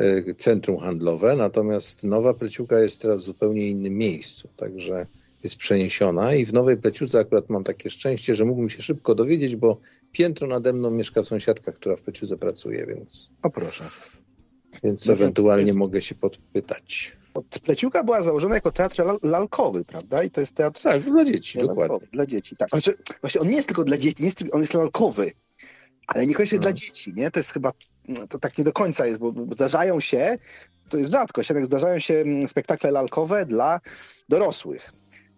[0.00, 5.06] y, centrum handlowe, natomiast nowa pleciuga jest teraz w zupełnie innym miejscu, także
[5.42, 9.56] jest przeniesiona i w Nowej Pleciuce akurat mam takie szczęście, że mógłbym się szybko dowiedzieć,
[9.56, 9.80] bo
[10.12, 13.32] piętro nade mną mieszka sąsiadka, która w Pleciuce pracuje, więc...
[13.42, 13.84] O proszę.
[14.82, 15.78] Więc no ewentualnie jest...
[15.78, 17.16] mogę się podpytać.
[17.64, 20.22] Pleciuka była założona jako teatr lalkowy, prawda?
[20.22, 20.82] I to jest teatr...
[20.82, 22.08] Tak, dla dzieci, lalkowy, dokładnie.
[22.12, 22.68] Dla dzieci, tak.
[22.70, 25.32] Znaczy, właśnie on nie jest tylko dla dzieci, nie jest, on jest lalkowy,
[26.06, 26.76] ale niekoniecznie dla hmm.
[26.76, 27.30] dzieci, nie?
[27.30, 27.72] To jest chyba,
[28.28, 30.38] to tak nie do końca jest, bo, bo zdarzają się,
[30.88, 33.80] to jest rzadkość, jednak zdarzają się mm, spektakle lalkowe dla
[34.28, 34.92] dorosłych.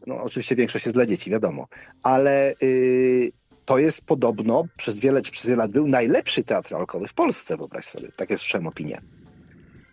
[0.06, 1.68] No oczywiście większość jest dla dzieci, wiadomo,
[2.02, 3.30] ale yy,
[3.64, 7.84] to jest podobno przez wiele, przez wiele lat był najlepszy teatr lalkowy w Polsce, wyobraź
[7.84, 8.08] sobie.
[8.16, 9.00] Tak jest słyszałem opinię.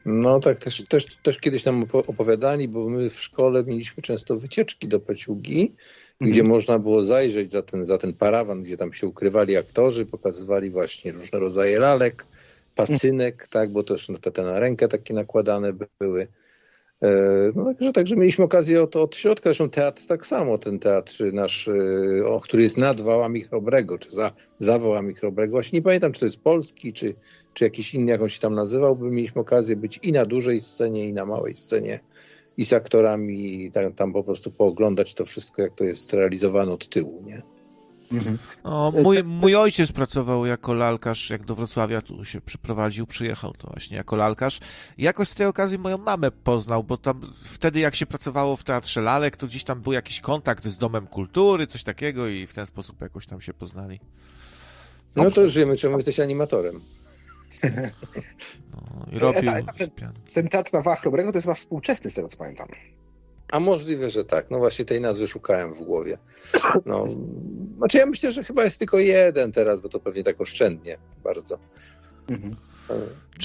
[0.09, 4.87] No tak, też, też, też kiedyś nam opowiadali, bo my w szkole mieliśmy często wycieczki
[4.87, 6.31] do Peciugi, mhm.
[6.31, 10.69] gdzie można było zajrzeć za ten, za ten parawan, gdzie tam się ukrywali aktorzy, pokazywali
[10.69, 12.25] właśnie różne rodzaje lalek,
[12.75, 13.49] pacynek, mhm.
[13.49, 16.27] tak, bo też te, te na rękę takie nakładane były.
[17.01, 17.11] E,
[17.55, 21.67] no także, także mieliśmy okazję od, od środka, zresztą teatr tak samo, ten teatr nasz,
[21.67, 26.11] e, o, który jest nad wałami Chrobrego, czy za, za wałami Chrobrego, właśnie nie pamiętam,
[26.11, 27.15] czy to jest polski, czy,
[27.53, 30.59] czy jakiś inny, jak on się tam nazywał, by mieliśmy okazję być i na dużej
[30.59, 31.99] scenie, i na małej scenie,
[32.57, 36.71] i z aktorami, i tam, tam po prostu pooglądać to wszystko, jak to jest realizowane
[36.71, 37.56] od tyłu, nie?
[38.11, 38.37] Mhm.
[38.63, 43.67] O, mój, mój ojciec pracował jako lalkarz, jak do Wrocławia tu się przeprowadził, przyjechał to
[43.67, 44.59] właśnie jako lalkarz.
[44.97, 48.63] I jakoś z tej okazji moją mamę poznał, bo tam wtedy jak się pracowało w
[48.63, 52.53] Teatrze Lalek, to gdzieś tam był jakiś kontakt z Domem Kultury, coś takiego i w
[52.53, 53.99] ten sposób jakoś tam się poznali.
[55.15, 56.81] No to już wiemy, czemu jesteś animatorem.
[58.71, 59.89] No, i robił e, ten,
[60.33, 62.67] ten teatr na Wachrobrego to jest chyba współczesny, z tego co pamiętam.
[63.51, 64.51] A możliwe, że tak.
[64.51, 66.17] No właśnie tej nazwy szukałem w głowie.
[66.85, 67.03] No,
[67.77, 71.59] znaczy ja myślę, że chyba jest tylko jeden teraz, bo to pewnie tak oszczędnie bardzo.
[72.29, 72.55] Mhm.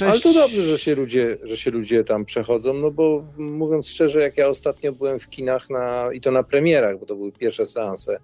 [0.00, 4.20] Ale to dobrze, że się, ludzie, że się ludzie tam przechodzą, no bo mówiąc szczerze,
[4.20, 7.66] jak ja ostatnio byłem w kinach na, i to na premierach, bo to były pierwsze
[7.66, 8.20] seanse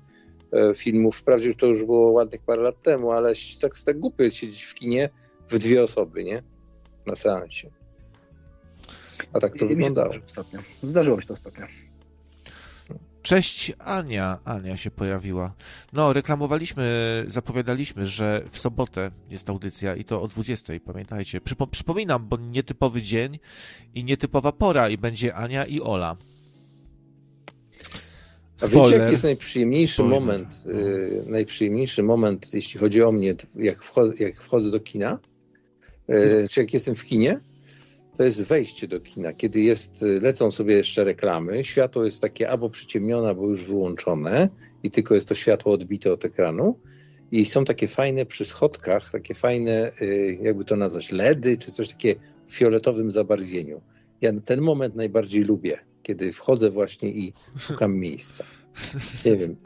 [0.52, 4.22] e, filmów, wprawdzie już to już było ładnych parę lat temu, ale tak, tak głupio
[4.22, 5.10] jest siedzieć w kinie
[5.48, 6.42] w dwie osoby, nie?
[7.06, 7.70] Na seansie.
[9.32, 10.14] A tak to I wyglądało.
[10.26, 10.60] Ostatnio.
[10.82, 11.66] Zdarzyło mi się to ostatnio.
[13.22, 14.38] Cześć Ania.
[14.44, 15.54] Ania się pojawiła.
[15.92, 20.72] No, reklamowaliśmy, zapowiadaliśmy, że w sobotę jest audycja i to o 20.
[20.84, 21.40] Pamiętajcie.
[21.40, 23.38] Przypo przypominam, bo nietypowy dzień
[23.94, 26.16] i nietypowa pora i będzie Ania i Ola.
[28.60, 30.20] A wiecie, jaki jest najprzyjemniejszy Spoiler.
[30.20, 35.18] moment, y, najprzyjemniejszy moment, jeśli chodzi o mnie, jak, wchodzę, jak wchodzę do kina?
[36.10, 37.40] Y, czy jak jestem w kinie?
[38.18, 42.70] To jest wejście do kina, kiedy jest, lecą sobie jeszcze reklamy, światło jest takie albo
[42.70, 44.48] przyciemnione, albo już wyłączone
[44.82, 46.78] i tylko jest to światło odbite od ekranu
[47.32, 51.88] i są takie fajne przy schodkach, takie fajne, y, jakby to nazwać, LEDy, czy coś
[51.88, 52.14] takie
[52.46, 53.80] w fioletowym zabarwieniu.
[54.20, 58.44] Ja ten moment najbardziej lubię, kiedy wchodzę właśnie i szukam miejsca.
[59.24, 59.56] Nie wiem,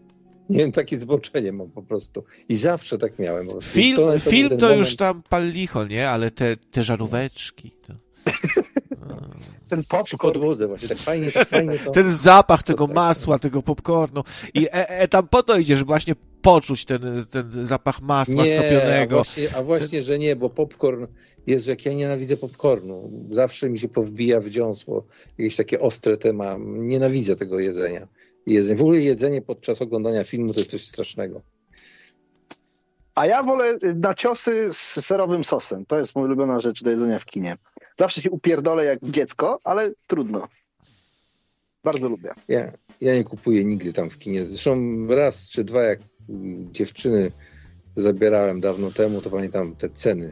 [0.50, 2.24] nie wiem, takie zboczenie mam po prostu.
[2.48, 3.48] I zawsze tak miałem.
[3.62, 6.08] Film to, film to już tam pal licho, nie?
[6.08, 7.70] Ale te, te żaróweczki.
[7.86, 8.11] To...
[9.68, 10.32] Ten popcorn.
[10.32, 11.90] podłodze właśnie, tak fajnie, tak fajnie to...
[11.90, 14.22] Ten zapach tego masła, tego popcornu.
[14.54, 19.20] I e, e, tam po to idziesz właśnie poczuć ten, ten zapach masła nie, stopionego.
[19.20, 20.02] A właśnie, a właśnie ten...
[20.02, 21.06] że nie, bo popcorn,
[21.46, 23.10] jest jak ja nienawidzę popcornu.
[23.30, 25.06] Zawsze mi się powbija w dziąsło.
[25.38, 26.56] Jakieś takie ostre tema.
[26.60, 28.08] Nienawidzę tego jedzenia.
[28.46, 28.76] jedzenie.
[28.76, 31.42] W ogóle jedzenie podczas oglądania filmu to jest coś strasznego.
[33.14, 35.86] A ja wolę na ciosy z serowym sosem.
[35.86, 37.56] To jest moja ulubiona rzecz do jedzenia w kinie.
[37.98, 40.48] Zawsze się upierdolę jak dziecko, ale trudno.
[41.84, 42.34] Bardzo lubię.
[42.48, 44.46] Ja, ja nie kupuję nigdy tam w kinie.
[44.46, 45.98] Zresztą raz czy dwa, jak
[46.72, 47.32] dziewczyny
[47.96, 50.30] zabierałem dawno temu, to pamiętam te ceny.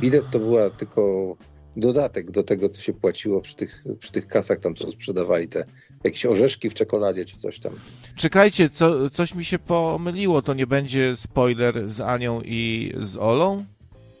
[0.00, 1.36] Bilet to była tylko
[1.78, 5.64] dodatek do tego, co się płaciło przy tych, przy tych kasach tam, co sprzedawali te
[6.04, 7.72] jakieś orzeszki w czekoladzie czy coś tam.
[8.16, 10.42] Czekajcie, co, coś mi się pomyliło.
[10.42, 13.64] To nie będzie spoiler z Anią i z Olą?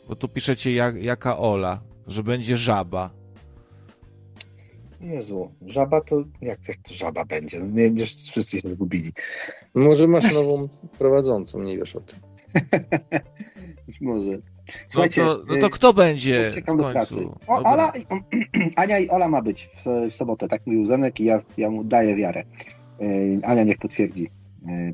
[0.08, 3.10] Bo tu piszecie jak, jaka Ola, że będzie żaba.
[5.00, 7.60] Jezu, żaba to jak, jak to żaba będzie?
[7.60, 9.12] No nie, nie wszyscy się zgubili.
[9.74, 10.68] Może masz nową
[10.98, 12.18] prowadzącą, nie wiesz o tym.
[13.86, 14.38] Być może.
[14.68, 17.14] No Słuchajcie, to, no to kto będzie w Czekam do pracy.
[17.14, 17.38] końcu?
[17.46, 17.66] O.
[17.66, 17.92] Ala,
[18.76, 21.84] Ania i Ola ma być w, w sobotę, tak mówił Zenek i ja, ja mu
[21.84, 22.42] daję wiarę.
[23.00, 24.30] Yy, Ania niech potwierdzi.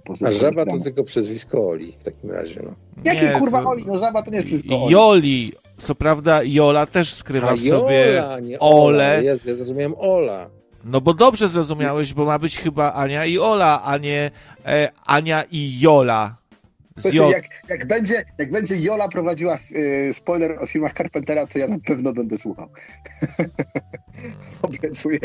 [0.04, 2.60] Po A żaba to tylko przezwisko Oli w takim razie.
[2.64, 2.74] No.
[3.04, 3.84] Jakiej Nie, kurwa to- Oli?
[3.86, 4.92] No żaba to nie jest wszystko Oli.
[4.92, 5.52] Joli.
[5.78, 8.06] Co prawda Jola też skrywa A w sobie...
[8.06, 9.04] Jola, nie Ole.
[9.04, 9.14] Ola.
[9.14, 10.50] Jezu, ja zrozumiałem Ola.
[10.84, 14.30] No bo dobrze zrozumiałeś, bo ma być chyba Ania i Ola, a nie
[14.66, 16.36] e, Ania i Jola.
[16.96, 21.46] Z Słuchajcie, J- jak, jak, będzie, jak będzie Jola prowadziła yy, spoiler o filmach Carpentera,
[21.46, 22.68] to ja na pewno będę słuchał.
[24.62, 25.18] Obiecuję.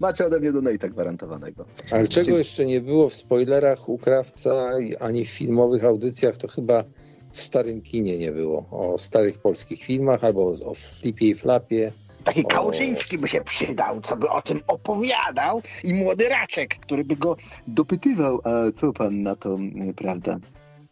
[0.00, 1.64] Macie ode mnie donate'a gwarantowanego.
[1.90, 6.48] Ale czego jeszcze nie było w spoilerach u Krawca, i- ani w filmowych audycjach, to
[6.48, 6.84] chyba
[7.30, 8.66] w starym kinie nie było.
[8.70, 11.92] O starych polskich filmach, albo o Flipie i Flapie.
[12.24, 12.44] Taki.
[12.44, 17.36] Kałużyński by się przydał, co by o tym opowiadał i młody Raczek, który by go
[17.66, 19.58] dopytywał, a co pan na to,
[19.90, 20.38] y, prawda?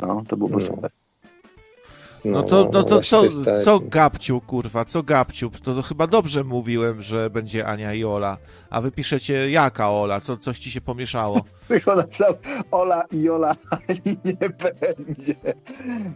[0.02, 0.60] No, to byłoby No.
[0.60, 0.90] super.
[2.24, 3.62] No to, no to właśnie co, jest tak.
[3.64, 5.50] co Gabciu, kurwa, co Gabciu?
[5.50, 8.36] To, to chyba dobrze mówiłem, że będzie Ania i Ola,
[8.70, 11.40] a wy piszecie jaka Ola, co, coś ci się pomieszało.
[11.60, 12.34] Psycho napisał
[12.70, 15.34] Ola i Jola, ani nie będzie.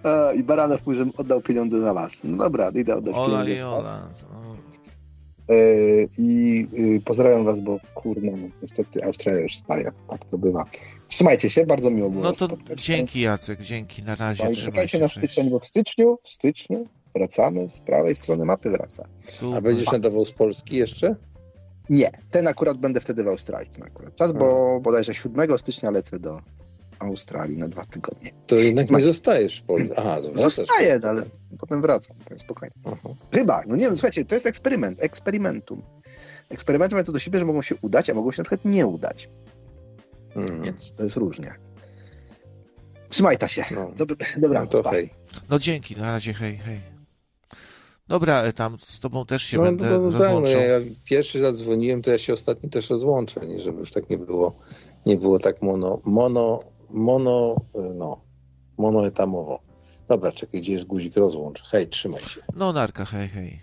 [0.02, 2.20] A, I Baranow mówi, że oddał pieniądze za las.
[2.24, 3.55] No dobra, idę oddać Ola pieniądze.
[3.56, 4.09] i Ola.
[5.49, 5.55] E,
[6.19, 9.91] I y, pozdrawiam was, bo kurna, niestety Australia już staje.
[10.09, 10.65] Tak to bywa.
[11.09, 12.85] Trzymajcie się, bardzo miło było No to spotkać.
[12.85, 14.45] dzięki Jacek, dzięki, na razie.
[14.45, 18.71] No i czekajcie na styczeń, bo w styczniu, w styczniu wracamy, z prawej strony mapy
[18.71, 19.09] wraca.
[19.29, 19.59] Super.
[19.59, 21.16] A będziesz nadawał z Polski jeszcze?
[21.91, 23.71] Nie, ten akurat będę wtedy w Australii.
[23.71, 26.41] Ten akurat czas, bo bodajże 7 stycznia lecę do
[26.99, 28.31] Australii na dwa tygodnie.
[28.47, 29.95] To jednak nie Macie- zostajesz w Polsce.
[29.99, 30.21] Aha.
[30.21, 31.23] Zostaję, no, ale
[31.59, 32.75] potem wracam, więc spokojnie.
[32.85, 33.09] Aha.
[33.33, 35.83] Chyba, no nie wiem, słuchajcie, to jest eksperyment, eksperymentum.
[36.51, 38.87] Eksperymenty mają to do siebie, że mogą się udać, a mogą się na przykład nie
[38.87, 39.29] udać,
[40.37, 40.62] Mm.
[40.62, 41.55] więc to jest różnie.
[43.09, 43.65] Trzymajcie się.
[43.75, 43.91] No.
[43.97, 44.91] Dobra, dobra No to pa.
[44.91, 45.11] hej.
[45.51, 46.81] No dzięki, na razie, hej, hej.
[48.09, 50.53] Dobra, e, tam z tobą też się No, będę to, to, tak, no, rozłączał.
[50.61, 54.59] ja pierwszy zadzwoniłem, to ja się ostatni też rozłączę, nie, żeby już tak nie było,
[55.07, 56.59] nie było tak mono, mono,
[56.95, 58.21] mono, y, no,
[58.79, 59.61] monoetamowo.
[60.09, 61.62] Dobra, czekaj, gdzie jest guzik rozłącz.
[61.62, 62.41] Hej, trzymaj się.
[62.57, 63.61] No, narka, hej, hej.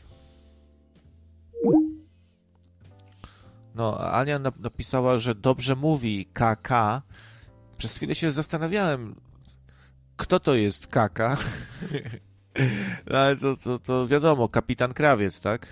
[3.76, 7.02] No, Ania nap- napisała, że dobrze mówi KK.
[7.78, 9.16] Przez chwilę się zastanawiałem,
[10.18, 11.20] kto to jest KK.
[13.10, 15.68] No, ale to, to, to wiadomo, kapitan Krawiec, tak?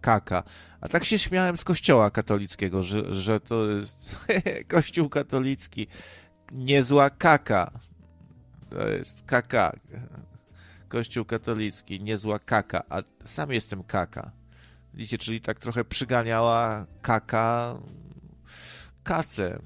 [0.00, 0.42] Kaka.
[0.80, 4.16] A tak się śmiałem z kościoła katolickiego, że, że to jest
[4.68, 5.86] kościół katolicki.
[6.52, 7.70] Niezła kaka.
[8.70, 9.76] To jest kaka.
[10.88, 14.30] Kościół katolicki, niezła kaka, a sam jestem kaka.
[14.94, 17.78] Widzicie, czyli tak trochę przyganiała kaka
[19.04, 19.58] kacę.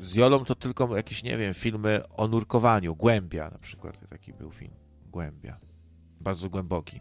[0.00, 2.96] Z- Jolą to tylko jakieś, nie wiem, filmy o nurkowaniu.
[2.96, 4.74] Głębia na przykład, taki był film.
[5.06, 5.58] Głębia.
[6.20, 7.00] Bardzo głęboki.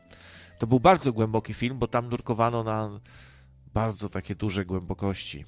[0.58, 3.00] To był bardzo głęboki film, bo tam nurkowano na
[3.74, 5.46] bardzo takie duże głębokości.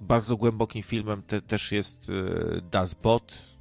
[0.00, 3.54] Bardzo głębokim filmem te, też jest e, Das Boot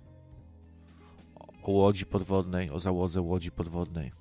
[1.63, 4.11] o łodzi podwodnej, o załodze łodzi podwodnej.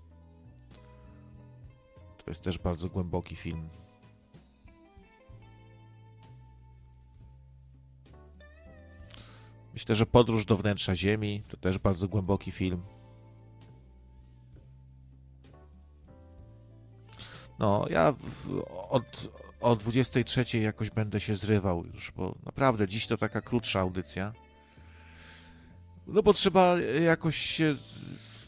[2.25, 3.69] To jest też bardzo głęboki film.
[9.73, 12.83] Myślę, że Podróż do wnętrza Ziemi to też bardzo głęboki film.
[17.59, 19.29] No, ja w, od,
[19.61, 24.33] o 23 jakoś będę się zrywał już, bo naprawdę dziś to taka krótsza audycja.
[26.07, 27.77] No bo trzeba jakoś się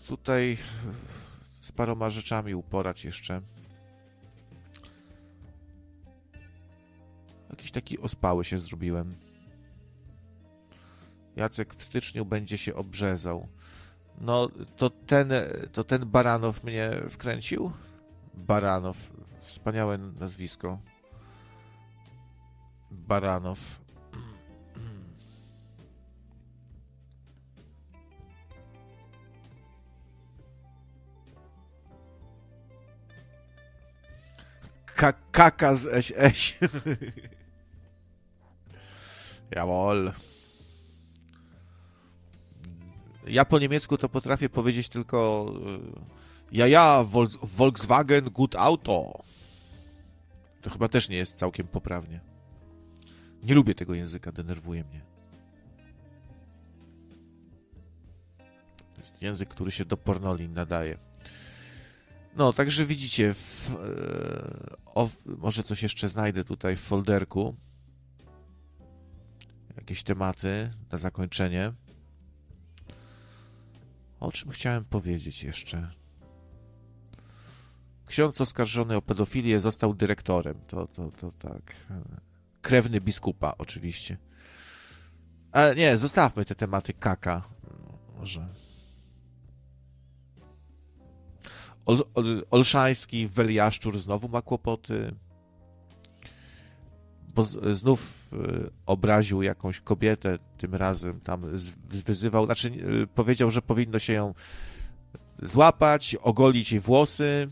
[0.07, 0.57] tutaj
[1.61, 3.41] z paroma rzeczami uporać jeszcze.
[7.51, 9.17] Jakiś taki ospały się zrobiłem.
[11.37, 13.49] Jacek w styczniu będzie się obrzezał.
[14.21, 15.33] No, to ten,
[15.73, 17.73] to ten Baranow mnie wkręcił?
[18.35, 19.11] Baranow.
[19.41, 20.79] Wspaniałe nazwisko.
[22.91, 23.85] Baranow.
[35.33, 36.59] kaka z eś,
[39.57, 40.13] Jawohl.
[43.27, 45.47] Ja po niemiecku to potrafię powiedzieć tylko
[46.51, 47.05] y, ja, ja,
[47.43, 49.23] Volkswagen, good auto.
[50.63, 52.21] To chyba też nie jest całkiem poprawnie.
[53.43, 55.01] Nie lubię tego języka, denerwuje mnie.
[58.95, 60.99] To jest język, który się do pornoli nadaje.
[62.37, 63.71] No, także widzicie, w,
[64.97, 67.57] e, może coś jeszcze znajdę tutaj w folderku.
[69.77, 71.73] Jakieś tematy na zakończenie.
[74.21, 75.91] O czym chciałem powiedzieć jeszcze?
[78.07, 80.61] Ksiądz oskarżony o pedofilię został dyrektorem.
[80.67, 81.77] To, to, to tak.
[82.63, 84.17] Krewny biskupa, oczywiście.
[85.53, 87.43] Ale nie, zostawmy te tematy kaka.
[88.19, 88.49] Może.
[91.87, 95.15] Ol, Ol, Olszański, Weliaszczur znowu ma kłopoty,
[97.35, 97.45] bo
[97.75, 101.43] znów y, obraził jakąś kobietę, tym razem tam
[102.07, 104.35] wyzywał, znaczy y, powiedział, że powinno się ją
[105.43, 107.49] złapać, ogolić jej włosy.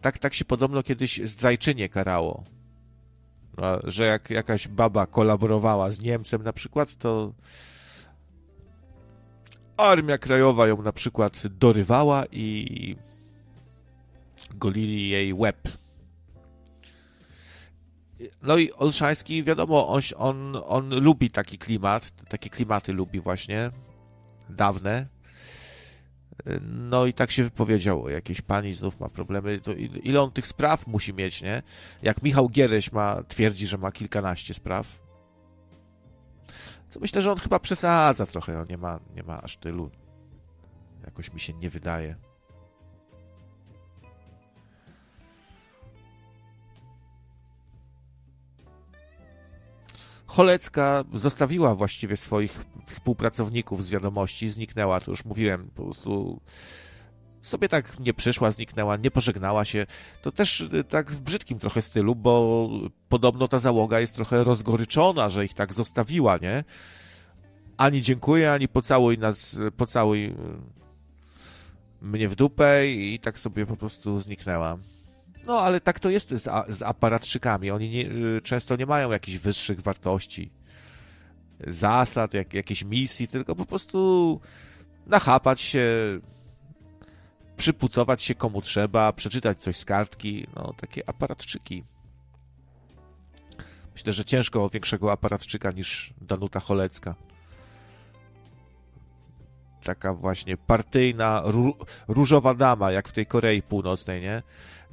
[0.00, 2.44] Tak, tak się podobno kiedyś zdrajczynie karało.
[3.84, 7.32] Że jak jakaś baba kolaborowała z Niemcem na przykład, to
[9.76, 12.96] Armia Krajowa ją na przykład dorywała i
[14.54, 15.68] golili jej łeb.
[18.42, 23.70] No i Olszański, wiadomo, on, on, on lubi taki klimat, takie klimaty lubi właśnie,
[24.48, 25.06] dawne.
[26.62, 29.72] No i tak się wypowiedział, jakieś pani znów ma problemy, to
[30.02, 31.62] ile on tych spraw musi mieć, nie?
[32.02, 35.02] Jak Michał Giereś ma, twierdzi, że ma kilkanaście spraw.
[36.92, 39.90] To myślę, że on chyba przesadza trochę, on nie ma, nie ma aż tylu.
[41.04, 42.16] Jakoś mi się nie wydaje.
[50.32, 56.40] Cholecka zostawiła właściwie swoich współpracowników z wiadomości, zniknęła, to już mówiłem, po prostu
[57.42, 59.86] sobie tak nie przyszła, zniknęła, nie pożegnała się.
[60.22, 62.68] To też y, tak w brzydkim trochę stylu, bo
[63.08, 66.64] podobno ta załoga jest trochę rozgoryczona, że ich tak zostawiła, nie?
[67.76, 70.34] Ani dziękuję, ani pocałuj nas, pocałuj y,
[72.02, 74.78] mnie w dupę i tak sobie po prostu zniknęła.
[75.46, 77.70] No, ale tak to jest z, z aparatczykami.
[77.70, 80.50] Oni nie, y, często nie mają jakichś wyższych wartości,
[81.66, 84.40] zasad, jak, jakiejś misji, tylko po prostu
[85.06, 85.86] nachapać się,
[87.56, 90.46] przypucować się komu trzeba, przeczytać coś z kartki.
[90.56, 91.84] No, takie aparatczyki.
[93.92, 97.14] Myślę, że ciężko o większego aparatczyka niż Danuta Cholecka
[99.82, 101.42] taka właśnie partyjna,
[102.08, 104.42] różowa dama, jak w tej Korei Północnej, nie?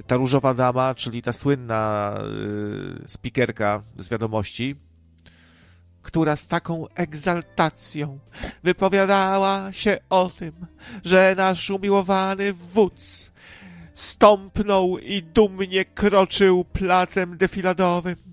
[0.06, 4.76] Ta różowa dama, czyli ta słynna yy, spikerka z wiadomości,
[6.02, 8.18] która z taką egzaltacją
[8.62, 10.52] wypowiadała się o tym,
[11.04, 13.30] że nasz umiłowany wódz
[13.94, 18.29] stąpnął i dumnie kroczył placem defiladowym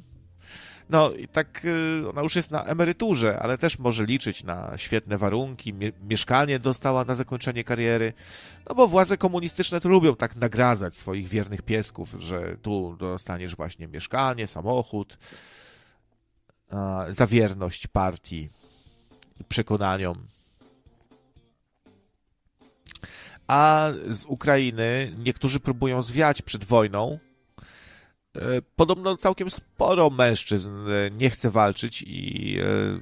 [0.89, 5.17] no i tak y, ona już jest na emeryturze, ale też może liczyć na świetne
[5.17, 5.73] warunki,
[6.09, 8.13] mieszkanie dostała na zakończenie kariery,
[8.69, 13.87] no bo władze komunistyczne to lubią tak nagradzać swoich wiernych piesków, że tu dostaniesz właśnie
[13.87, 15.17] mieszkanie, samochód,
[17.09, 18.49] za wierność partii
[19.39, 20.27] i przekonaniom.
[23.47, 27.19] A z Ukrainy niektórzy próbują zwiać przed wojną,
[28.75, 32.99] podobno całkiem sporo mężczyzn e, nie chce walczyć i e,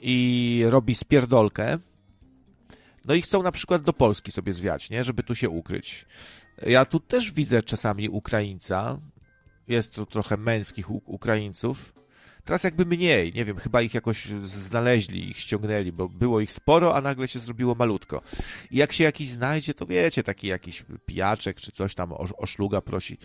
[0.00, 1.78] i robi spierdolkę.
[3.04, 5.04] No i chcą na przykład do Polski sobie zwiać, nie?
[5.04, 6.06] Żeby tu się ukryć.
[6.66, 8.98] Ja tu też widzę czasami Ukraińca.
[9.68, 11.92] Jest tu trochę męskich Ukraińców.
[12.48, 16.96] Teraz jakby mniej, nie wiem, chyba ich jakoś znaleźli, ich ściągnęli, bo było ich sporo,
[16.96, 18.22] a nagle się zrobiło malutko.
[18.70, 22.46] I jak się jakiś znajdzie, to wiecie, taki jakiś pijaczek czy coś tam o, o
[22.46, 23.18] szluga prosi.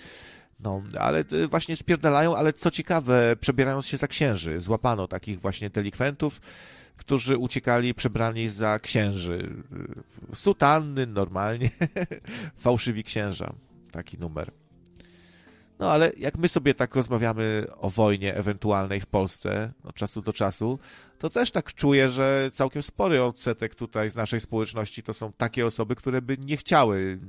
[0.60, 4.62] No, ale właśnie spierdalają, ale co ciekawe, przebierając się za księży.
[4.62, 6.42] Złapano takich właśnie delikwentów,
[6.98, 9.64] którzy uciekali przebrani za księży.
[10.34, 11.70] Sutanny, normalnie.
[12.56, 13.54] Fałszywi księża.
[13.92, 14.63] Taki numer.
[15.84, 20.34] No ale jak my sobie tak rozmawiamy o wojnie ewentualnej w Polsce od czasu do
[20.34, 20.80] czasu,
[21.20, 25.66] to też tak czuję, że całkiem spory odsetek tutaj z naszej społeczności to są takie
[25.66, 27.20] osoby, które by nie chciały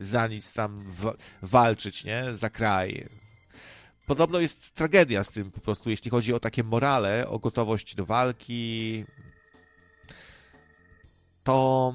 [0.00, 0.84] za nic tam
[1.42, 2.24] walczyć, nie?
[2.32, 3.08] Za kraj.
[4.06, 8.06] Podobno jest tragedia z tym po prostu, jeśli chodzi o takie morale, o gotowość do
[8.06, 9.04] walki.
[11.44, 11.94] To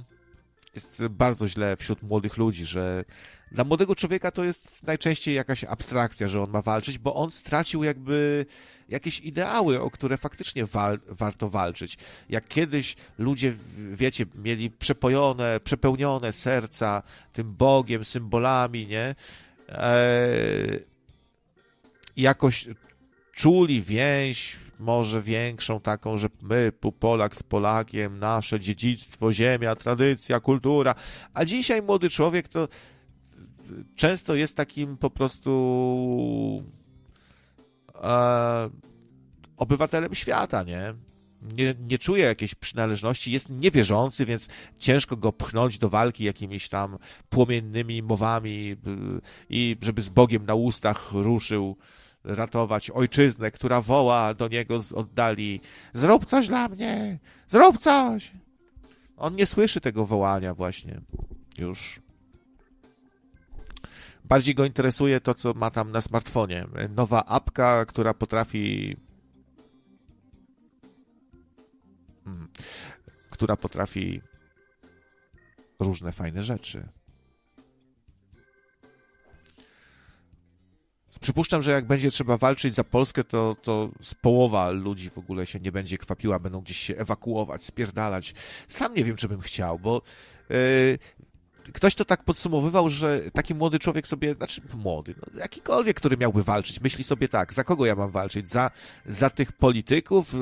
[0.76, 3.06] jest bardzo źle wśród młodych ludzi, że
[3.52, 7.84] dla młodego człowieka to jest najczęściej jakaś abstrakcja, że on ma walczyć, bo on stracił
[7.84, 8.46] jakby
[8.90, 11.98] jakieś ideały, o które faktycznie wal warto walczyć.
[12.30, 13.54] Jak kiedyś ludzie,
[13.92, 17.04] wiecie, mieli przepojone, przepełnione serca
[17.34, 19.16] tym Bogiem, symbolami, nie?
[19.70, 20.80] Eee,
[22.18, 22.68] jakoś
[23.34, 30.96] czuli więź, może większą taką, że my, Polak z Polakiem, nasze dziedzictwo, ziemia, tradycja, kultura.
[31.34, 32.68] A dzisiaj młody człowiek to
[33.96, 36.64] często jest takim po prostu
[38.04, 38.70] e,
[39.58, 40.94] obywatelem świata, nie?
[41.54, 41.76] nie?
[41.90, 44.50] Nie czuje jakiejś przynależności, jest niewierzący, więc
[44.80, 46.98] ciężko go pchnąć do walki jakimiś tam
[47.30, 51.78] płomiennymi mowami y, i żeby z Bogiem na ustach ruszył
[52.26, 55.62] ratować ojczyznę, która woła do niego z oddali
[55.94, 58.32] zrób coś dla mnie, zrób coś.
[59.18, 61.02] On nie słyszy tego wołania właśnie
[61.58, 62.02] już.
[64.26, 66.68] Bardziej go interesuje to, co ma tam na smartfonie.
[66.96, 68.96] Nowa apka, która potrafi
[72.24, 72.48] hmm,
[73.30, 74.22] która potrafi
[75.80, 76.88] różne fajne rzeczy.
[81.22, 85.46] Przypuszczam, że jak będzie trzeba walczyć za Polskę, to, to z połowa ludzi w ogóle
[85.46, 88.34] się nie będzie kwapiła, będą gdzieś się ewakuować, spierdalać.
[88.68, 90.02] Sam nie wiem, czy bym chciał, bo
[90.50, 91.00] yy,
[91.74, 96.44] ktoś to tak podsumowywał, że taki młody człowiek sobie, znaczy młody, no, jakikolwiek, który miałby
[96.44, 98.50] walczyć, myśli sobie tak, za kogo ja mam walczyć?
[98.50, 98.72] Za,
[99.06, 100.34] za tych polityków,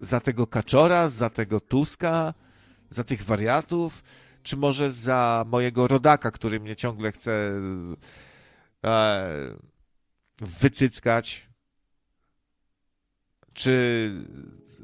[0.00, 2.34] za tego Kaczora, za tego Tuska,
[2.90, 4.02] za tych wariatów,
[4.42, 7.52] czy może za mojego rodaka, który mnie ciągle chce
[8.84, 9.56] e,
[10.40, 11.48] wycyckać,
[13.52, 14.10] czy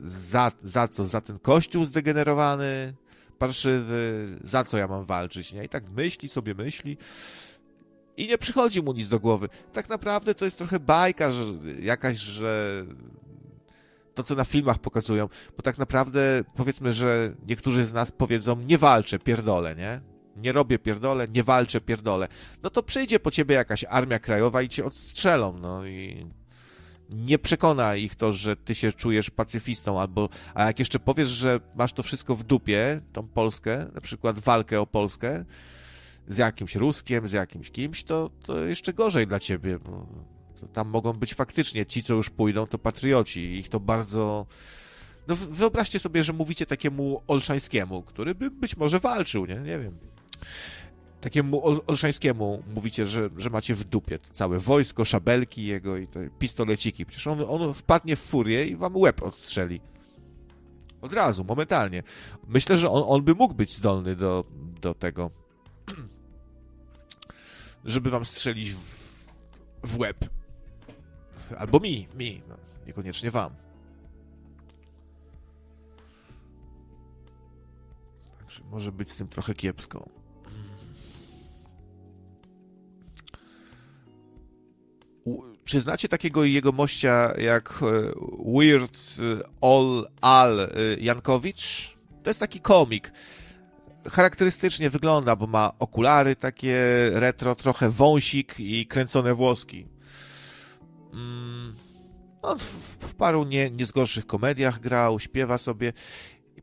[0.05, 1.07] za, za co?
[1.07, 2.95] Za ten kościół zdegenerowany,
[3.39, 5.65] parszywy, za co ja mam walczyć, nie?
[5.65, 6.97] I tak myśli sobie, myśli
[8.19, 9.49] i nie przychodzi mu nic do głowy.
[9.73, 11.45] Tak naprawdę to jest trochę bajka że,
[11.81, 12.85] jakaś, że
[14.15, 18.79] to, co na filmach pokazują, bo tak naprawdę powiedzmy, że niektórzy z nas powiedzą, nie
[18.79, 20.01] walczę, pierdolę, nie?
[20.39, 22.29] Nie robię pierdolę, nie walczę, pierdolę.
[22.63, 26.27] No to przyjdzie po ciebie jakaś armia krajowa i cię odstrzelą, no i
[27.11, 31.61] nie przekona ich to, że ty się czujesz pacyfistą, albo, a jak jeszcze powiesz, że
[31.75, 35.45] masz to wszystko w dupie, tą Polskę, na przykład walkę o Polskę,
[36.29, 39.79] z jakimś Ruskiem, z jakimś kimś, to, to jeszcze gorzej dla ciebie,
[40.73, 43.41] tam mogą być faktycznie ci, co już pójdą, to patrioci.
[43.41, 44.47] Ich to bardzo.
[45.29, 49.55] No wyobraźcie sobie, że mówicie takiemu Olszańskiemu, który by być może walczył, nie?
[49.55, 49.99] Nie wiem.
[51.21, 56.31] Takiemu Ol Olszańskiemu mówicie, że, że macie w dupie całe wojsko, szabelki jego i te
[56.39, 57.07] pistoleciki.
[57.07, 59.81] Przecież on, on wpadnie w furię i wam łeb odstrzeli.
[61.01, 62.03] Od razu, momentalnie.
[62.49, 64.45] Myślę, że on, on by mógł być zdolny do,
[64.81, 65.31] do tego,
[67.85, 69.15] żeby wam strzelić w,
[69.83, 70.17] w łeb.
[71.59, 72.57] Albo mi, mi, no,
[72.87, 73.55] niekoniecznie wam.
[78.39, 80.09] Także może być z tym trochę kiepsko.
[85.65, 87.85] Czy znacie takiego jego mościa jak e,
[88.55, 90.69] Weird e, All Al e,
[91.01, 91.97] Jankowicz?
[92.23, 93.13] To jest taki komik.
[94.11, 96.77] Charakterystycznie wygląda, bo ma okulary takie
[97.13, 99.87] retro, trochę wąsik i kręcone włoski.
[101.15, 101.75] Mm,
[102.43, 102.65] on w,
[103.01, 105.93] w paru nie, nie z gorszych komediach grał, śpiewa sobie.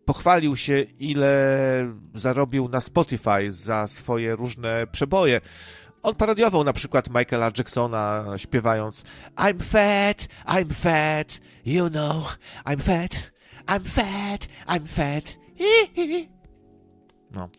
[0.05, 5.41] Pochwalił się, ile zarobił na Spotify za swoje różne przeboje.
[6.05, 9.03] On parodiował na przykład Michaela Jacksona, śpiewając
[9.35, 13.31] I'm fat, I'm fat, you know, I'm fat,
[13.67, 15.37] I'm fat, I'm fat.
[17.31, 17.49] No.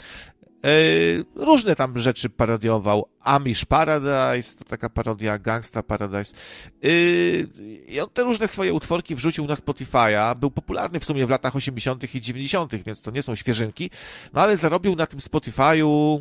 [0.62, 3.08] Yy, różne tam rzeczy parodiował.
[3.20, 6.34] Amish Paradise, to taka parodia Gangsta Paradise.
[6.82, 7.48] Yy,
[7.86, 10.36] I on te różne swoje utworki wrzucił na Spotify'a.
[10.36, 12.14] Był popularny w sumie w latach 80.
[12.14, 13.90] i 90., więc to nie są świeżynki.
[14.32, 16.20] No ale zarobił na tym Spotify'u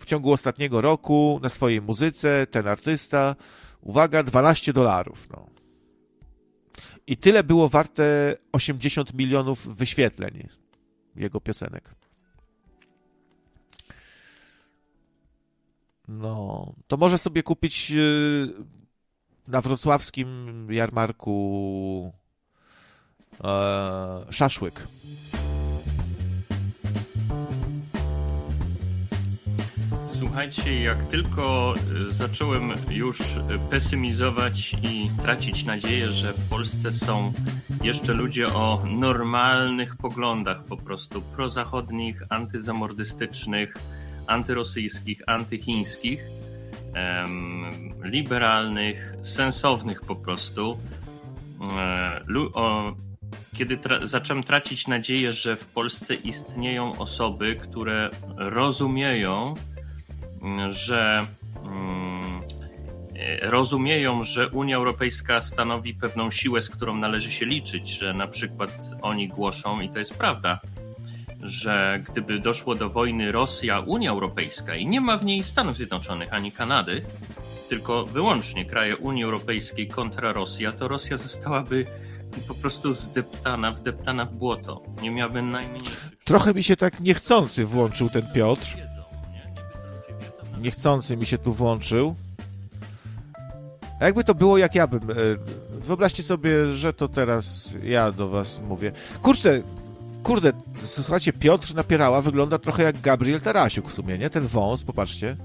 [0.00, 3.36] w ciągu ostatniego roku na swojej muzyce ten artysta,
[3.80, 5.28] uwaga, 12 dolarów.
[5.30, 5.46] No.
[7.06, 10.48] I tyle było warte 80 milionów wyświetleń
[11.16, 12.00] jego piosenek.
[16.10, 18.54] no, to może sobie kupić y,
[19.48, 22.12] na wrocławskim jarmarku
[23.44, 24.86] e, szaszłyk.
[30.20, 31.74] Słuchajcie, jak tylko
[32.08, 33.22] y, zacząłem już
[33.70, 37.32] pesymizować i tracić nadzieję, że w Polsce są
[37.82, 43.74] jeszcze ludzie o normalnych poglądach, po prostu prozachodnich, antyzamordystycznych,
[44.26, 46.24] antyrosyjskich, antychińskich,
[48.02, 50.78] liberalnych, sensownych po prostu.
[51.78, 52.24] E,
[53.56, 59.54] kiedy tra- zacząłem tracić nadzieję, że w Polsce istnieją osoby, które rozumieją,
[60.68, 61.26] że
[61.64, 62.40] mm,
[63.16, 68.26] e, rozumieją, że Unia Europejska stanowi pewną siłę, z którą należy się liczyć, że na
[68.26, 70.60] przykład oni głoszą, i to jest prawda,
[71.42, 76.52] że gdyby doszło do wojny Rosja-Unia Europejska i nie ma w niej Stanów Zjednoczonych ani
[76.52, 77.02] Kanady,
[77.68, 81.86] tylko wyłącznie kraje Unii Europejskiej kontra Rosja, to Rosja zostałaby
[82.48, 84.82] po prostu zdeptana, wdeptana w błoto.
[85.02, 86.10] Nie miałaby najmniejszych.
[86.24, 88.89] Trochę mi się tak niechcący włączył ten Piotr.
[90.60, 92.14] Niechcący mi się tu włączył.
[94.00, 95.10] A jakby to było, jak ja bym.
[95.10, 95.14] e,
[95.80, 98.92] Wyobraźcie sobie, że to teraz ja do was mówię.
[99.22, 99.62] Kurczę,
[100.22, 100.52] kurde,
[100.84, 104.30] słuchajcie, Piotr Napierała wygląda trochę jak Gabriel Tarasiuk w sumie, nie?
[104.30, 105.36] Ten wąs, popatrzcie.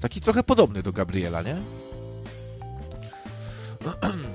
[0.00, 1.56] Taki trochę podobny do Gabriela, nie?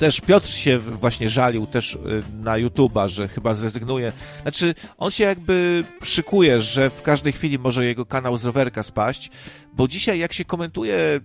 [0.00, 1.98] Też Piotr się właśnie żalił też y,
[2.42, 4.12] na YouTube'a, że chyba zrezygnuje.
[4.42, 9.30] Znaczy, on się jakby szykuje, że w każdej chwili może jego kanał z rowerka spaść,
[9.72, 11.20] bo dzisiaj jak się komentuje y, y,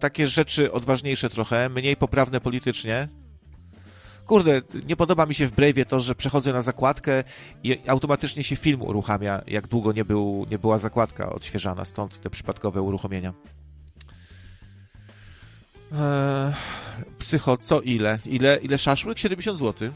[0.00, 3.08] takie rzeczy odważniejsze trochę, mniej poprawne politycznie,
[4.26, 7.24] kurde, nie podoba mi się w Brave'ie to, że przechodzę na zakładkę
[7.62, 12.30] i automatycznie się film uruchamia, jak długo nie, był, nie była zakładka odświeżana, stąd te
[12.30, 13.32] przypadkowe uruchomienia.
[15.92, 16.52] Eee,
[17.18, 18.18] psycho, co ile?
[18.26, 19.18] Ile, ile szaszłyk?
[19.18, 19.90] 70 zł.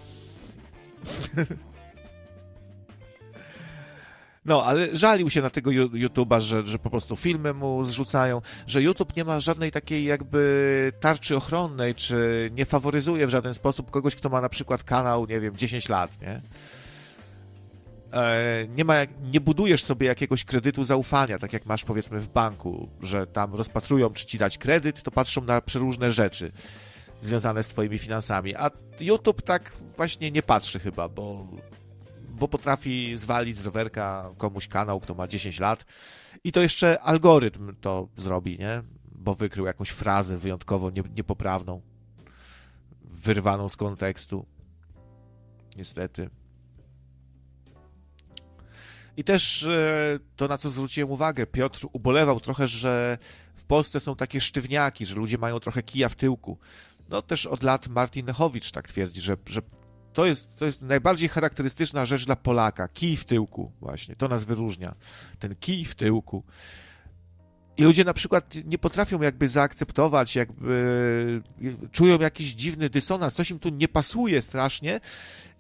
[4.49, 8.83] No, ale żalił się na tego YouTube'a, że, że po prostu filmy mu zrzucają, że
[8.83, 14.17] YouTube nie ma żadnej takiej jakby tarczy ochronnej, czy nie faworyzuje w żaden sposób kogoś,
[14.17, 16.41] kto ma na przykład kanał, nie wiem, 10 lat, nie?
[18.13, 18.95] E, nie, ma,
[19.33, 24.11] nie budujesz sobie jakiegoś kredytu zaufania, tak jak masz powiedzmy w banku, że tam rozpatrują,
[24.11, 26.53] czy ci dać kredyt, to patrzą na przeróżne rzeczy
[27.21, 28.71] związane z twoimi finansami, a
[29.01, 31.47] YouTube tak właśnie nie patrzy chyba, bo,
[32.29, 35.85] bo potrafi zwalić z rowerka komuś kanał, kto ma 10 lat
[36.45, 38.83] i to jeszcze algorytm to zrobi, nie?
[39.13, 41.81] Bo wykrył jakąś frazę wyjątkowo nie, niepoprawną,
[43.05, 44.47] wyrwaną z kontekstu.
[45.77, 46.31] Niestety.
[49.17, 53.19] I też e, to, na co zwróciłem uwagę, Piotr ubolewał trochę, że
[53.55, 56.59] w Polsce są takie sztywniaki, że ludzie mają trochę kija w tyłku.
[57.09, 59.61] No też od lat Martin Lechowicz tak twierdzi, że, że
[60.13, 62.89] to, jest, to jest najbardziej charakterystyczna rzecz dla Polaka.
[62.89, 64.95] Kij w tyłku właśnie, to nas wyróżnia.
[65.39, 66.45] Ten kij w tyłku.
[67.77, 71.43] I ludzie na przykład nie potrafią jakby zaakceptować, jakby
[71.93, 75.01] czują jakiś dziwny dysonans, coś im tu nie pasuje strasznie,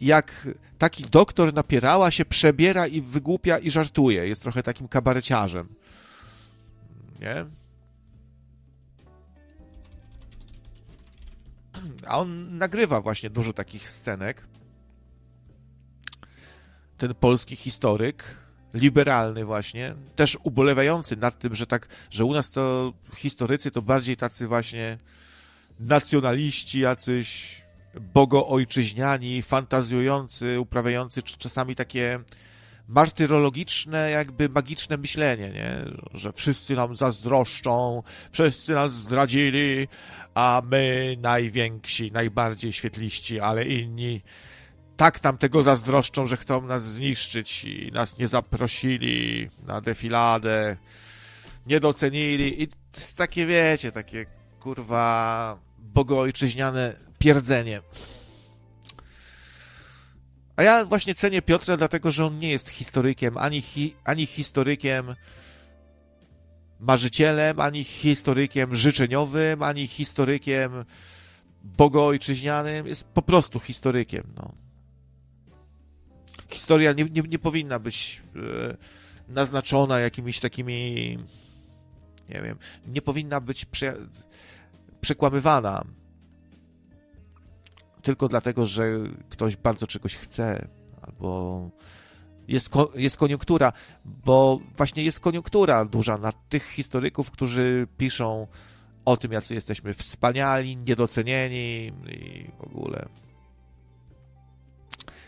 [0.01, 0.49] jak
[0.79, 4.29] taki doktor napierała się, przebiera i wygłupia i żartuje.
[4.29, 5.69] Jest trochę takim kabareciarzem.
[7.20, 7.47] Nie?
[12.06, 14.47] A on nagrywa właśnie dużo takich scenek.
[16.98, 18.24] Ten polski historyk,
[18.74, 24.16] liberalny właśnie, też ubolewający nad tym, że tak, że u nas to historycy to bardziej
[24.16, 24.98] tacy właśnie
[25.81, 27.62] nacjonaliści, jacyś
[28.15, 32.20] bogoojczyźniani, fantazjujący, uprawiający cz- czasami takie
[32.89, 35.85] martyrologiczne, jakby magiczne myślenie, nie?
[36.15, 39.89] że wszyscy nam zazdroszczą, wszyscy nas zdradzili,
[40.35, 44.23] a my najwięksi, najbardziej świetliści, ale inni
[44.97, 50.77] tak nam tego zazdroszczą, że chcą nas zniszczyć i nas nie zaprosili na defiladę,
[51.66, 52.69] nie docenili i
[53.16, 54.27] takie, wiecie, takie
[54.60, 57.81] kurwa bogoojczyźniane pierdzenie.
[60.59, 65.15] A ja właśnie cenię Piotra, dlatego że on nie jest historykiem, ani, hi, ani historykiem
[66.81, 70.85] marzycielem, ani historykiem życzeniowym, ani historykiem
[71.63, 72.87] bogoojczyźnianym.
[72.87, 74.33] Jest po prostu historykiem.
[74.37, 74.53] No.
[76.51, 78.77] Historia nie, nie, nie powinna być e,
[79.29, 81.19] naznaczona jakimiś takimi,
[82.29, 83.97] nie wiem, nie powinna być prze,
[85.01, 85.85] przekłamywana
[88.03, 88.99] tylko dlatego, że
[89.29, 90.69] ktoś bardzo czegoś chce,
[91.03, 91.70] albo
[92.49, 93.73] jest, jest koniunktura,
[94.05, 98.47] bo właśnie jest koniunktura duża na tych historyków, którzy piszą
[99.05, 103.09] o tym, jacy jesteśmy wspaniali, niedocenieni i w ogóle.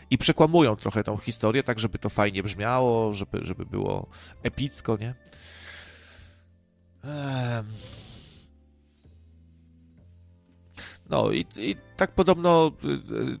[0.09, 4.07] I przekłamują trochę tą historię, tak żeby to fajnie brzmiało, żeby, żeby było
[4.43, 5.13] epicko, nie?
[11.11, 13.37] No i, i tak podobno y, y,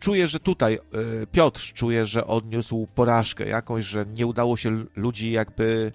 [0.00, 5.30] czuję, że tutaj y, Piotr czuje, że odniósł porażkę jakąś, że nie udało się ludzi
[5.30, 5.92] jakby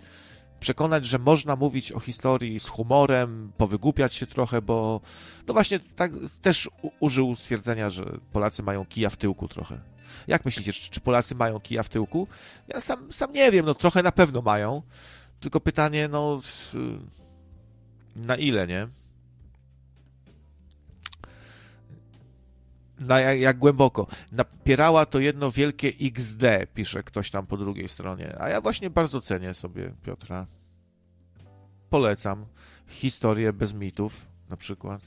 [0.60, 5.02] przekonać, że można mówić o historii z humorem, powygłupiać się trochę, bo
[5.48, 6.12] no właśnie tak
[6.42, 6.70] też
[7.00, 9.80] użył stwierdzenia, że Polacy mają kija w tyłku trochę.
[10.28, 12.28] Jak myślicie, czy, Polacy mają kija w tyłku?
[12.68, 14.82] Ja sam, sam nie wiem, no trochę na pewno mają,
[15.40, 16.42] tylko pytanie, no
[18.16, 18.88] na ile, nie?
[23.00, 24.08] Na jak, głęboko.
[24.32, 26.44] Napierała to jedno wielkie XD,
[26.74, 28.36] pisze ktoś tam po drugiej stronie.
[28.40, 30.46] A ja właśnie bardzo cenię sobie Piotra.
[31.90, 32.46] Polecam
[32.88, 35.02] historię bez mitów, na przykład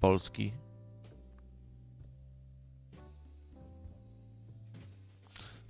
[0.00, 0.52] Polski.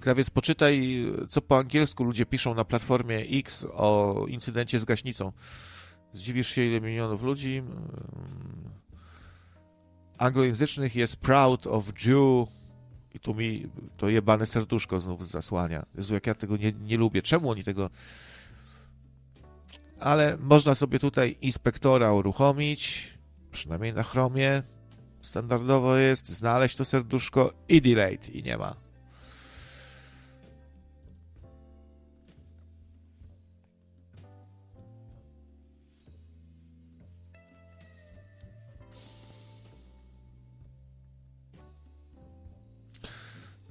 [0.00, 5.32] Krawiec, poczytaj, co po angielsku ludzie piszą na platformie X o incydencie z gaśnicą.
[6.12, 7.62] Zdziwisz się, ile milionów ludzi
[10.22, 12.48] anglojęzycznych jest proud of Jew
[13.14, 13.66] i tu mi
[13.96, 15.86] to jebane serduszko znów zasłania.
[15.94, 17.22] Jezu, jak ja tego nie, nie lubię.
[17.22, 17.90] Czemu oni tego...
[20.00, 23.14] Ale można sobie tutaj inspektora uruchomić,
[23.52, 24.62] przynajmniej na Chromie.
[25.22, 28.74] Standardowo jest znaleźć to serduszko i delete i nie ma.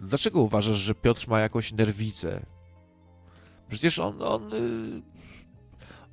[0.02, 2.46] Dlaczego uważasz, że Piotr ma jakąś nerwicę?
[3.70, 5.02] Przecież on, on, y,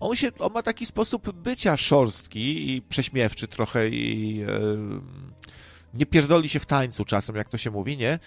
[0.01, 4.49] on, się, on ma taki sposób bycia szorstki i prześmiewczy trochę i e,
[5.95, 8.19] nie pierdoli się w tańcu czasem, jak to się mówi, nie?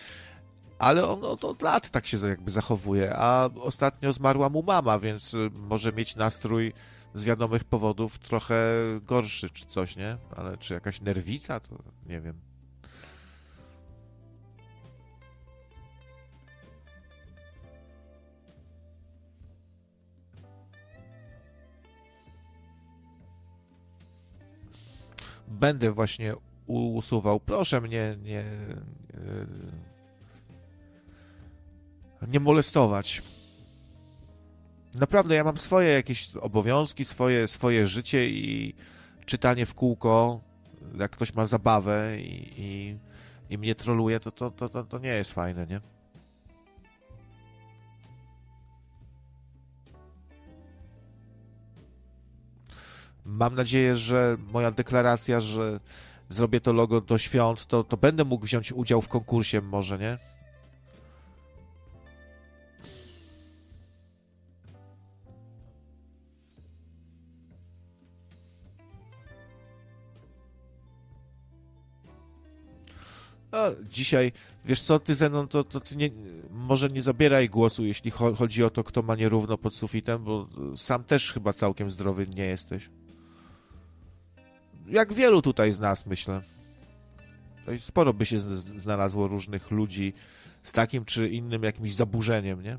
[0.80, 5.34] Ale on od, od lat tak się jakby zachowuje, a ostatnio zmarła mu mama, więc
[5.34, 6.74] y, może mieć nastrój
[7.14, 8.56] z wiadomych powodów trochę
[9.02, 10.18] gorszy czy coś, nie?
[10.36, 12.51] Ale czy jakaś nerwica, to nie wiem.
[25.52, 26.34] Będę właśnie
[26.68, 27.40] usuwał.
[27.40, 28.44] Proszę mnie nie,
[32.28, 33.22] nie molestować.
[34.96, 38.76] Naprawdę, ja mam swoje jakieś obowiązki, swoje, swoje życie i
[39.26, 40.42] czytanie w kółko,
[41.00, 42.98] jak ktoś ma zabawę i, i,
[43.50, 45.82] i mnie troluje, to, to, to, to nie jest fajne, nie?
[53.32, 55.80] Mam nadzieję, że moja deklaracja, że
[56.30, 60.18] zrobię to logo do świąt, to, to będę mógł wziąć udział w konkursie może, nie?
[73.52, 73.58] No,
[73.90, 74.32] dzisiaj,
[74.66, 76.10] wiesz co, ty Zenon, to, to ty nie,
[76.50, 81.04] może nie zabieraj głosu, jeśli chodzi o to, kto ma nierówno pod sufitem, bo sam
[81.04, 82.90] też chyba całkiem zdrowy nie jesteś
[84.92, 86.42] jak wielu tutaj z nas, myślę.
[87.80, 90.14] Sporo by się znalazło różnych ludzi
[90.64, 92.78] z takim czy innym jakimś zaburzeniem, nie?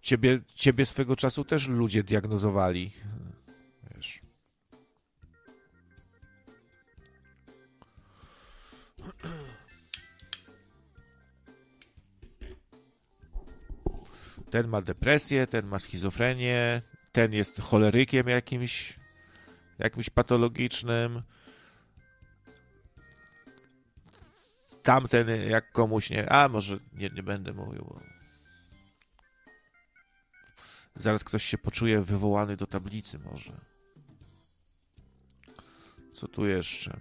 [0.00, 2.92] Ciebie, ciebie swego czasu też ludzie diagnozowali.
[14.50, 16.82] Ten ma depresję, ten ma schizofrenię,
[17.12, 18.98] ten jest cholerykiem jakimś,
[19.78, 21.22] jakimś patologicznym.
[24.82, 26.32] Tamten jak komuś nie...
[26.32, 27.84] A, może nie, nie będę mówił.
[27.84, 28.00] Bo...
[30.96, 33.52] Zaraz ktoś się poczuje wywołany do tablicy może.
[36.12, 37.00] Co tu jeszcze?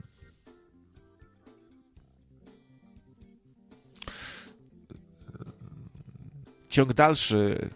[6.76, 7.70] Ciąg dalszy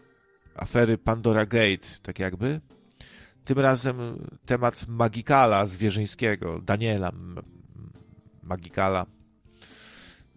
[0.55, 2.61] afery Pandora Gate, tak jakby.
[3.45, 7.11] Tym razem temat Magikala Zwierzyńskiego, Daniela
[8.43, 9.05] Magikala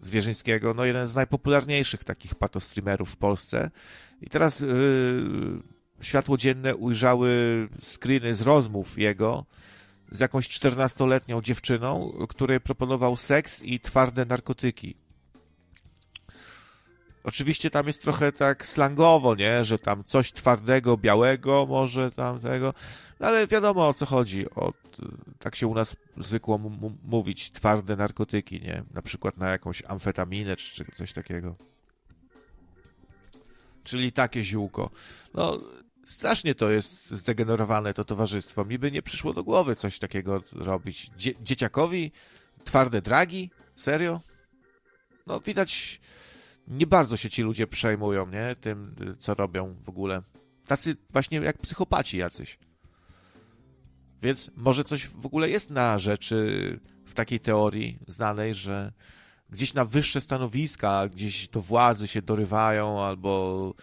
[0.01, 3.71] Zwierzyńskiego, no jeden z najpopularniejszych takich patostreamerów w Polsce.
[4.21, 4.67] I teraz yy,
[6.01, 7.29] światło dzienne ujrzały
[7.81, 9.45] screeny z rozmów jego
[10.11, 15.02] z jakąś 14-letnią dziewczyną, której proponował seks i twarde narkotyki.
[17.23, 19.63] Oczywiście tam jest trochę tak slangowo, nie?
[19.63, 22.73] Że tam coś twardego, białego, może tam tego,
[23.19, 24.49] no ale wiadomo o co chodzi.
[24.49, 24.73] O,
[25.39, 26.59] tak się u nas zwykło
[27.03, 28.83] mówić, twarde narkotyki, nie?
[28.93, 31.55] Na przykład na jakąś amfetaminę czy, coś takiego.
[33.83, 34.89] Czyli takie ziółko.
[35.33, 35.59] No,
[36.05, 38.65] strasznie to jest zdegenerowane, to towarzystwo.
[38.65, 41.11] Mi by nie przyszło do głowy coś takiego robić.
[41.17, 42.11] Dzie dzieciakowi
[42.63, 43.49] twarde dragi?
[43.75, 44.21] Serio?
[45.27, 46.01] No, widać,
[46.67, 48.55] nie bardzo się ci ludzie przejmują, nie?
[48.61, 50.21] Tym, co robią w ogóle.
[50.67, 52.59] Tacy właśnie jak psychopaci jacyś.
[54.21, 58.93] Więc może coś w ogóle jest na rzeczy w takiej teorii znanej, że
[59.49, 63.73] gdzieś na wyższe stanowiska, gdzieś do władzy się dorywają albo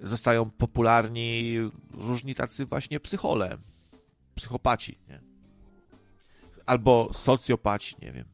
[0.00, 1.56] zostają popularni
[1.94, 3.58] różni tacy właśnie psychole,
[4.34, 5.20] psychopaci, nie?
[6.66, 8.31] Albo socjopaci, nie wiem.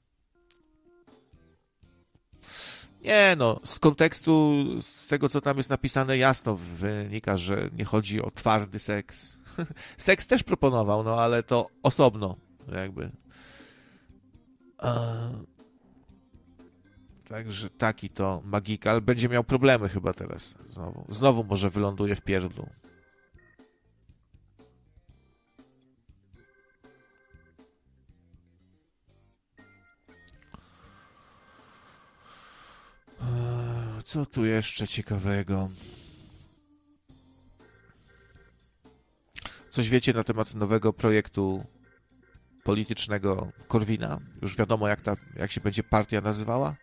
[3.08, 8.22] Nie, no, z kontekstu, z tego co tam jest napisane, jasno wynika, że nie chodzi
[8.22, 9.38] o twardy seks.
[9.96, 12.36] Seks też proponował, no ale to osobno,
[12.72, 13.10] jakby.
[17.28, 19.00] Także taki to magikal.
[19.00, 21.06] Będzie miał problemy chyba teraz znowu.
[21.08, 22.68] Znowu może wyląduje w pierdlu.
[34.08, 35.70] Co tu jeszcze ciekawego?
[39.70, 41.64] Coś wiecie na temat nowego projektu
[42.64, 44.20] politycznego Korwina?
[44.42, 46.76] Już wiadomo, jak, ta, jak się będzie partia nazywała?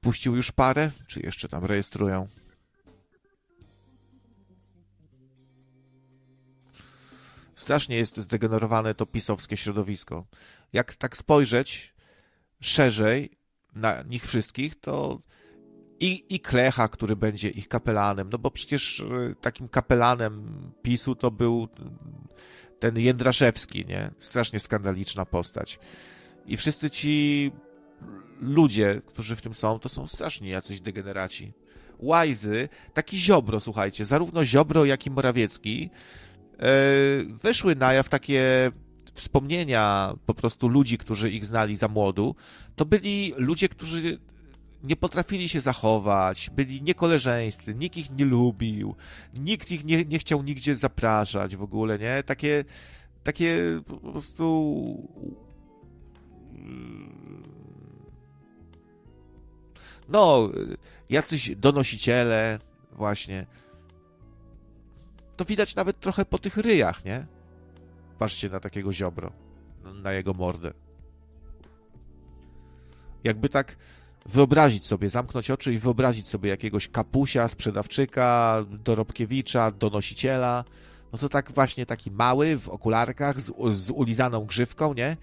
[0.00, 2.28] Puścił już parę, czy jeszcze tam rejestrują?
[7.54, 10.26] Strasznie jest zdegenerowane to pisowskie środowisko.
[10.72, 11.94] Jak tak spojrzeć
[12.60, 13.30] szerzej
[13.74, 15.20] na nich wszystkich, to
[16.00, 21.30] i, i Klecha, który będzie ich kapelanem, no bo przecież e, takim kapelanem PiSu to
[21.30, 21.68] był
[22.78, 24.10] ten Jędraszewski, nie?
[24.18, 25.78] Strasznie skandaliczna postać.
[26.46, 27.50] I wszyscy ci
[28.40, 31.52] ludzie, którzy w tym są, to są strasznie jacyś degeneraci.
[31.98, 35.90] Łajzy, taki Ziobro, słuchajcie, zarówno Ziobro, jak i Morawiecki
[36.58, 36.66] yy,
[37.24, 38.72] wyszły na jaw takie
[39.14, 42.34] wspomnienia po prostu ludzi, którzy ich znali za młodu,
[42.76, 44.18] to byli ludzie, którzy
[44.82, 48.94] nie potrafili się zachować, byli niekoleżeńscy, nikt ich nie lubił,
[49.34, 52.22] nikt ich nie, nie chciał nigdzie zapraszać w ogóle, nie?
[52.22, 52.64] Takie,
[53.22, 55.08] takie po prostu
[60.08, 60.48] no,
[61.10, 62.58] jacyś donosiciele,
[62.92, 63.46] właśnie.
[65.36, 67.26] To widać nawet trochę po tych ryjach, nie?
[68.18, 69.32] Patrzcie na takiego ziobro,
[70.02, 70.72] na jego mordę.
[73.24, 73.76] Jakby tak
[74.26, 80.64] wyobrazić sobie, zamknąć oczy i wyobrazić sobie jakiegoś kapusia, sprzedawczyka, dorobkiewicza, donosiciela,
[81.12, 85.16] no to tak właśnie taki mały, w okularkach, z, z ulizaną grzywką, nie?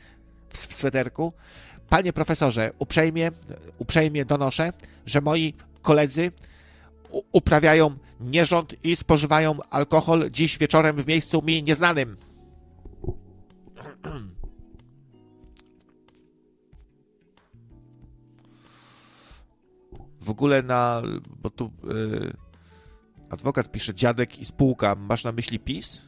[0.49, 1.33] W, w sweterku.
[1.89, 3.31] Panie profesorze, uprzejmie,
[3.77, 4.73] uprzejmie donoszę,
[5.05, 6.31] że moi koledzy
[7.31, 12.17] uprawiają nierząd i spożywają alkohol dziś wieczorem w miejscu mi nieznanym.
[20.27, 21.01] W ogóle na.
[21.41, 22.33] Bo tu yy,
[23.29, 24.95] adwokat pisze dziadek i spółka.
[24.95, 26.07] Masz na myśli PiS?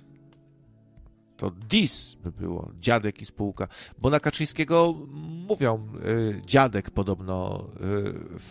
[1.37, 3.67] to DIS by było, dziadek i spółka,
[3.97, 4.93] bo na Kaczyńskiego
[5.47, 7.79] mówią y, dziadek podobno y,
[8.39, 8.43] w,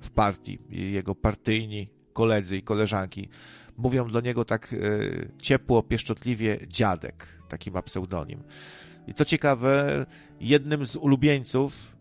[0.00, 3.28] w, partii, jego partyjni koledzy i koleżanki
[3.76, 8.42] mówią do niego tak y, ciepło, pieszczotliwie dziadek, taki ma pseudonim.
[9.06, 10.06] I to ciekawe,
[10.40, 11.93] jednym z ulubieńców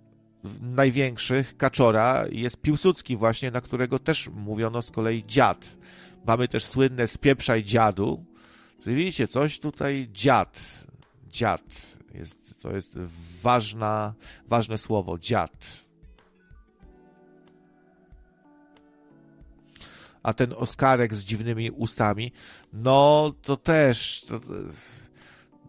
[0.61, 5.77] największych Kaczora jest Piłsudski właśnie, na którego też mówiono z kolei dziad.
[6.25, 8.25] Mamy też słynne Spieprzaj dziadu,
[8.83, 10.85] Czyli widzicie, coś tutaj dziad,
[11.27, 12.97] dziad, jest, to jest
[13.41, 14.13] ważna,
[14.47, 15.83] ważne słowo, dziad.
[20.23, 22.31] A ten Oskarek z dziwnymi ustami,
[22.73, 24.53] no to też, to, to,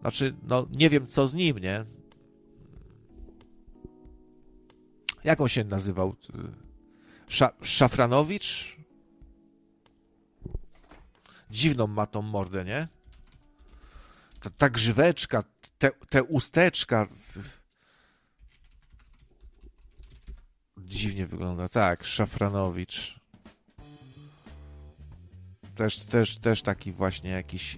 [0.01, 1.85] znaczy, no nie wiem co z nim, nie?
[5.25, 6.15] Jak on się nazywał?
[7.27, 8.75] Sza, Szafranowicz?
[11.49, 12.87] Dziwną ma tą mordę, nie?
[14.45, 15.43] ta, ta grzyweczka,
[15.77, 17.07] te, te usteczka.
[20.77, 21.69] Dziwnie wygląda.
[21.69, 23.19] Tak, Szafranowicz.
[25.75, 27.77] też, też, też taki właśnie jakiś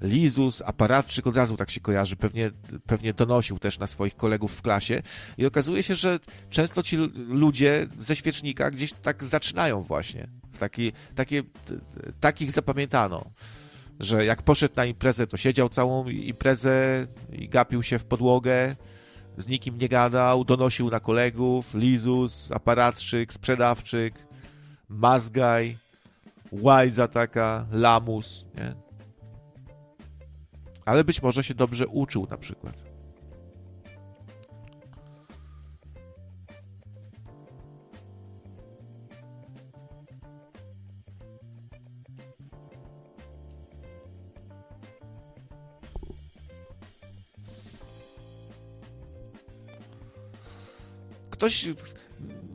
[0.00, 2.50] Lizus, aparatczyk, od razu tak się kojarzy, pewnie,
[2.86, 5.02] pewnie donosił też na swoich kolegów w klasie
[5.38, 6.20] i okazuje się, że
[6.50, 6.96] często ci
[7.28, 10.26] ludzie ze świecznika gdzieś tak zaczynają właśnie.
[10.52, 11.42] W taki, takie,
[12.20, 13.30] takich zapamiętano,
[14.00, 18.76] że jak poszedł na imprezę, to siedział całą imprezę i gapił się w podłogę,
[19.36, 24.14] z nikim nie gadał, donosił na kolegów, Lizus, aparatczyk, sprzedawczyk,
[24.88, 25.76] mazgaj,
[26.52, 28.85] łajza taka, lamus, nie?
[30.86, 32.82] Ale być może się dobrze uczył na przykład.
[51.30, 51.68] Ktoś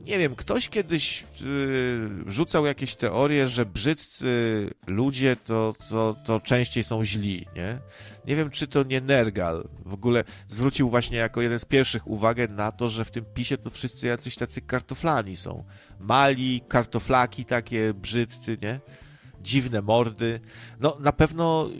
[0.02, 6.84] nie wiem, ktoś kiedyś yy, rzucał jakieś teorie, że brzydcy ludzie to, to, to częściej
[6.84, 7.78] są źli, nie?
[8.26, 12.48] Nie wiem, czy to nie Nergal w ogóle zwrócił właśnie jako jeden z pierwszych uwagę
[12.48, 15.64] na to, że w tym pisie to wszyscy jacyś tacy kartoflani są.
[16.00, 18.80] Mali, kartoflaki takie brzydcy, nie?
[19.42, 20.40] Dziwne mordy.
[20.80, 21.70] No, na pewno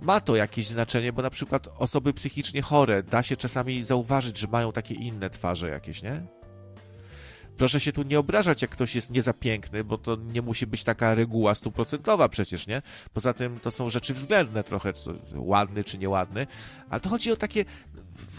[0.00, 4.46] ma to jakieś znaczenie, bo na przykład osoby psychicznie chore da się czasami zauważyć, że
[4.46, 6.35] mają takie inne twarze jakieś, nie?
[7.56, 10.66] Proszę się tu nie obrażać, jak ktoś jest nie za piękny, bo to nie musi
[10.66, 12.82] być taka reguła stuprocentowa przecież, nie?
[13.12, 14.92] Poza tym to są rzeczy względne trochę,
[15.34, 16.46] ładny czy nieładny,
[16.90, 17.64] ale to chodzi o takie,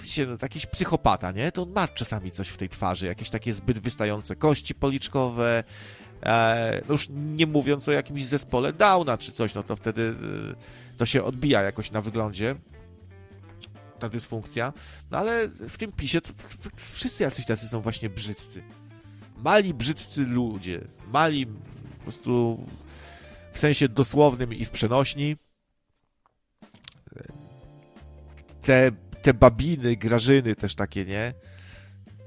[0.03, 1.51] się, jakiś psychopata, nie?
[1.51, 5.63] To on ma czasami coś w tej twarzy, jakieś takie zbyt wystające kości policzkowe,
[6.23, 10.15] e, no już nie mówiąc o jakimś zespole Downa czy coś, no to wtedy
[10.91, 12.55] e, to się odbija jakoś na wyglądzie
[13.99, 14.73] ta dysfunkcja,
[15.11, 16.29] no ale w tym pisie to,
[16.75, 18.63] wszyscy jacyś tacy są właśnie brzydcy
[19.43, 20.81] mali, brzydcy ludzie.
[21.07, 22.65] Mali po prostu
[23.53, 25.35] w sensie dosłownym i w przenośni.
[28.61, 28.91] Te,
[29.21, 31.33] te babiny, grażyny też takie, nie?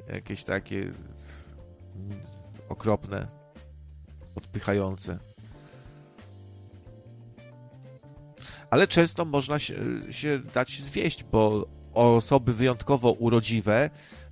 [0.09, 0.93] Jakieś takie
[2.69, 3.29] okropne,
[4.35, 5.19] odpychające.
[8.71, 9.75] Ale często można się,
[10.11, 13.91] się dać zwieść, bo osoby wyjątkowo urodziwe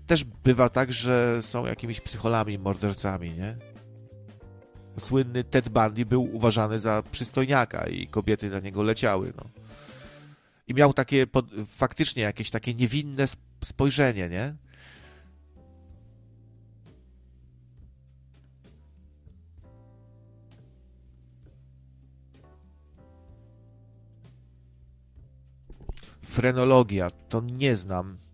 [0.08, 3.56] też bywa tak, że są jakimiś psycholami, mordercami, nie?
[4.98, 9.44] Słynny Ted Bundy był uważany za przystojniaka i kobiety na niego leciały, no.
[10.68, 11.26] I miał takie,
[11.66, 13.24] faktycznie jakieś takie niewinne
[13.64, 14.54] spojrzenie, nie?
[26.22, 28.27] Frenologia, to nie znam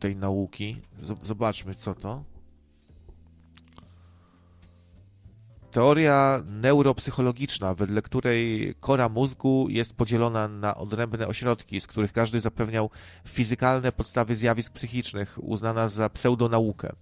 [0.00, 0.76] tej nauki.
[1.22, 2.24] Zobaczmy, co to.
[5.70, 12.90] Teoria neuropsychologiczna, wedle której kora mózgu jest podzielona na odrębne ośrodki, z których każdy zapewniał
[13.28, 16.92] fizykalne podstawy zjawisk psychicznych, uznana za pseudonaukę.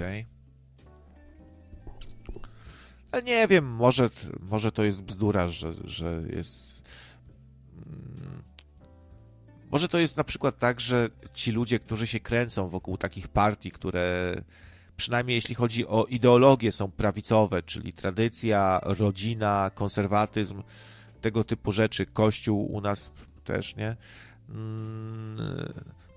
[0.00, 0.26] Okej.
[0.26, 0.40] Okay.
[3.12, 4.10] Ale nie wiem, może,
[4.40, 6.82] może to jest bzdura, że, że jest.
[7.76, 8.42] Mm,
[9.70, 13.70] może to jest na przykład tak, że ci ludzie, którzy się kręcą wokół takich partii,
[13.70, 14.34] które
[14.96, 20.62] przynajmniej jeśli chodzi o ideologię, są prawicowe, czyli tradycja, rodzina, konserwatyzm,
[21.20, 23.10] tego typu rzeczy, kościół u nas
[23.44, 23.96] też, nie?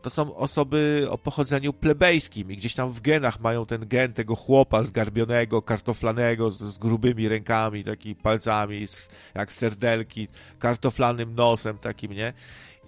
[0.04, 4.36] To są osoby o pochodzeniu plebejskim i gdzieś tam w genach mają ten gen tego
[4.36, 10.28] chłopa zgarbionego, kartoflanego, z, z grubymi rękami, takimi palcami, z, jak serdelki,
[10.60, 12.34] kartoflanym nosem takim, nie?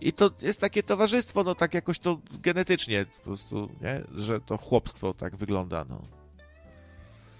[0.02, 4.02] I to jest takie towarzystwo, no tak jakoś to genetycznie po prostu, nie?
[4.16, 6.02] Że to chłopstwo tak wygląda, no.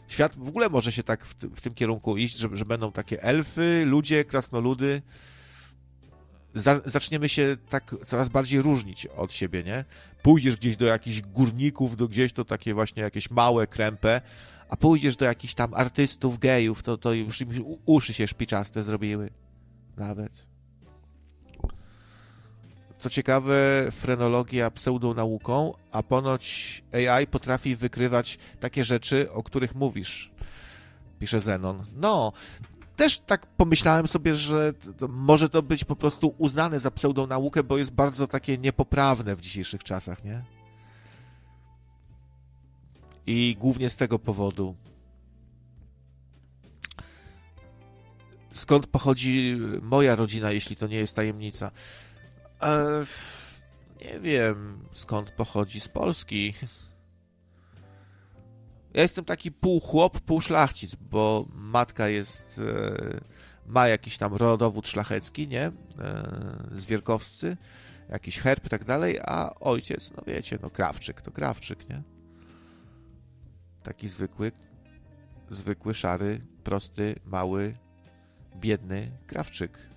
[0.08, 3.24] Świat w ogóle może się tak w, w tym kierunku iść, że, że będą takie
[3.24, 5.02] elfy, ludzie, krasnoludy,
[6.56, 9.86] za, zaczniemy się tak coraz bardziej różnić od siebie, nie?
[10.22, 14.22] Pójdziesz gdzieś do jakichś górników, do gdzieś to takie właśnie jakieś małe krępę,
[14.70, 17.50] a pójdziesz do jakichś tam artystów, gejów, to, to już im
[17.86, 19.30] uszy się szpiczaste zrobiły.
[19.98, 20.46] Nawet.
[23.00, 30.32] Co ciekawe, frenologia pseudonauką, a ponoć AI potrafi wykrywać takie rzeczy, o których mówisz,
[31.20, 31.86] pisze Zenon.
[31.96, 32.34] No,
[32.96, 37.78] też tak pomyślałem sobie, że to, może to być po prostu uznane za pseudonaukę, bo
[37.78, 40.44] jest bardzo takie niepoprawne w dzisiejszych czasach, nie?
[43.28, 44.76] I głównie z tego powodu.
[48.56, 51.72] skąd pochodzi moja rodzina, jeśli to nie jest tajemnica.
[52.62, 53.06] E,
[54.02, 56.54] nie wiem, skąd pochodzi z Polski.
[58.96, 63.20] Ja jestem taki pół chłop, pół szlachcic, bo matka jest, e,
[63.66, 65.62] ma jakiś tam rodowód szlachecki, nie?
[65.64, 65.74] E,
[66.72, 67.58] zwierkowscy,
[68.10, 72.04] jakiś herb i tak dalej, a ojciec, no wiecie, no krawczyk, to krawczyk, nie?
[73.84, 74.52] Taki zwykły,
[75.50, 77.78] zwykły, szary, prosty, mały,
[78.56, 79.95] biedny krawczyk.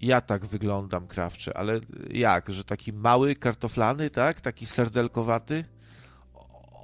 [0.00, 4.40] Ja tak wyglądam krawczy, ale jak, że taki mały, kartoflany, tak?
[4.40, 5.64] Taki serdelkowaty?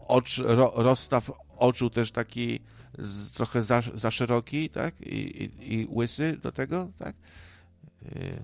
[0.09, 2.61] Ocz, ro, rozstaw oczu też taki
[2.99, 5.01] z, trochę za, za szeroki, tak?
[5.01, 7.17] I, i, I łysy do tego, tak?
[8.17, 8.43] Y,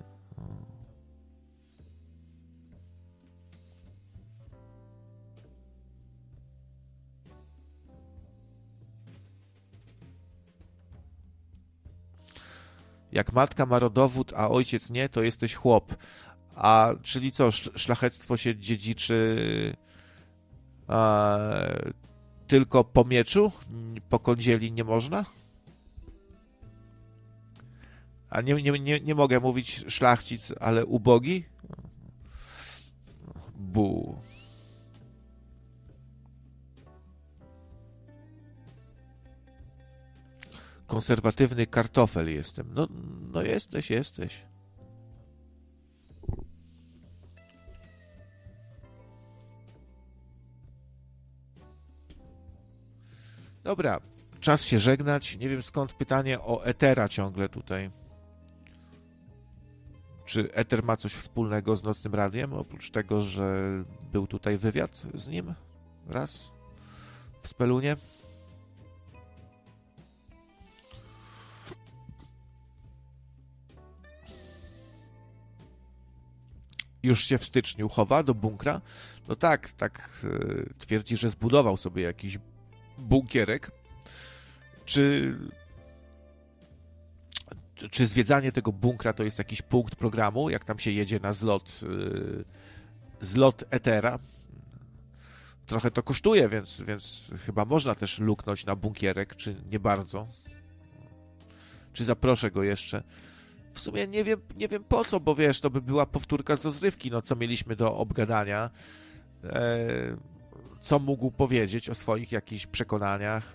[13.17, 15.95] Jak matka ma rodowód, a ojciec nie, to jesteś chłop.
[16.55, 19.75] A czyli co, szlachectwo się dziedziczy
[20.87, 21.37] a,
[22.47, 23.51] tylko po mieczu?
[24.09, 25.25] Po kądzieli nie można?
[28.29, 31.45] A nie, nie, nie, nie mogę mówić szlachcic, ale ubogi?
[33.55, 34.15] Bu.
[40.87, 42.67] Konserwatywny kartofel jestem.
[42.73, 42.87] No,
[43.33, 44.45] no jesteś, jesteś.
[53.63, 54.01] Dobra,
[54.39, 55.37] czas się żegnać.
[55.37, 57.91] Nie wiem skąd pytanie o Etera ciągle tutaj.
[60.25, 65.27] Czy Eter ma coś wspólnego z Nocnym Radiem, oprócz tego, że był tutaj wywiad z
[65.27, 65.53] nim
[66.07, 66.51] raz
[67.41, 67.95] w Spelunie?
[77.03, 78.81] Już się w styczniu chowa do bunkra.
[79.27, 82.37] No tak, tak e, twierdzi, że zbudował sobie jakiś
[82.97, 83.71] bunkierek.
[84.85, 85.35] Czy
[87.91, 91.79] czy zwiedzanie tego bunkra to jest jakiś punkt programu, jak tam się jedzie na zlot
[91.83, 94.19] e, zlot Etera?
[95.65, 100.27] Trochę to kosztuje, więc, więc chyba można też luknąć na bunkierek, czy nie bardzo?
[101.93, 103.03] Czy zaproszę go jeszcze?
[103.77, 106.65] W sumie nie wiem, nie wiem po co, bo wiesz, to by była powtórka z
[106.65, 108.69] rozrywki, no co mieliśmy do obgadania.
[109.43, 109.87] E,
[110.81, 113.53] co mógł powiedzieć o swoich jakichś przekonaniach,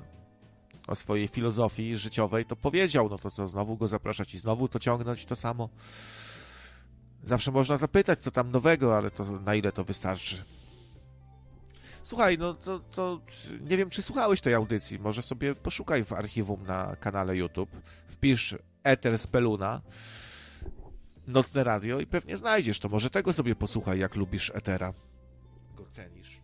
[0.87, 4.79] o swojej filozofii życiowej, to powiedział, no to co, znowu go zapraszać i znowu to
[4.79, 5.69] ciągnąć to samo.
[7.25, 10.37] Zawsze można zapytać, co tam nowego, ale to na ile to wystarczy.
[12.03, 13.21] Słuchaj, no to, to
[13.61, 14.99] nie wiem, czy słuchałeś tej audycji.
[14.99, 17.71] Może sobie poszukaj w archiwum na kanale YouTube.
[18.09, 19.83] Wpisz Eter z Peluna,
[21.27, 22.89] Nocne Radio i pewnie znajdziesz to.
[22.89, 24.93] Może tego sobie posłuchaj, jak lubisz Etera.
[25.77, 26.41] Go cenisz.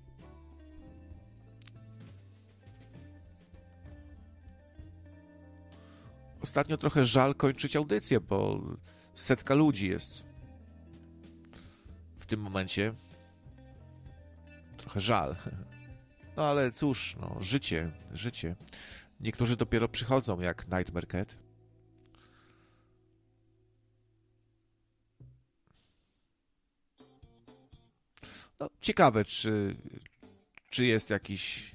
[6.43, 8.61] Ostatnio trochę żal kończyć audycję, bo
[9.15, 10.25] setka ludzi jest
[12.21, 12.95] w tym momencie.
[14.77, 15.37] Trochę żal.
[16.37, 18.57] No ale cóż, no, życie, życie.
[19.21, 21.48] Niektórzy dopiero przychodzą, jak Nightmare Cat.
[28.61, 29.77] No, ciekawe, czy,
[30.71, 31.75] czy jest jakiś.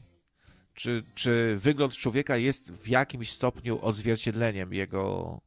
[0.74, 5.42] Czy, czy wygląd człowieka jest w jakimś stopniu odzwierciedleniem jego.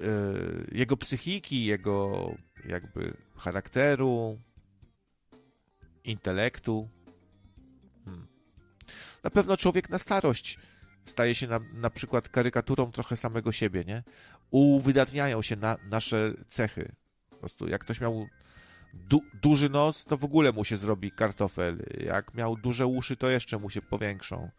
[0.00, 2.30] Yy, jego psychiki, jego
[2.64, 4.40] jakby charakteru,
[6.04, 6.88] intelektu.
[8.04, 8.26] Hmm.
[9.22, 10.58] Na pewno człowiek na starość
[11.04, 14.02] staje się na, na przykład karykaturą trochę samego siebie, nie?
[14.50, 16.92] Uwydatniają się na nasze cechy.
[17.30, 18.28] Po prostu jak ktoś miał
[19.08, 21.82] du duży nos, to w ogóle mu się zrobi kartofel.
[22.04, 24.50] Jak miał duże uszy, to jeszcze mu się powiększą.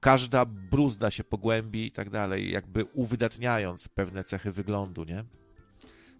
[0.00, 5.24] Każda bruzda się pogłębi i tak dalej, jakby uwydatniając pewne cechy wyglądu, nie?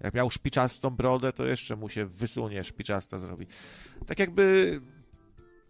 [0.00, 3.46] Jak miał szpiczastą brodę, to jeszcze mu się wysunie, szpiczasta zrobi.
[4.06, 4.80] Tak jakby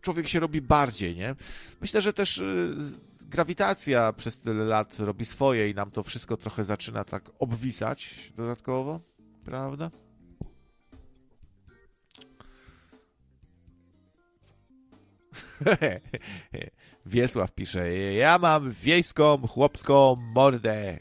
[0.00, 1.34] człowiek się robi bardziej, nie?
[1.80, 2.74] Myślę, że też y,
[3.20, 9.00] grawitacja przez tyle lat robi swoje i nam to wszystko trochę zaczyna tak obwisać dodatkowo,
[9.44, 9.90] prawda?
[17.06, 20.98] Wiesław pisze, ja mam wiejską, chłopską mordę.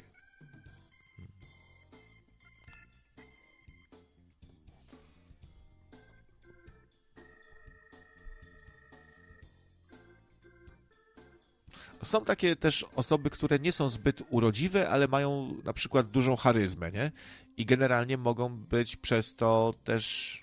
[12.04, 16.92] Są takie też osoby, które nie są zbyt urodziwe, ale mają na przykład dużą charyzmę,
[16.92, 17.12] nie?
[17.58, 20.43] I generalnie mogą być przez to też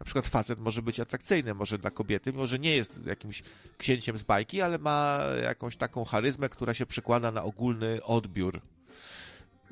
[0.00, 3.42] na przykład facet może być atrakcyjny, może dla kobiety, mimo że nie jest jakimś
[3.78, 8.60] księciem z bajki, ale ma jakąś taką charyzmę, która się przekłada na ogólny odbiór.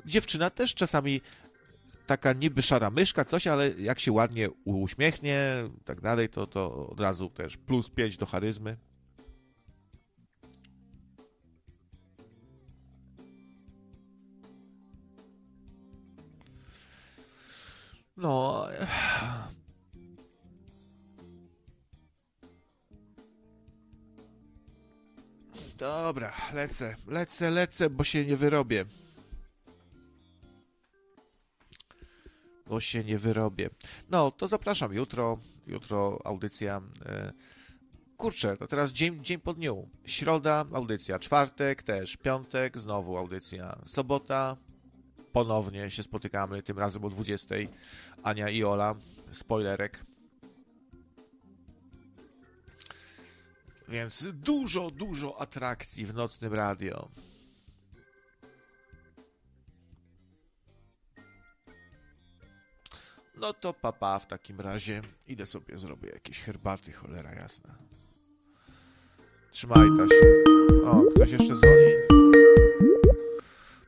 [0.05, 1.21] Dziewczyna też czasami
[2.07, 6.87] taka niby szara myszka, coś, ale jak się ładnie uśmiechnie i tak dalej, to, to
[6.87, 8.77] od razu też plus 5 do charyzmy.
[18.17, 18.67] No.
[26.09, 28.85] Dobra, lecę, lecę, lecę, bo się nie wyrobię.
[32.67, 33.69] Bo się nie wyrobię.
[34.09, 35.37] No, to zapraszam jutro.
[35.67, 36.81] Jutro audycja.
[37.05, 37.33] E,
[38.17, 39.89] kurczę, to teraz dzień, dzień po dniu.
[40.05, 41.19] Środa, audycja.
[41.19, 42.17] Czwartek też.
[42.17, 43.79] Piątek, znowu audycja.
[43.85, 44.57] Sobota,
[45.31, 47.55] ponownie się spotykamy, tym razem o 20.
[48.23, 48.95] Ania i Ola.
[49.31, 50.08] Spoilerek.
[53.89, 57.09] Więc dużo, dużo atrakcji w nocnym radio.
[63.37, 65.01] No to papa w takim razie.
[65.27, 67.75] Idę sobie zrobię jakieś herbaty, cholera jasna.
[69.51, 70.43] Trzymaj się.
[70.85, 72.19] O, ktoś jeszcze dzwoni?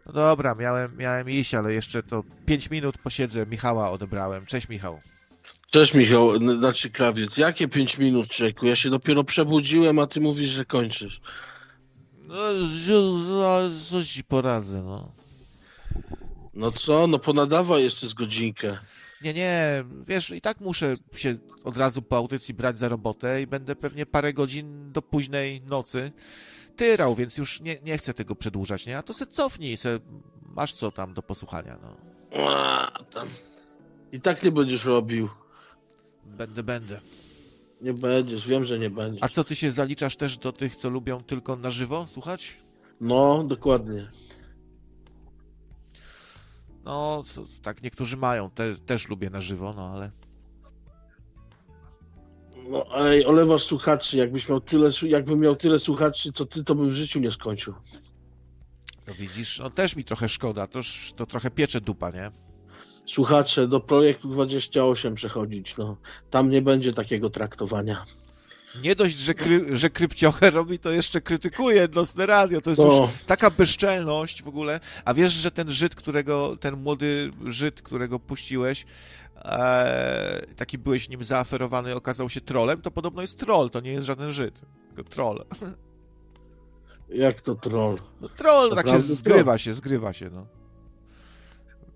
[0.06, 3.46] No dobra, miałem, miałem iść, ale jeszcze to 5 minut posiedzę.
[3.46, 4.46] Michała odebrałem.
[4.46, 5.02] Cześć Michał.
[5.72, 7.38] Cześć Michał, znaczy krawiec.
[7.38, 8.66] Jakie 5 minut, czeku?
[8.66, 11.22] Ja się dopiero przebudziłem, a ty mówisz, że kończysz.
[12.28, 12.36] No,
[13.90, 15.12] coś ci poradzę, no.
[16.54, 17.08] No co?
[17.08, 18.78] No ponadawaj jeszcze z godzinkę.
[19.22, 23.48] Nie, nie, wiesz, i tak muszę się od razu po audycji brać za robotę i
[23.48, 26.12] będę pewnie parę godzin do późnej nocy
[26.76, 28.98] tyrał, więc już nie, nie chcę tego przedłużać, nie?
[28.98, 30.00] A to se cofnij, se
[30.56, 31.98] masz co tam do posłuchania, no.
[32.48, 33.28] A, tam.
[34.12, 35.30] I tak nie będziesz robił.
[36.26, 37.02] Będę, będę.
[37.82, 39.24] Nie będziesz, wiem, że nie będziesz.
[39.24, 42.58] A co, ty się zaliczasz też do tych, co lubią tylko na żywo słuchać?
[43.02, 44.08] No, dokładnie.
[46.84, 47.24] No,
[47.62, 50.12] tak niektórzy mają, te, też lubię na żywo, no ale...
[52.70, 56.90] No ej, olewasz słuchaczy, jakbyś miał tyle, jakbym miał tyle słuchaczy, co ty, to bym
[56.90, 57.74] w życiu nie skończył.
[59.08, 60.80] No widzisz, no też mi trochę szkoda, to,
[61.16, 62.32] to trochę piecze dupa, nie?
[63.12, 65.98] Słuchacze, do projektu 28 przechodzić, no.
[66.30, 68.04] Tam nie będzie takiego traktowania.
[68.84, 72.62] Nie dość, że, kry, że krypciocher robi, to jeszcze krytykuje nocne radio.
[72.62, 72.86] To jest No.
[72.86, 74.80] już taka bezczelność w ogóle.
[75.06, 78.86] A wiesz, że ten Żyd, którego, ten młody Żyd, którego puściłeś,
[79.36, 84.06] e, taki byłeś nim zaaferowany, okazał się trolem, to podobno jest troll, to nie jest
[84.06, 85.46] żaden Żyd, tylko troll.
[87.10, 87.98] Jak to troll?
[88.22, 90.61] No troll, no tak się Naprawdę zgrywa się, zgrywa się, no.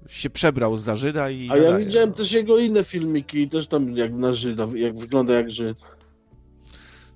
[0.09, 1.49] Się przebrał za Żyda i...
[1.51, 2.15] A ja nadaje, widziałem no.
[2.15, 5.77] też jego inne filmiki i też tam jak na Żyda, jak wygląda jak Żyd.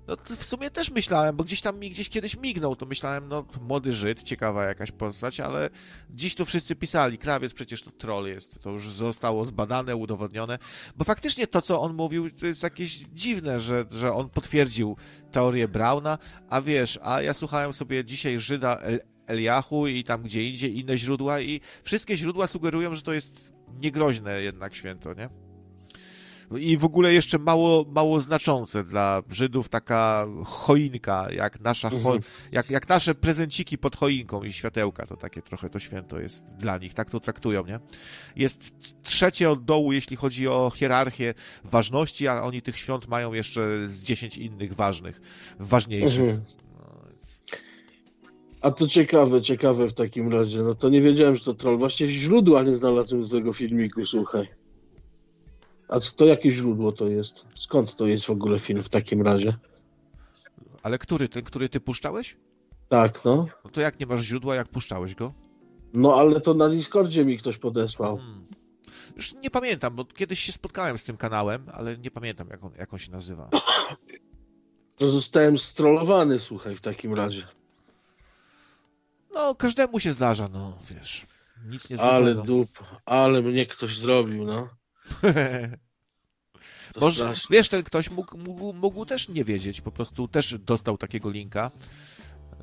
[0.09, 3.27] No to w sumie też myślałem, bo gdzieś tam mi gdzieś kiedyś mignął, to myślałem,
[3.27, 5.69] no młody Żyd, ciekawa jakaś postać, ale
[6.09, 10.59] dziś to wszyscy pisali, krawiec przecież to troll jest, to już zostało zbadane, udowodnione,
[10.95, 14.97] bo faktycznie to, co on mówił, to jest jakieś dziwne, że, że on potwierdził
[15.31, 16.17] teorię Brauna,
[16.49, 20.97] a wiesz, a ja słuchałem sobie dzisiaj Żyda El Eliahu i tam gdzie indziej inne
[20.97, 25.29] źródła i wszystkie źródła sugerują, że to jest niegroźne jednak święto, nie?
[26.59, 32.19] I w ogóle jeszcze mało, mało znaczące dla Żydów taka choinka, jak, nasza cho- Mhm.
[32.51, 36.77] jak, jak nasze prezenciki pod choinką i światełka, to takie trochę to święto jest dla
[36.77, 37.79] nich, tak to traktują, nie?
[38.35, 38.71] Jest
[39.03, 41.33] trzecie od dołu, jeśli chodzi o hierarchię
[41.63, 45.21] ważności, a oni tych świąt mają jeszcze z 10 innych ważnych,
[45.59, 46.19] ważniejszych.
[46.19, 46.41] Mhm.
[48.61, 50.61] A to ciekawe, ciekawe w takim razie.
[50.61, 51.77] No to nie wiedziałem, że to troll.
[51.77, 54.47] Właśnie źródła nie znalazłem z tego filmiku, słuchaj.
[55.87, 57.47] A to jakie źródło to jest?
[57.55, 59.57] Skąd to jest w ogóle film w takim razie?
[60.83, 62.37] Ale który, ten, który ty puszczałeś?
[62.89, 63.47] Tak, no.
[63.63, 65.33] No to jak nie masz źródła, jak puszczałeś go?
[65.93, 68.17] No ale to na Discordzie mi ktoś podesłał.
[68.17, 68.47] Hmm.
[69.15, 72.71] Już nie pamiętam, bo kiedyś się spotkałem z tym kanałem, ale nie pamiętam, jak on,
[72.77, 73.49] jak on się nazywa.
[74.97, 77.43] To zostałem strollowany, słuchaj, w takim razie.
[79.39, 81.25] No, każdemu się zdarza, no, wiesz.
[81.65, 82.41] Nic nie Ale złego.
[82.41, 84.69] dup, ale mnie ktoś zrobił, no.
[87.01, 87.55] Może, straszne.
[87.57, 91.71] wiesz, ten ktoś mógł, mógł, mógł też nie wiedzieć, po prostu też dostał takiego linka.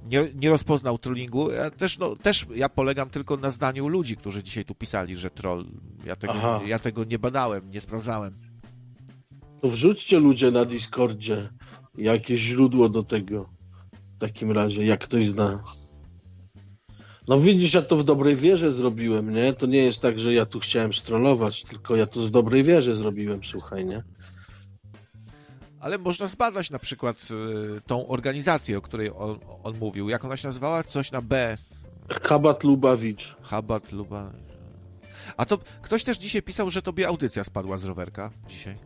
[0.05, 1.51] Nie, nie rozpoznał trollingu.
[1.51, 5.31] Ja też, no, też ja polegam tylko na zdaniu ludzi, którzy dzisiaj tu pisali, że
[5.31, 5.67] troll.
[6.05, 6.61] Ja tego, Aha.
[6.67, 8.35] ja tego nie badałem, nie sprawdzałem.
[9.61, 11.49] To wrzućcie ludzie na Discordzie
[11.99, 13.51] jakieś źródło do tego.
[14.17, 15.63] W takim razie, jak ktoś zna.
[17.29, 19.53] No widzisz, ja to w dobrej wierze zrobiłem, nie?
[19.53, 22.95] To nie jest tak, że ja tu chciałem strollować, tylko ja to w dobrej wierze
[22.95, 24.03] zrobiłem, słuchaj, nie?
[25.81, 27.29] Ale można zbadać na przykład
[27.77, 30.09] y, tą organizację, o której on, on mówił.
[30.09, 30.85] Jak ona się nazywała?
[30.85, 31.57] Coś na B.
[32.23, 33.37] Kabat Lubawicz.
[33.43, 34.33] Habat, Luba.
[35.37, 38.77] A to ktoś też dzisiaj pisał, że tobie audycja spadła z rowerka dzisiaj.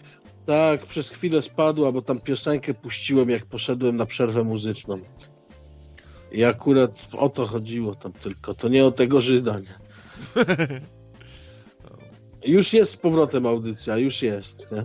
[0.47, 5.01] Tak, przez chwilę spadła, bo tam piosenkę puściłem, jak poszedłem na przerwę muzyczną.
[6.33, 8.55] I akurat o to chodziło tam tylko.
[8.55, 9.75] To nie o tego Żyda, nie?
[12.47, 14.85] Już jest z powrotem audycja, już jest, nie?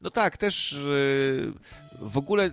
[0.00, 1.52] No tak, też y,
[1.98, 2.50] w ogóle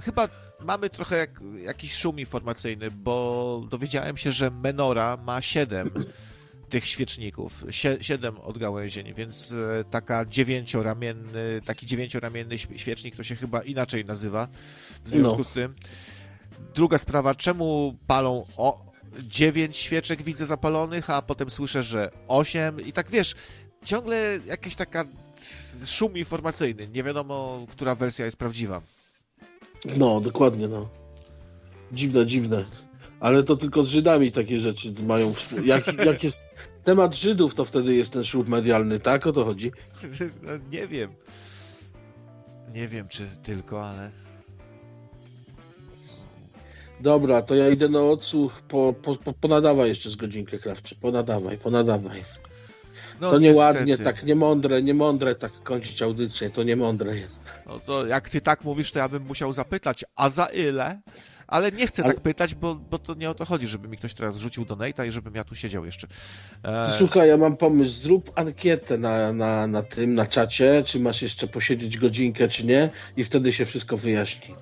[0.00, 0.28] chyba
[0.60, 5.90] mamy trochę jak, jakiś szum informacyjny, bo dowiedziałem się, że Menora ma siedem
[6.68, 13.36] tych świeczników, sie, siedem odgałęzień, więc e, taka dziewięcioramienny, taki dziewięcioramienny świe- świecznik to się
[13.36, 14.48] chyba inaczej nazywa
[15.04, 15.44] w związku No.
[15.44, 15.74] z tym.
[16.74, 18.84] Druga sprawa, czemu palą o
[19.22, 23.34] dziewięć świeczek widzę zapalonych, a potem słyszę, że osiem i tak wiesz,
[23.84, 25.04] ciągle jakaś taka
[25.86, 28.80] szum informacyjny, nie wiadomo, która wersja jest prawdziwa.
[29.96, 30.88] No, dokładnie, no.
[31.92, 32.64] Dziwne, dziwne.
[33.24, 35.32] Ale to tylko z Żydami takie rzeczy mają.
[35.32, 36.42] współ- Jak, jak jest
[36.84, 39.26] temat Żydów, to wtedy jest ten ślub medialny, tak?
[39.26, 39.72] O to chodzi.
[40.42, 41.14] No, nie wiem.
[42.72, 44.10] Nie wiem, czy tylko, ale.
[47.00, 50.94] Dobra, to ja idę na odsłuch, po, po, po, ponadawaj jeszcze z godzinkę, Krawczy.
[50.94, 52.22] Ponadawaj, ponadawaj.
[53.20, 54.04] No, to nieładnie, niestety.
[54.16, 57.40] tak niemądre, niemądre tak kończyć audycję, to niemądre jest.
[57.66, 61.00] No to jak ty tak mówisz, to ja bym musiał zapytać, a za ile?
[61.46, 63.96] Ale nie chcę Ale- tak pytać, bo, bo to nie o to chodzi, żeby mi
[63.96, 66.06] ktoś teraz rzucił donate'a i żebym ja tu siedział jeszcze.
[66.62, 71.22] E, Słuchaj, ja mam pomysł, zrób ankietę na, na, na tym, na czacie, czy masz
[71.22, 74.54] jeszcze posiedzieć godzinkę, czy nie i wtedy się wszystko wyjaśni.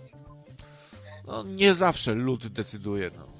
[1.26, 3.10] no, nie zawsze lud decyduje.
[3.18, 3.32] No.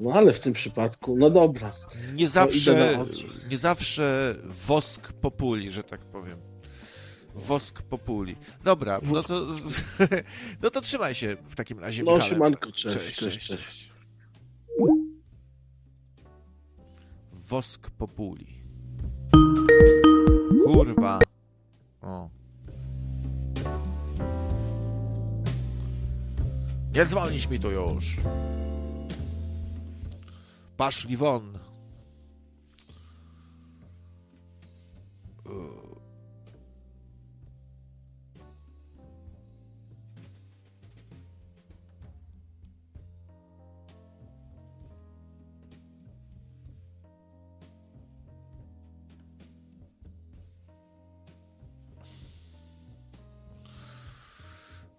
[0.00, 1.72] No ale w tym przypadku, no dobra.
[2.14, 2.98] Nie zawsze,
[3.50, 6.51] nie zawsze wosk populi, że tak powiem.
[7.34, 8.36] Wosk populi.
[8.64, 9.46] Dobra, no to,
[10.62, 12.30] no to trzymaj się w takim razie, No, Michale.
[12.30, 13.62] siemanko, cześć, Cześć, cześć, cześć, cześć.
[13.64, 13.92] cześć.
[17.32, 18.46] Wosk populi.
[20.66, 21.18] Kurwa.
[22.02, 22.28] O.
[26.94, 28.16] Nie dzwonić mi tu już.
[30.76, 31.58] Paszli won.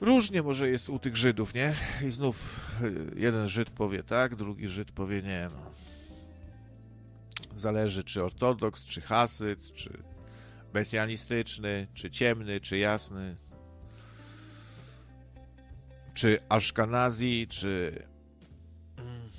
[0.03, 1.75] Różnie może jest u tych Żydów, nie?
[2.07, 5.49] I znów y, jeden Żyd powie tak, drugi Żyd powie nie.
[5.53, 5.71] No.
[7.55, 10.03] Zależy, czy ortodoks, czy hasyt, czy
[10.73, 13.37] mesjanistyczny, czy ciemny, czy jasny,
[16.13, 18.03] czy aszkanazi, czy
[18.97, 19.29] mm,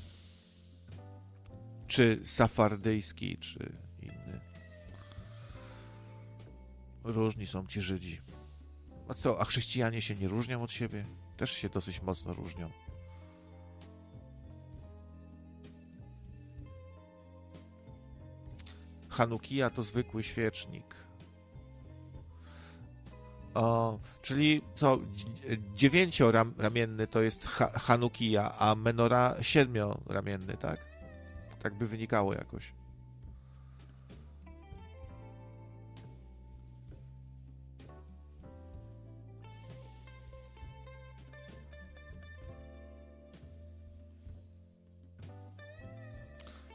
[1.89, 4.41] czy safardyjski, czy inny.
[7.05, 8.24] Różni są ci Żydzi.
[9.09, 11.03] A co, a chrześcijanie się nie różnią od siebie?
[11.37, 12.71] Też się dosyć mocno różnią.
[19.09, 20.95] Hanukija to zwykły świecznik.
[23.55, 30.81] O, czyli co, dz- dziewięcioramienny to jest ha Hanukija, a menora siedmioramienny, tak?
[31.63, 32.73] Tak by wynikało jakoś.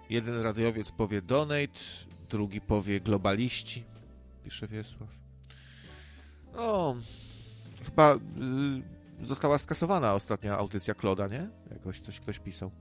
[0.10, 1.80] Jeden radiowiec powie donate,
[2.30, 3.84] drugi powie globaliści,
[4.44, 5.10] pisze Wiesław.
[6.54, 6.96] No,
[7.86, 8.16] chyba
[9.22, 11.50] y, została skasowana ostatnia audycja Kloda, nie?
[11.72, 12.72] Jakoś coś ktoś pisał.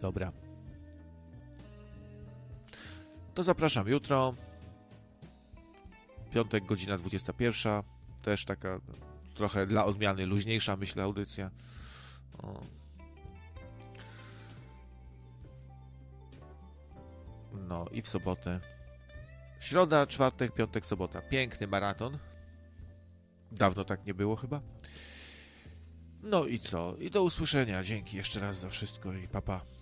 [0.00, 0.32] Dobra.
[3.34, 4.34] To zapraszam jutro.
[6.30, 7.82] Piątek, godzina 21.
[8.22, 8.80] Też taka
[9.36, 11.50] trochę dla odmiany luźniejsza, myślę, audycja.
[12.38, 12.62] O.
[17.52, 18.60] No i w sobotę.
[19.60, 21.22] Środa, czwartek, piątek, sobota.
[21.22, 22.18] Piękny maraton.
[23.52, 24.60] Dawno tak nie było chyba.
[26.22, 26.96] No i co?
[26.96, 27.82] I do usłyszenia.
[27.82, 29.60] Dzięki jeszcze raz za wszystko i papa.
[29.60, 29.75] Pa.